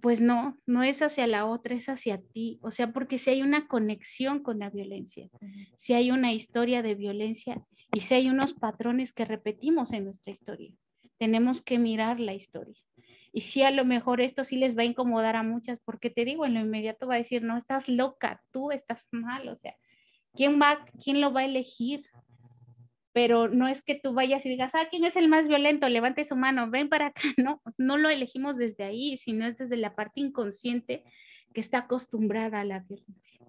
Pues 0.00 0.20
no, 0.20 0.58
no 0.66 0.82
es 0.82 1.02
hacia 1.02 1.26
la 1.26 1.46
otra, 1.46 1.74
es 1.74 1.88
hacia 1.88 2.20
ti. 2.20 2.58
O 2.62 2.70
sea, 2.70 2.92
porque 2.92 3.18
si 3.18 3.30
hay 3.30 3.42
una 3.42 3.66
conexión 3.68 4.42
con 4.42 4.58
la 4.58 4.70
violencia, 4.70 5.28
si 5.76 5.94
hay 5.94 6.10
una 6.10 6.32
historia 6.32 6.82
de 6.82 6.94
violencia 6.94 7.62
y 7.92 8.00
si 8.00 8.14
hay 8.14 8.28
unos 8.28 8.52
patrones 8.52 9.12
que 9.12 9.24
repetimos 9.24 9.92
en 9.92 10.04
nuestra 10.04 10.32
historia, 10.32 10.72
tenemos 11.18 11.62
que 11.62 11.78
mirar 11.78 12.20
la 12.20 12.34
historia. 12.34 12.76
Y 13.32 13.40
si 13.40 13.62
a 13.62 13.72
lo 13.72 13.84
mejor 13.84 14.20
esto 14.20 14.44
sí 14.44 14.56
les 14.56 14.78
va 14.78 14.82
a 14.82 14.86
incomodar 14.86 15.34
a 15.34 15.42
muchas, 15.42 15.80
porque 15.80 16.08
te 16.08 16.24
digo, 16.24 16.46
en 16.46 16.54
lo 16.54 16.60
inmediato 16.60 17.08
va 17.08 17.14
a 17.14 17.18
decir, 17.18 17.42
no, 17.42 17.56
estás 17.56 17.88
loca, 17.88 18.40
tú 18.52 18.70
estás 18.70 19.04
mal, 19.10 19.48
o 19.48 19.56
sea, 19.56 19.74
¿quién 20.34 20.60
va, 20.60 20.84
quién 21.02 21.20
lo 21.20 21.32
va 21.32 21.40
a 21.40 21.44
elegir? 21.44 22.04
Pero 23.14 23.46
no 23.48 23.68
es 23.68 23.80
que 23.80 23.94
tú 23.94 24.12
vayas 24.12 24.44
y 24.44 24.48
digas, 24.48 24.72
ah, 24.74 24.88
¿quién 24.90 25.04
es 25.04 25.14
el 25.14 25.28
más 25.28 25.46
violento? 25.46 25.88
Levante 25.88 26.24
su 26.24 26.34
mano, 26.34 26.68
ven 26.68 26.88
para 26.88 27.06
acá, 27.06 27.22
no, 27.38 27.62
no 27.78 27.96
lo 27.96 28.10
elegimos 28.10 28.56
desde 28.56 28.82
ahí, 28.82 29.16
sino 29.16 29.46
es 29.46 29.56
desde 29.56 29.76
la 29.76 29.94
parte 29.94 30.20
inconsciente 30.20 31.04
que 31.54 31.60
está 31.60 31.78
acostumbrada 31.78 32.60
a 32.60 32.64
la 32.64 32.80
violencia. 32.80 33.40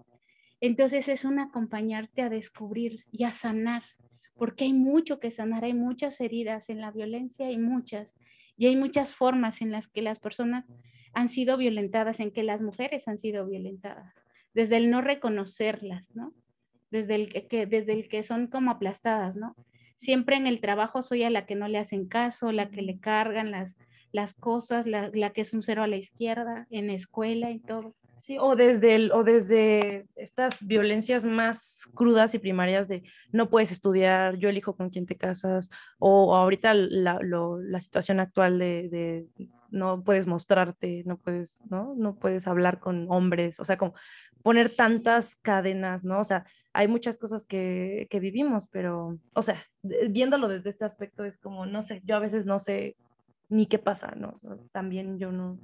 Entonces 0.62 1.08
es 1.08 1.26
un 1.26 1.40
acompañarte 1.40 2.22
a 2.22 2.30
descubrir 2.30 3.06
y 3.12 3.24
a 3.24 3.32
sanar, 3.32 3.82
porque 4.36 4.66
hay 4.66 4.74
mucho 4.74 5.20
que 5.20 5.32
sanar, 5.32 5.64
hay 5.64 5.74
muchas 5.74 6.22
heridas 6.22 6.70
en 6.70 6.80
la 6.80 6.92
violencia, 6.92 7.48
hay 7.48 7.58
muchas, 7.58 8.14
y 8.58 8.68
hay 8.68 8.76
muchas 8.76 9.16
formas 9.16 9.62
en 9.62 9.72
las 9.72 9.88
que 9.88 10.04
las 10.04 10.20
personas 10.20 10.66
han 11.16 11.30
sido 11.30 11.58
violentadas, 11.58 12.20
en 12.20 12.30
que 12.30 12.44
las 12.44 12.62
mujeres 12.62 13.08
han 13.08 13.18
sido 13.18 13.48
violentadas, 13.48 14.14
desde 14.54 14.78
el 14.78 14.92
no 14.92 15.02
reconocerlas, 15.02 16.16
¿no? 16.16 16.36
Desde 16.92 17.16
el 17.16 17.48
que, 17.48 17.66
desde 17.66 17.94
el 17.94 18.08
que 18.08 18.24
son 18.24 18.48
como 18.48 18.72
aplastadas, 18.72 19.36
¿no? 19.36 19.56
Siempre 19.96 20.36
en 20.36 20.48
el 20.48 20.60
trabajo 20.60 21.04
soy 21.04 21.24
a 21.24 21.30
la 21.30 21.46
que 21.46 21.56
no 21.56 21.68
le 21.68 21.78
hacen 21.78 22.08
caso, 22.08 22.52
la 22.52 22.70
que 22.70 22.82
le 22.82 23.00
cargan 23.00 23.52
las, 23.52 23.76
las 24.12 24.34
cosas, 24.34 24.86
la, 24.86 25.10
la 25.14 25.32
que 25.32 25.42
es 25.42 25.54
un 25.54 25.62
cero 25.62 25.84
a 25.84 25.88
la 25.88 25.98
izquierda, 25.98 26.68
en 26.70 26.90
escuela 26.90 27.52
y 27.52 27.60
todo. 27.60 27.96
Sí, 28.18 28.38
o 28.40 28.56
desde, 28.56 28.96
el, 28.96 29.12
o 29.12 29.24
desde 29.24 30.08
estas 30.16 30.66
violencias 30.66 31.26
más 31.26 31.82
crudas 31.94 32.34
y 32.34 32.40
primarias 32.40 32.88
de 32.88 33.04
no 33.32 33.50
puedes 33.50 33.72
estudiar, 33.72 34.38
yo 34.38 34.50
elijo 34.50 34.76
con 34.76 34.90
quién 34.90 35.06
te 35.06 35.18
casas, 35.18 35.70
o, 36.00 36.36
ahorita 36.36 36.74
la, 36.74 37.20
la, 37.22 37.80
situación 37.82 38.20
actual 38.20 38.58
de, 38.58 38.90
de, 38.90 39.48
no 39.70 40.02
puedes 40.04 40.28
mostrarte, 40.28 41.04
no 41.06 41.18
puedes, 41.18 41.56
¿no? 41.70 41.94
No 41.96 42.16
puedes 42.16 42.48
hablar 42.48 42.80
con 42.80 43.06
hombres, 43.12 43.60
o 43.60 43.66
sea, 43.66 43.78
como 43.78 43.94
poner 44.42 44.74
tantas 44.74 45.36
cadenas, 45.36 46.04
¿no? 46.04 46.20
O 46.22 46.26
sea, 46.26 46.46
hay 46.76 46.90
muchas 46.90 47.18
cosas 47.18 47.46
que, 47.46 48.08
que 48.10 48.20
vivimos, 48.20 48.68
pero, 48.68 49.18
o 49.34 49.44
sea, 49.44 49.66
viéndolo 49.82 50.50
desde 50.50 50.70
este 50.70 50.84
aspecto 50.84 51.24
es 51.24 51.38
como, 51.38 51.66
no 51.66 51.84
sé, 51.84 52.02
yo 52.04 52.18
a 52.18 52.20
veces 52.20 52.46
no 52.46 52.60
sé 52.60 52.98
ni 53.48 53.66
qué 53.66 53.80
pasa, 53.80 54.14
¿no? 54.18 54.42
también 54.74 55.18
yo 55.18 55.32
no. 55.32 55.58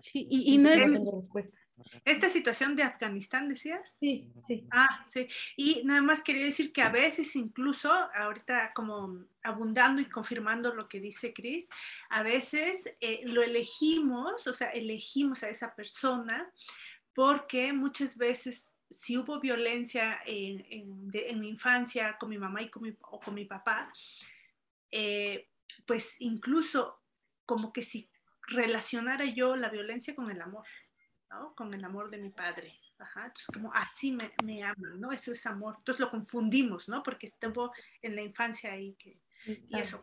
Sí, 0.00 0.26
y, 0.28 0.54
y 0.54 0.58
no 0.58 0.70
es... 0.70 0.78
respuestas. 0.78 1.60
Esta 2.04 2.28
situación 2.28 2.74
de 2.74 2.82
Afganistán, 2.82 3.48
decías? 3.48 3.96
Sí, 4.00 4.32
sí. 4.48 4.66
Ah, 4.72 5.04
sí. 5.06 5.28
Y 5.56 5.82
nada 5.84 6.02
más 6.02 6.22
quería 6.22 6.44
decir 6.44 6.72
que 6.72 6.82
a 6.82 6.88
veces 6.88 7.36
incluso, 7.36 7.92
ahorita 7.92 8.72
como 8.74 9.24
abundando 9.44 10.00
y 10.00 10.06
confirmando 10.06 10.74
lo 10.74 10.88
que 10.88 11.00
dice 11.00 11.32
Cris, 11.32 11.70
a 12.08 12.22
veces 12.22 12.92
eh, 13.00 13.20
lo 13.24 13.42
elegimos, 13.42 14.46
o 14.46 14.54
sea, 14.54 14.70
elegimos 14.70 15.44
a 15.44 15.48
esa 15.48 15.74
persona 15.76 16.50
porque 17.14 17.72
muchas 17.72 18.16
veces 18.18 18.75
si 18.90 19.16
hubo 19.18 19.40
violencia 19.40 20.20
en, 20.24 21.08
mi 21.40 21.48
infancia 21.48 22.16
con 22.18 22.30
mi 22.30 22.38
mamá 22.38 22.62
y 22.62 22.70
con 22.70 22.82
mi, 22.82 22.96
o 23.00 23.20
con 23.20 23.34
mi 23.34 23.44
papá, 23.44 23.92
eh, 24.90 25.48
pues 25.86 26.20
incluso 26.20 27.02
como 27.44 27.72
que 27.72 27.82
si 27.82 28.10
relacionara 28.48 29.24
yo 29.24 29.56
la 29.56 29.68
violencia 29.68 30.14
con 30.14 30.30
el 30.30 30.40
amor, 30.40 30.66
¿no? 31.30 31.54
Con 31.54 31.74
el 31.74 31.84
amor 31.84 32.10
de 32.10 32.18
mi 32.18 32.30
padre. 32.30 32.78
Entonces, 32.98 33.46
como 33.52 33.72
así 33.74 34.12
me, 34.12 34.32
me 34.42 34.62
aman, 34.62 35.00
¿no? 35.00 35.12
Eso 35.12 35.32
es 35.32 35.46
amor. 35.46 35.74
Entonces 35.78 36.00
lo 36.00 36.10
confundimos, 36.10 36.88
¿no? 36.88 37.02
Porque 37.02 37.26
estuvo 37.26 37.72
en 38.00 38.16
la 38.16 38.22
infancia 38.22 38.72
ahí 38.72 38.94
que, 38.94 39.20
y 39.44 39.78
eso, 39.78 40.02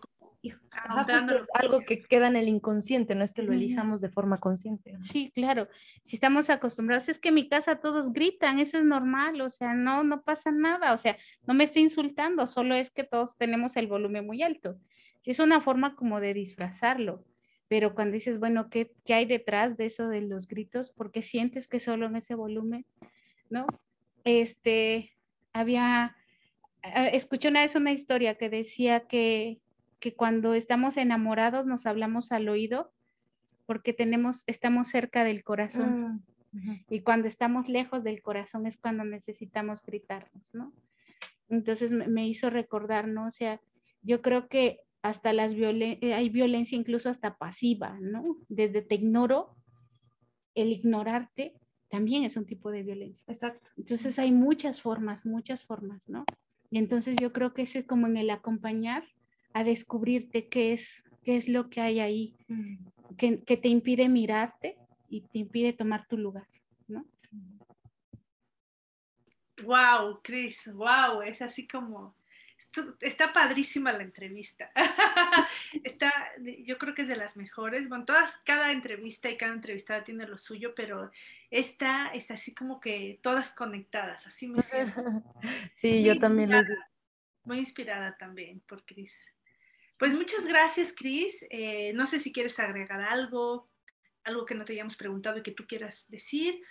es 0.49 1.47
algo 1.53 1.81
que 1.81 2.01
queda 2.01 2.27
en 2.27 2.35
el 2.35 2.47
inconsciente, 2.47 3.15
no 3.15 3.23
es 3.23 3.33
que 3.33 3.43
lo 3.43 3.53
elijamos 3.53 4.01
de 4.01 4.09
forma 4.09 4.39
consciente. 4.39 4.97
Sí, 5.01 5.31
claro. 5.33 5.67
Si 6.03 6.17
estamos 6.17 6.49
acostumbrados, 6.49 7.07
es 7.09 7.19
que 7.19 7.29
en 7.29 7.35
mi 7.35 7.47
casa 7.47 7.77
todos 7.77 8.11
gritan, 8.11 8.59
eso 8.59 8.77
es 8.77 8.83
normal, 8.83 9.39
o 9.41 9.49
sea, 9.49 9.73
no, 9.73 10.03
no 10.03 10.23
pasa 10.23 10.51
nada, 10.51 10.93
o 10.93 10.97
sea, 10.97 11.17
no 11.47 11.53
me 11.53 11.63
está 11.63 11.79
insultando, 11.79 12.47
solo 12.47 12.75
es 12.75 12.91
que 12.91 13.03
todos 13.03 13.37
tenemos 13.37 13.77
el 13.77 13.87
volumen 13.87 14.25
muy 14.25 14.43
alto. 14.43 14.77
Es 15.23 15.39
una 15.39 15.61
forma 15.61 15.95
como 15.95 16.19
de 16.19 16.33
disfrazarlo, 16.33 17.23
pero 17.69 17.95
cuando 17.95 18.15
dices, 18.15 18.39
bueno, 18.39 18.69
¿qué, 18.69 18.93
qué 19.05 19.13
hay 19.13 19.25
detrás 19.25 19.77
de 19.77 19.85
eso 19.85 20.09
de 20.09 20.21
los 20.21 20.47
gritos? 20.47 20.91
¿Por 20.91 21.11
qué 21.11 21.21
sientes 21.21 21.67
que 21.67 21.79
solo 21.79 22.07
en 22.07 22.17
ese 22.17 22.35
volumen? 22.35 22.85
¿No? 23.49 23.65
Este, 24.25 25.15
había, 25.53 26.17
eh, 26.83 27.11
escuché 27.13 27.47
una 27.47 27.61
vez 27.61 27.75
una 27.75 27.93
historia 27.93 28.35
que 28.35 28.49
decía 28.49 29.07
que 29.07 29.61
que 30.03 30.15
cuando 30.15 30.53
estamos 30.53 30.97
enamorados 30.97 31.65
nos 31.65 31.85
hablamos 31.85 32.33
al 32.33 32.49
oído 32.49 32.91
porque 33.65 33.93
tenemos, 33.93 34.43
estamos 34.47 34.89
cerca 34.89 35.23
del 35.23 35.45
corazón. 35.45 36.25
Mm, 36.51 36.79
y 36.89 36.99
cuando 37.03 37.29
estamos 37.29 37.69
lejos 37.69 38.03
del 38.03 38.21
corazón 38.21 38.67
es 38.67 38.75
cuando 38.75 39.05
necesitamos 39.05 39.81
gritarnos, 39.81 40.49
¿no? 40.51 40.73
Entonces 41.47 41.89
me 41.89 42.27
hizo 42.27 42.49
recordar, 42.49 43.07
¿no? 43.07 43.27
O 43.27 43.31
sea, 43.31 43.61
yo 44.01 44.21
creo 44.21 44.49
que 44.49 44.81
hasta 45.03 45.31
las 45.31 45.53
eh, 45.53 46.13
hay 46.13 46.27
violencia 46.27 46.77
incluso 46.77 47.09
hasta 47.09 47.37
pasiva, 47.37 47.97
¿no? 48.01 48.35
Desde 48.49 48.81
te 48.81 48.95
ignoro, 48.95 49.55
el 50.53 50.73
ignorarte 50.73 51.53
también 51.87 52.25
es 52.25 52.35
un 52.35 52.45
tipo 52.45 52.71
de 52.71 52.83
violencia. 52.83 53.23
Exacto. 53.29 53.69
Entonces 53.77 54.19
hay 54.19 54.33
muchas 54.33 54.81
formas, 54.81 55.25
muchas 55.25 55.63
formas, 55.63 56.09
¿no? 56.09 56.25
Y 56.69 56.77
entonces 56.77 57.15
yo 57.21 57.31
creo 57.31 57.53
que 57.53 57.61
ese 57.61 57.79
es 57.79 57.85
como 57.85 58.07
en 58.07 58.17
el 58.17 58.31
acompañar 58.31 59.05
a 59.53 59.63
descubrirte 59.63 60.47
qué 60.47 60.73
es, 60.73 61.03
qué 61.23 61.37
es 61.37 61.47
lo 61.47 61.69
que 61.69 61.81
hay 61.81 61.99
ahí, 61.99 62.35
mm. 62.47 63.15
que, 63.17 63.43
que, 63.43 63.57
te 63.57 63.67
impide 63.67 64.09
mirarte 64.09 64.77
y 65.09 65.21
te 65.21 65.39
impide 65.39 65.73
tomar 65.73 66.07
tu 66.07 66.17
lugar, 66.17 66.47
¿no? 66.87 67.05
Wow, 69.63 70.19
Chris, 70.23 70.69
wow, 70.73 71.21
es 71.21 71.41
así 71.41 71.67
como, 71.67 72.15
está 73.01 73.33
padrísima 73.33 73.91
la 73.91 74.03
entrevista. 74.03 74.71
está, 75.83 76.11
yo 76.65 76.77
creo 76.77 76.93
que 76.93 77.03
es 77.03 77.07
de 77.07 77.15
las 77.15 77.37
mejores. 77.37 77.87
Bueno, 77.89 78.05
todas, 78.05 78.37
cada 78.45 78.71
entrevista 78.71 79.29
y 79.29 79.37
cada 79.37 79.53
entrevistada 79.53 80.03
tiene 80.03 80.27
lo 80.27 80.37
suyo, 80.37 80.73
pero 80.75 81.11
esta 81.49 82.07
está 82.07 82.35
así 82.35 82.53
como 82.53 82.79
que 82.79 83.19
todas 83.21 83.51
conectadas, 83.51 84.27
así 84.27 84.47
me 84.47 84.61
siento. 84.61 85.01
Sí, 85.75 86.03
yo 86.03 86.17
también. 86.19 86.49
Muy 87.43 87.57
inspirada 87.57 88.15
también 88.17 88.61
por 88.61 88.85
Chris. 88.85 89.27
Pues 90.03 90.15
muchas 90.15 90.45
gracias, 90.45 90.91
Cris. 90.91 91.45
Eh, 91.49 91.93
no 91.93 92.05
sé 92.05 92.19
si 92.19 92.33
quieres 92.33 92.59
agregar 92.59 92.99
algo, 92.99 93.69
algo 94.25 94.45
que 94.45 94.53
no 94.53 94.65
te 94.65 94.73
hayamos 94.73 94.97
preguntado 94.97 95.37
y 95.37 95.43
que 95.43 95.53
tú 95.53 95.63
quieras 95.65 96.07
decir. 96.09 96.61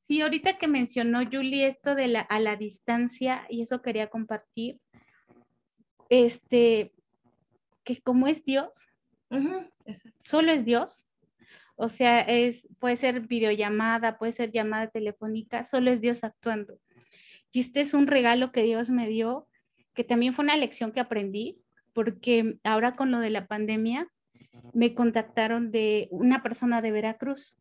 Sí, 0.00 0.22
ahorita 0.22 0.56
que 0.56 0.66
mencionó 0.66 1.20
Julie 1.30 1.66
esto 1.66 1.94
de 1.94 2.08
la, 2.08 2.20
a 2.20 2.40
la 2.40 2.56
distancia, 2.56 3.46
y 3.50 3.60
eso 3.60 3.82
quería 3.82 4.08
compartir. 4.08 4.80
este, 6.08 6.94
que 7.84 8.00
como 8.00 8.28
es 8.28 8.46
Dios, 8.46 8.86
solo 10.20 10.50
es 10.50 10.64
Dios, 10.64 11.04
o 11.76 11.90
sea, 11.90 12.20
es, 12.22 12.66
puede 12.78 12.96
ser 12.96 13.20
videollamada, 13.20 14.16
puede 14.16 14.32
ser 14.32 14.52
llamada 14.52 14.88
telefónica, 14.88 15.66
solo 15.66 15.90
es 15.90 16.00
Dios 16.00 16.24
actuando. 16.24 16.80
Y 17.52 17.60
este 17.60 17.82
es 17.82 17.92
un 17.92 18.06
regalo 18.06 18.52
que 18.52 18.62
Dios 18.62 18.88
me 18.88 19.06
dio, 19.06 19.48
que 19.92 20.02
también 20.02 20.32
fue 20.32 20.46
una 20.46 20.56
lección 20.56 20.92
que 20.92 21.00
aprendí, 21.00 21.60
porque 21.94 22.58
ahora 22.64 22.96
con 22.96 23.10
lo 23.10 23.20
de 23.20 23.30
la 23.30 23.46
pandemia, 23.46 24.08
me 24.72 24.94
contactaron 24.94 25.70
de 25.70 26.08
una 26.10 26.42
persona 26.42 26.82
de 26.82 26.90
Veracruz, 26.90 27.56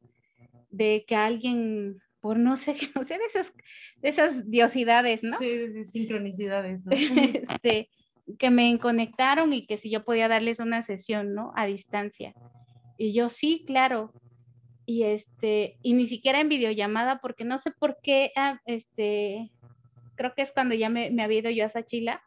de 0.69 1.05
que 1.07 1.15
alguien, 1.15 1.99
por 2.19 2.37
no 2.37 2.57
sé 2.57 2.73
qué, 2.79 2.89
no 2.95 3.05
sé, 3.05 3.17
de 3.17 3.25
esas, 3.25 3.53
de 3.97 4.09
esas 4.09 4.49
diosidades, 4.49 5.23
¿no? 5.23 5.37
Sí, 5.37 5.85
sincronicidades, 5.85 6.83
¿no? 6.85 6.91
este, 6.91 7.89
que 8.39 8.49
me 8.49 8.77
conectaron 8.79 9.53
y 9.53 9.65
que 9.65 9.77
si 9.77 9.89
yo 9.89 10.03
podía 10.03 10.27
darles 10.27 10.59
una 10.59 10.81
sesión, 10.83 11.33
¿no? 11.33 11.51
A 11.55 11.65
distancia. 11.65 12.33
Y 12.97 13.13
yo, 13.13 13.29
sí, 13.29 13.63
claro. 13.65 14.11
Y 14.85 15.03
este, 15.03 15.77
y 15.81 15.93
ni 15.93 16.07
siquiera 16.07 16.41
en 16.41 16.49
videollamada, 16.49 17.19
porque 17.19 17.45
no 17.45 17.59
sé 17.59 17.71
por 17.71 17.99
qué, 18.01 18.31
ah, 18.35 18.59
este, 18.65 19.51
creo 20.15 20.33
que 20.35 20.41
es 20.41 20.51
cuando 20.51 20.75
ya 20.75 20.89
me, 20.89 21.09
me 21.11 21.23
había 21.23 21.39
ido 21.39 21.51
yo 21.51 21.65
a 21.65 21.69
Sachila, 21.69 22.21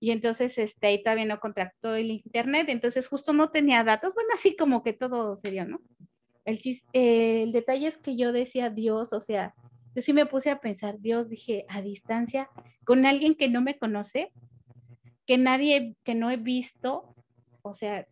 y 0.00 0.12
entonces 0.12 0.56
este, 0.56 0.86
ahí 0.86 1.02
todavía 1.02 1.26
no 1.26 1.38
contractó 1.40 1.94
el 1.94 2.10
internet, 2.10 2.68
entonces 2.70 3.06
justo 3.06 3.34
no 3.34 3.50
tenía 3.50 3.84
datos, 3.84 4.14
bueno, 4.14 4.30
así 4.34 4.56
como 4.56 4.82
que 4.82 4.94
todo 4.94 5.36
sería, 5.36 5.66
¿no? 5.66 5.80
El, 6.46 6.58
eh, 6.94 7.42
el 7.42 7.52
detalle 7.52 7.88
es 7.88 7.98
que 7.98 8.16
yo 8.16 8.32
decía 8.32 8.70
Dios, 8.70 9.12
o 9.12 9.20
sea, 9.20 9.54
yo 9.94 10.00
sí 10.00 10.14
me 10.14 10.24
puse 10.24 10.50
a 10.50 10.60
pensar, 10.60 10.98
Dios, 11.00 11.28
dije, 11.28 11.66
a 11.68 11.82
distancia, 11.82 12.48
con 12.84 13.04
alguien 13.04 13.34
que 13.34 13.48
no 13.48 13.60
me 13.60 13.78
conoce, 13.78 14.32
que 15.26 15.36
nadie, 15.36 15.96
que 16.02 16.14
no 16.14 16.30
he 16.30 16.38
visto, 16.38 17.14
o 17.62 17.74
sea, 17.74 18.06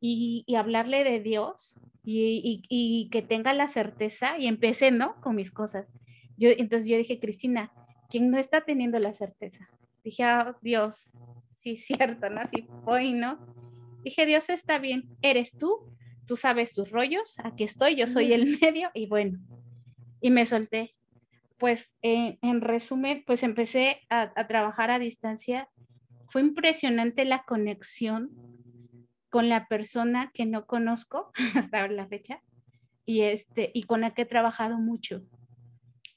y, 0.00 0.42
y 0.46 0.56
hablarle 0.56 1.04
de 1.04 1.20
Dios 1.20 1.78
y, 2.02 2.40
y, 2.44 2.62
y, 2.68 3.08
que 3.10 3.22
tenga 3.22 3.54
la 3.54 3.68
certeza, 3.68 4.38
y 4.38 4.46
empecé, 4.48 4.90
¿no? 4.90 5.18
Con 5.20 5.36
mis 5.36 5.50
cosas. 5.50 5.86
Yo, 6.36 6.50
entonces 6.50 6.88
yo 6.88 6.98
dije, 6.98 7.20
Cristina, 7.20 7.72
¿quién 8.10 8.30
no 8.30 8.38
está 8.38 8.62
teniendo 8.62 8.98
la 8.98 9.14
certeza? 9.14 9.70
Dije, 10.04 10.24
oh, 10.26 10.54
Dios, 10.60 11.08
sí, 11.60 11.76
cierto, 11.78 12.28
¿no? 12.28 12.42
Sí, 12.52 12.68
hoy, 12.84 13.12
¿no? 13.12 13.38
Dije, 14.02 14.26
Dios 14.26 14.50
está 14.50 14.78
bien, 14.78 15.08
eres 15.22 15.50
tú, 15.52 15.90
tú 16.26 16.36
sabes 16.36 16.74
tus 16.74 16.90
rollos, 16.90 17.34
aquí 17.42 17.64
estoy, 17.64 17.96
yo 17.96 18.06
soy 18.06 18.32
el 18.34 18.58
medio 18.60 18.90
y 18.92 19.06
bueno, 19.06 19.38
y 20.20 20.30
me 20.30 20.46
solté. 20.46 20.94
Pues 21.58 21.90
en 22.02 22.60
resumen, 22.60 23.24
pues 23.26 23.42
empecé 23.42 24.00
a, 24.10 24.32
a, 24.36 24.46
trabajar 24.46 24.90
a 24.90 24.98
distancia. 24.98 25.68
Fue 26.28 26.42
impresionante 26.42 27.24
la 27.24 27.44
conexión 27.44 28.30
con 29.30 29.48
la 29.48 29.66
persona 29.66 30.30
que 30.34 30.46
no 30.46 30.66
conozco 30.66 31.32
hasta 31.54 31.88
la 31.88 32.06
fecha 32.06 32.42
y, 33.06 33.22
este, 33.22 33.70
y 33.72 33.84
con 33.84 34.02
la 34.02 34.12
que 34.14 34.22
he 34.22 34.26
trabajado 34.26 34.78
mucho. 34.78 35.22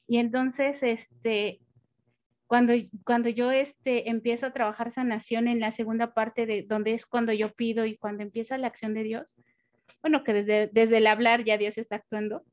Y 0.08 0.18
entonces, 0.18 0.84
este, 0.84 1.62
cuando, 2.48 2.74
cuando 3.04 3.30
yo 3.30 3.52
este, 3.52 4.10
empiezo 4.10 4.48
a 4.48 4.54
trabajar 4.54 4.92
sanación 4.92 5.48
en 5.48 5.60
la 5.60 5.72
segunda 5.72 6.14
parte 6.14 6.46
de 6.46 6.64
donde 6.64 6.94
es 6.94 7.06
cuando 7.06 7.34
yo 7.34 7.54
pido 7.54 7.86
y 7.86 7.98
cuando 7.98 8.24
empieza 8.24 8.58
la 8.58 8.68
acción 8.68 8.94
de 8.94 9.04
Dios, 9.04 9.36
bueno, 10.02 10.24
que 10.24 10.34
desde, 10.34 10.68
desde 10.68 10.98
el 10.98 11.08
hablar 11.08 11.44
ya 11.44 11.58
Dios 11.58 11.78
está 11.78 11.98
actuando, 11.98 12.44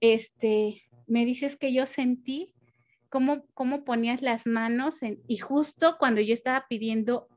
este, 0.00 0.82
me 1.06 1.24
dices 1.24 1.56
que 1.56 1.72
yo 1.72 1.86
sentí 1.86 2.54
cómo, 3.08 3.44
cómo 3.54 3.84
ponías 3.84 4.20
las 4.20 4.46
manos 4.46 5.02
en, 5.02 5.20
y 5.28 5.38
justo 5.38 5.96
cuando 5.98 6.20
yo 6.20 6.34
estaba 6.34 6.66
pidiendo 6.68 7.28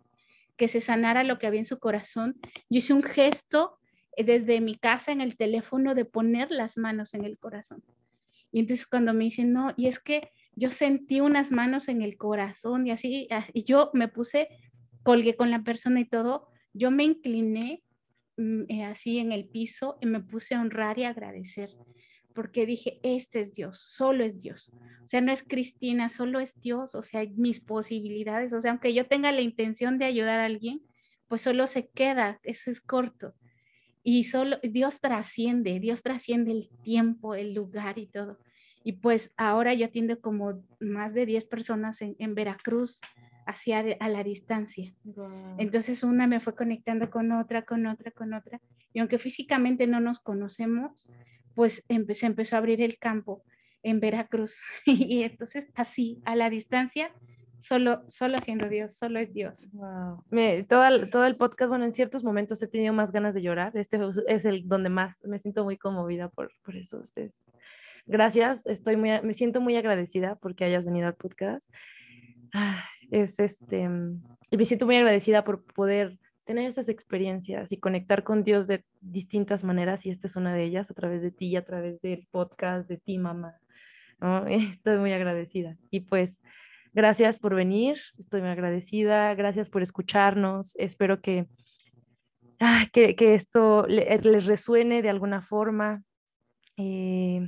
que 0.58 0.68
se 0.68 0.82
sanara 0.82 1.24
lo 1.24 1.38
que 1.38 1.48
había 1.48 1.60
en 1.60 1.66
su 1.66 1.80
corazón, 1.80 2.40
yo 2.70 2.80
hice 2.80 2.94
un 2.94 3.04
gesto 3.04 3.78
eh, 4.16 4.24
desde 4.24 4.62
mi 4.62 4.78
casa 4.78 5.12
en 5.12 5.22
el 5.22 5.38
teléfono 5.38 5.94
de 5.94 6.06
poner 6.06 6.52
las 6.52 6.78
manos 6.78 7.14
en 7.14 7.26
el 7.26 7.38
corazón. 7.38 7.84
Y 8.52 8.60
entonces 8.60 8.88
cuando 8.88 9.14
me 9.14 9.26
dicen, 9.26 9.52
no, 9.52 9.74
y 9.76 9.88
es 9.88 10.00
que 10.00 10.32
yo 10.56 10.72
sentí 10.72 11.22
unas 11.22 11.52
manos 11.52 11.88
en 11.88 12.02
el 12.02 12.18
corazón 12.18 12.88
y 12.88 12.92
así, 12.92 13.28
ah, 13.32 13.46
y 13.54 13.64
yo 13.64 13.90
me 13.94 14.08
puse, 14.08 14.50
colgué 15.04 15.36
con 15.36 15.52
la 15.52 15.64
persona 15.64 16.00
y 16.00 16.06
todo, 16.06 16.48
yo 16.74 16.92
me 16.92 17.04
incliné 17.04 17.84
mm, 18.38 18.64
eh, 18.70 18.86
así 18.86 19.20
en 19.20 19.32
el 19.32 19.46
piso 19.46 19.98
y 20.02 20.06
me 20.06 20.22
puse 20.22 20.56
a 20.56 20.62
honrar 20.62 21.00
y 21.00 21.06
agradecer, 21.06 21.70
porque 22.34 22.66
dije, 22.66 23.00
este 23.04 23.40
es 23.40 23.54
Dios, 23.54 23.80
solo 23.80 24.24
es 24.24 24.42
Dios. 24.42 24.72
O 25.04 25.08
sea, 25.08 25.22
no 25.22 25.32
es 25.32 25.44
Cristina, 25.44 26.10
solo 26.10 26.40
es 26.40 26.60
Dios, 26.62 26.96
o 26.96 27.02
sea, 27.02 27.24
mis 27.36 27.60
posibilidades, 27.60 28.54
o 28.54 28.62
sea, 28.62 28.72
aunque 28.72 28.94
yo 28.94 29.08
tenga 29.08 29.32
la 29.32 29.42
intención 29.42 29.98
de 29.98 30.06
ayudar 30.06 30.40
a 30.40 30.46
alguien, 30.46 30.82
pues 31.28 31.42
solo 31.42 31.68
se 31.68 31.88
queda, 31.90 32.40
eso 32.44 32.70
es 32.70 32.82
corto. 32.82 33.34
Y 34.04 34.26
solo 34.26 34.58
Dios 34.62 35.00
trasciende, 35.00 35.80
Dios 35.80 36.04
trasciende 36.04 36.52
el 36.52 36.70
tiempo, 36.84 37.36
el 37.36 37.54
lugar 37.54 37.98
y 37.98 38.08
todo. 38.08 38.38
Y 38.84 38.94
pues 38.94 39.32
ahora 39.38 39.74
yo 39.74 39.86
atiendo 39.86 40.20
como 40.20 40.62
más 40.80 41.14
de 41.14 41.26
10 41.26 41.46
personas 41.46 42.02
en, 42.02 42.16
en 42.20 42.36
Veracruz, 42.36 43.00
hacia 43.46 43.80
a 44.00 44.10
la 44.10 44.24
distancia. 44.24 44.94
Entonces 45.58 46.04
una 46.04 46.28
me 46.28 46.40
fue 46.40 46.56
conectando 46.56 47.10
con 47.10 47.32
otra, 47.32 47.64
con 47.64 47.86
otra, 47.86 48.12
con 48.12 48.34
otra. 48.34 48.60
Y 48.94 49.00
aunque 49.00 49.20
físicamente 49.20 49.88
no 49.88 50.00
nos 50.00 50.20
conocemos, 50.20 51.10
pues 51.56 51.84
empecé, 51.88 52.26
empezó 52.26 52.56
a 52.56 52.60
abrir 52.60 52.82
el 52.82 52.98
campo 52.98 53.44
en 53.82 54.00
Veracruz. 54.00 54.58
y 54.86 55.24
entonces 55.24 55.70
así, 55.76 56.22
a 56.26 56.36
la 56.36 56.50
distancia, 56.50 57.12
solo, 57.60 58.04
solo 58.08 58.38
haciendo 58.38 58.70
Dios, 58.70 58.96
solo 58.96 59.20
es 59.20 59.34
Dios. 59.34 59.68
Wow. 59.74 60.24
Me, 60.30 60.64
todo, 60.64 60.84
todo 61.10 61.26
el 61.26 61.36
podcast, 61.36 61.70
bueno, 61.70 61.86
en 61.86 61.94
ciertos 61.94 62.24
momentos 62.24 62.62
he 62.62 62.68
tenido 62.68 62.94
más 62.94 63.12
ganas 63.12 63.34
de 63.34 63.42
llorar. 63.42 63.76
Este 63.76 64.00
es 64.28 64.46
el 64.46 64.68
donde 64.68 64.90
más 64.90 65.24
me 65.26 65.40
siento 65.40 65.64
muy 65.64 65.78
conmovida 65.78 66.30
por, 66.30 66.52
por 66.64 66.76
eso. 66.76 67.04
Es, 67.16 67.50
Gracias, 68.06 68.66
estoy 68.66 68.98
muy, 68.98 69.12
me 69.22 69.34
siento 69.34 69.62
muy 69.62 69.78
agradecida 69.78 70.36
porque 70.36 70.66
hayas 70.66 70.84
venido 70.84 71.08
al 71.08 71.16
podcast. 71.16 71.72
Ah, 72.54 72.84
es 73.12 73.40
este, 73.40 73.90
y 74.52 74.58
me 74.58 74.66
siento 74.66 74.86
muy 74.86 74.98
agradecida 74.98 75.44
por 75.44 75.64
poder 75.64 76.20
tener 76.46 76.68
estas 76.68 76.90
experiencias 76.90 77.72
y 77.72 77.78
conectar 77.78 78.24
con 78.24 78.44
Dios 78.44 78.68
de 78.68 78.84
distintas 79.00 79.64
maneras 79.64 80.06
y 80.06 80.10
esta 80.10 80.28
es 80.28 80.36
una 80.36 80.54
de 80.54 80.66
ellas 80.66 80.92
a 80.92 80.94
través 80.94 81.22
de 81.22 81.32
ti 81.32 81.48
y 81.48 81.56
a 81.56 81.64
través 81.64 82.02
del 82.02 82.28
podcast 82.30 82.90
de 82.90 82.98
ti, 82.98 83.18
mamá. 83.18 83.56
Estoy 84.50 84.98
muy 84.98 85.14
agradecida. 85.14 85.78
Y 85.90 86.02
pues 86.02 86.42
gracias 86.94 87.40
por 87.40 87.56
venir, 87.56 87.98
estoy 88.20 88.42
muy 88.42 88.50
agradecida, 88.50 89.34
gracias 89.36 89.70
por 89.70 89.82
escucharnos, 89.82 90.76
espero 90.76 91.22
que, 91.22 91.48
ah, 92.60 92.88
que, 92.92 93.16
que, 93.16 93.36
esto 93.36 93.88
les 93.88 94.46
resuene 94.46 95.02
de 95.02 95.10
alguna 95.10 95.42
forma. 95.42 96.04
Eh, 96.78 97.48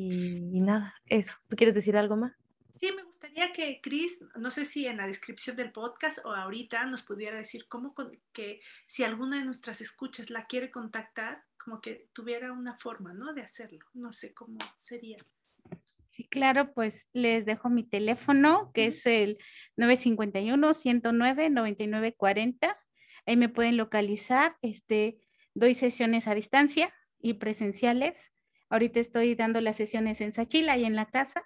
y, 0.00 0.60
nada, 0.60 0.94
eso. 1.06 1.32
¿Tú 1.48 1.56
quieres 1.56 1.74
decir 1.74 1.96
algo 1.96 2.16
más? 2.16 2.32
Sí, 2.76 2.90
me 2.96 3.02
gustaría 3.02 3.52
que 3.52 3.80
Chris, 3.82 4.24
no 4.36 4.50
sé 4.50 4.64
si 4.64 4.86
en 4.86 4.96
la 4.96 5.06
descripción 5.06 5.56
del 5.56 5.72
podcast 5.72 6.24
o 6.24 6.32
ahorita 6.32 6.86
nos 6.86 7.02
pudiera 7.02 7.36
decir 7.36 7.68
cómo 7.68 7.94
que 8.32 8.62
si 8.86 9.04
alguna 9.04 9.38
de 9.38 9.44
nuestras 9.44 9.82
escuchas 9.82 10.30
la 10.30 10.46
quiere 10.46 10.70
contactar, 10.70 11.42
como 11.62 11.82
que 11.82 12.08
tuviera 12.14 12.50
una 12.52 12.78
forma, 12.78 13.12
¿no? 13.12 13.34
De 13.34 13.42
hacerlo. 13.42 13.84
No 13.92 14.14
sé 14.14 14.32
cómo 14.32 14.58
sería. 14.76 15.18
Sí, 16.08 16.24
claro, 16.24 16.72
pues 16.72 17.06
les 17.12 17.44
dejo 17.44 17.68
mi 17.68 17.84
teléfono, 17.84 18.70
que 18.72 18.86
es 18.86 19.04
el 19.04 19.36
951-109-9940. 19.76 22.74
Ahí 23.26 23.36
me 23.36 23.50
pueden 23.50 23.76
localizar. 23.76 24.56
Este, 24.62 25.18
doy 25.54 25.74
sesiones 25.74 26.26
a 26.26 26.34
distancia 26.34 26.94
y 27.20 27.34
presenciales. 27.34 28.32
Ahorita 28.70 29.00
estoy 29.00 29.34
dando 29.34 29.60
las 29.60 29.76
sesiones 29.76 30.20
en 30.20 30.32
Sachila 30.32 30.78
y 30.78 30.84
en 30.84 30.96
la 30.96 31.06
casa. 31.06 31.44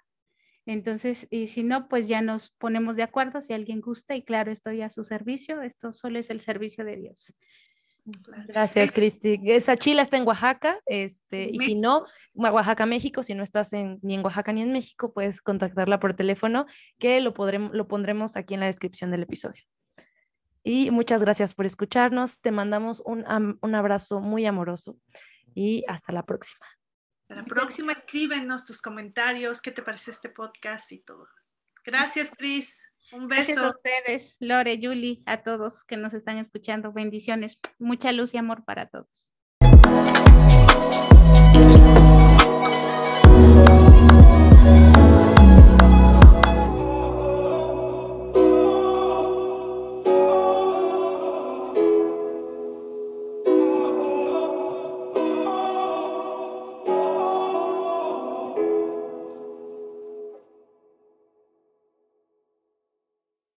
Entonces, 0.65 1.27
y 1.29 1.47
si 1.47 1.63
no, 1.63 1.87
pues 1.89 2.07
ya 2.07 2.21
nos 2.21 2.51
ponemos 2.51 2.95
de 2.95 3.03
acuerdo 3.03 3.41
si 3.41 3.53
alguien 3.53 3.81
gusta 3.81 4.15
y 4.15 4.23
claro, 4.23 4.51
estoy 4.51 4.81
a 4.81 4.89
su 4.89 5.03
servicio. 5.03 5.61
Esto 5.61 5.91
solo 5.91 6.19
es 6.19 6.29
el 6.29 6.41
servicio 6.41 6.85
de 6.85 6.95
Dios. 6.95 7.33
Gracias, 8.47 8.91
Cristi. 8.91 9.39
Sachila 9.61 10.03
está 10.03 10.17
en 10.17 10.27
Oaxaca, 10.27 10.79
este, 10.85 11.49
y 11.51 11.57
si 11.59 11.75
no, 11.75 12.05
Oaxaca, 12.35 12.85
México, 12.85 13.23
si 13.23 13.33
no 13.33 13.41
estás 13.41 13.73
en, 13.73 13.97
ni 14.03 14.13
en 14.13 14.23
Oaxaca 14.23 14.53
ni 14.53 14.61
en 14.61 14.71
México, 14.71 15.11
puedes 15.11 15.41
contactarla 15.41 15.99
por 15.99 16.13
teléfono, 16.13 16.67
que 16.99 17.19
lo, 17.19 17.33
podremos, 17.33 17.73
lo 17.73 17.87
pondremos 17.87 18.37
aquí 18.37 18.53
en 18.53 18.59
la 18.59 18.67
descripción 18.67 19.09
del 19.09 19.23
episodio. 19.23 19.63
Y 20.63 20.91
muchas 20.91 21.21
gracias 21.21 21.55
por 21.55 21.65
escucharnos. 21.65 22.39
Te 22.41 22.51
mandamos 22.51 23.01
un, 23.05 23.25
un 23.59 23.75
abrazo 23.75 24.19
muy 24.19 24.45
amoroso 24.45 24.97
y 25.55 25.83
hasta 25.87 26.11
la 26.11 26.23
próxima. 26.25 26.65
La 27.27 27.43
próxima, 27.43 27.91
escríbenos 27.91 28.65
tus 28.65 28.81
comentarios, 28.81 29.61
qué 29.61 29.71
te 29.71 29.81
parece 29.81 30.11
este 30.11 30.29
podcast 30.29 30.91
y 30.91 30.99
todo. 30.99 31.27
Gracias, 31.83 32.31
Cris. 32.37 32.87
Un 33.11 33.27
beso. 33.27 33.53
Gracias 33.53 33.57
a 33.57 33.69
ustedes, 33.69 34.35
Lore, 34.39 34.79
Julie, 34.81 35.21
a 35.25 35.43
todos 35.43 35.83
que 35.83 35.97
nos 35.97 36.13
están 36.13 36.37
escuchando. 36.37 36.91
Bendiciones. 36.91 37.59
Mucha 37.79 38.11
luz 38.11 38.33
y 38.33 38.37
amor 38.37 38.65
para 38.65 38.89
todos. 38.89 39.31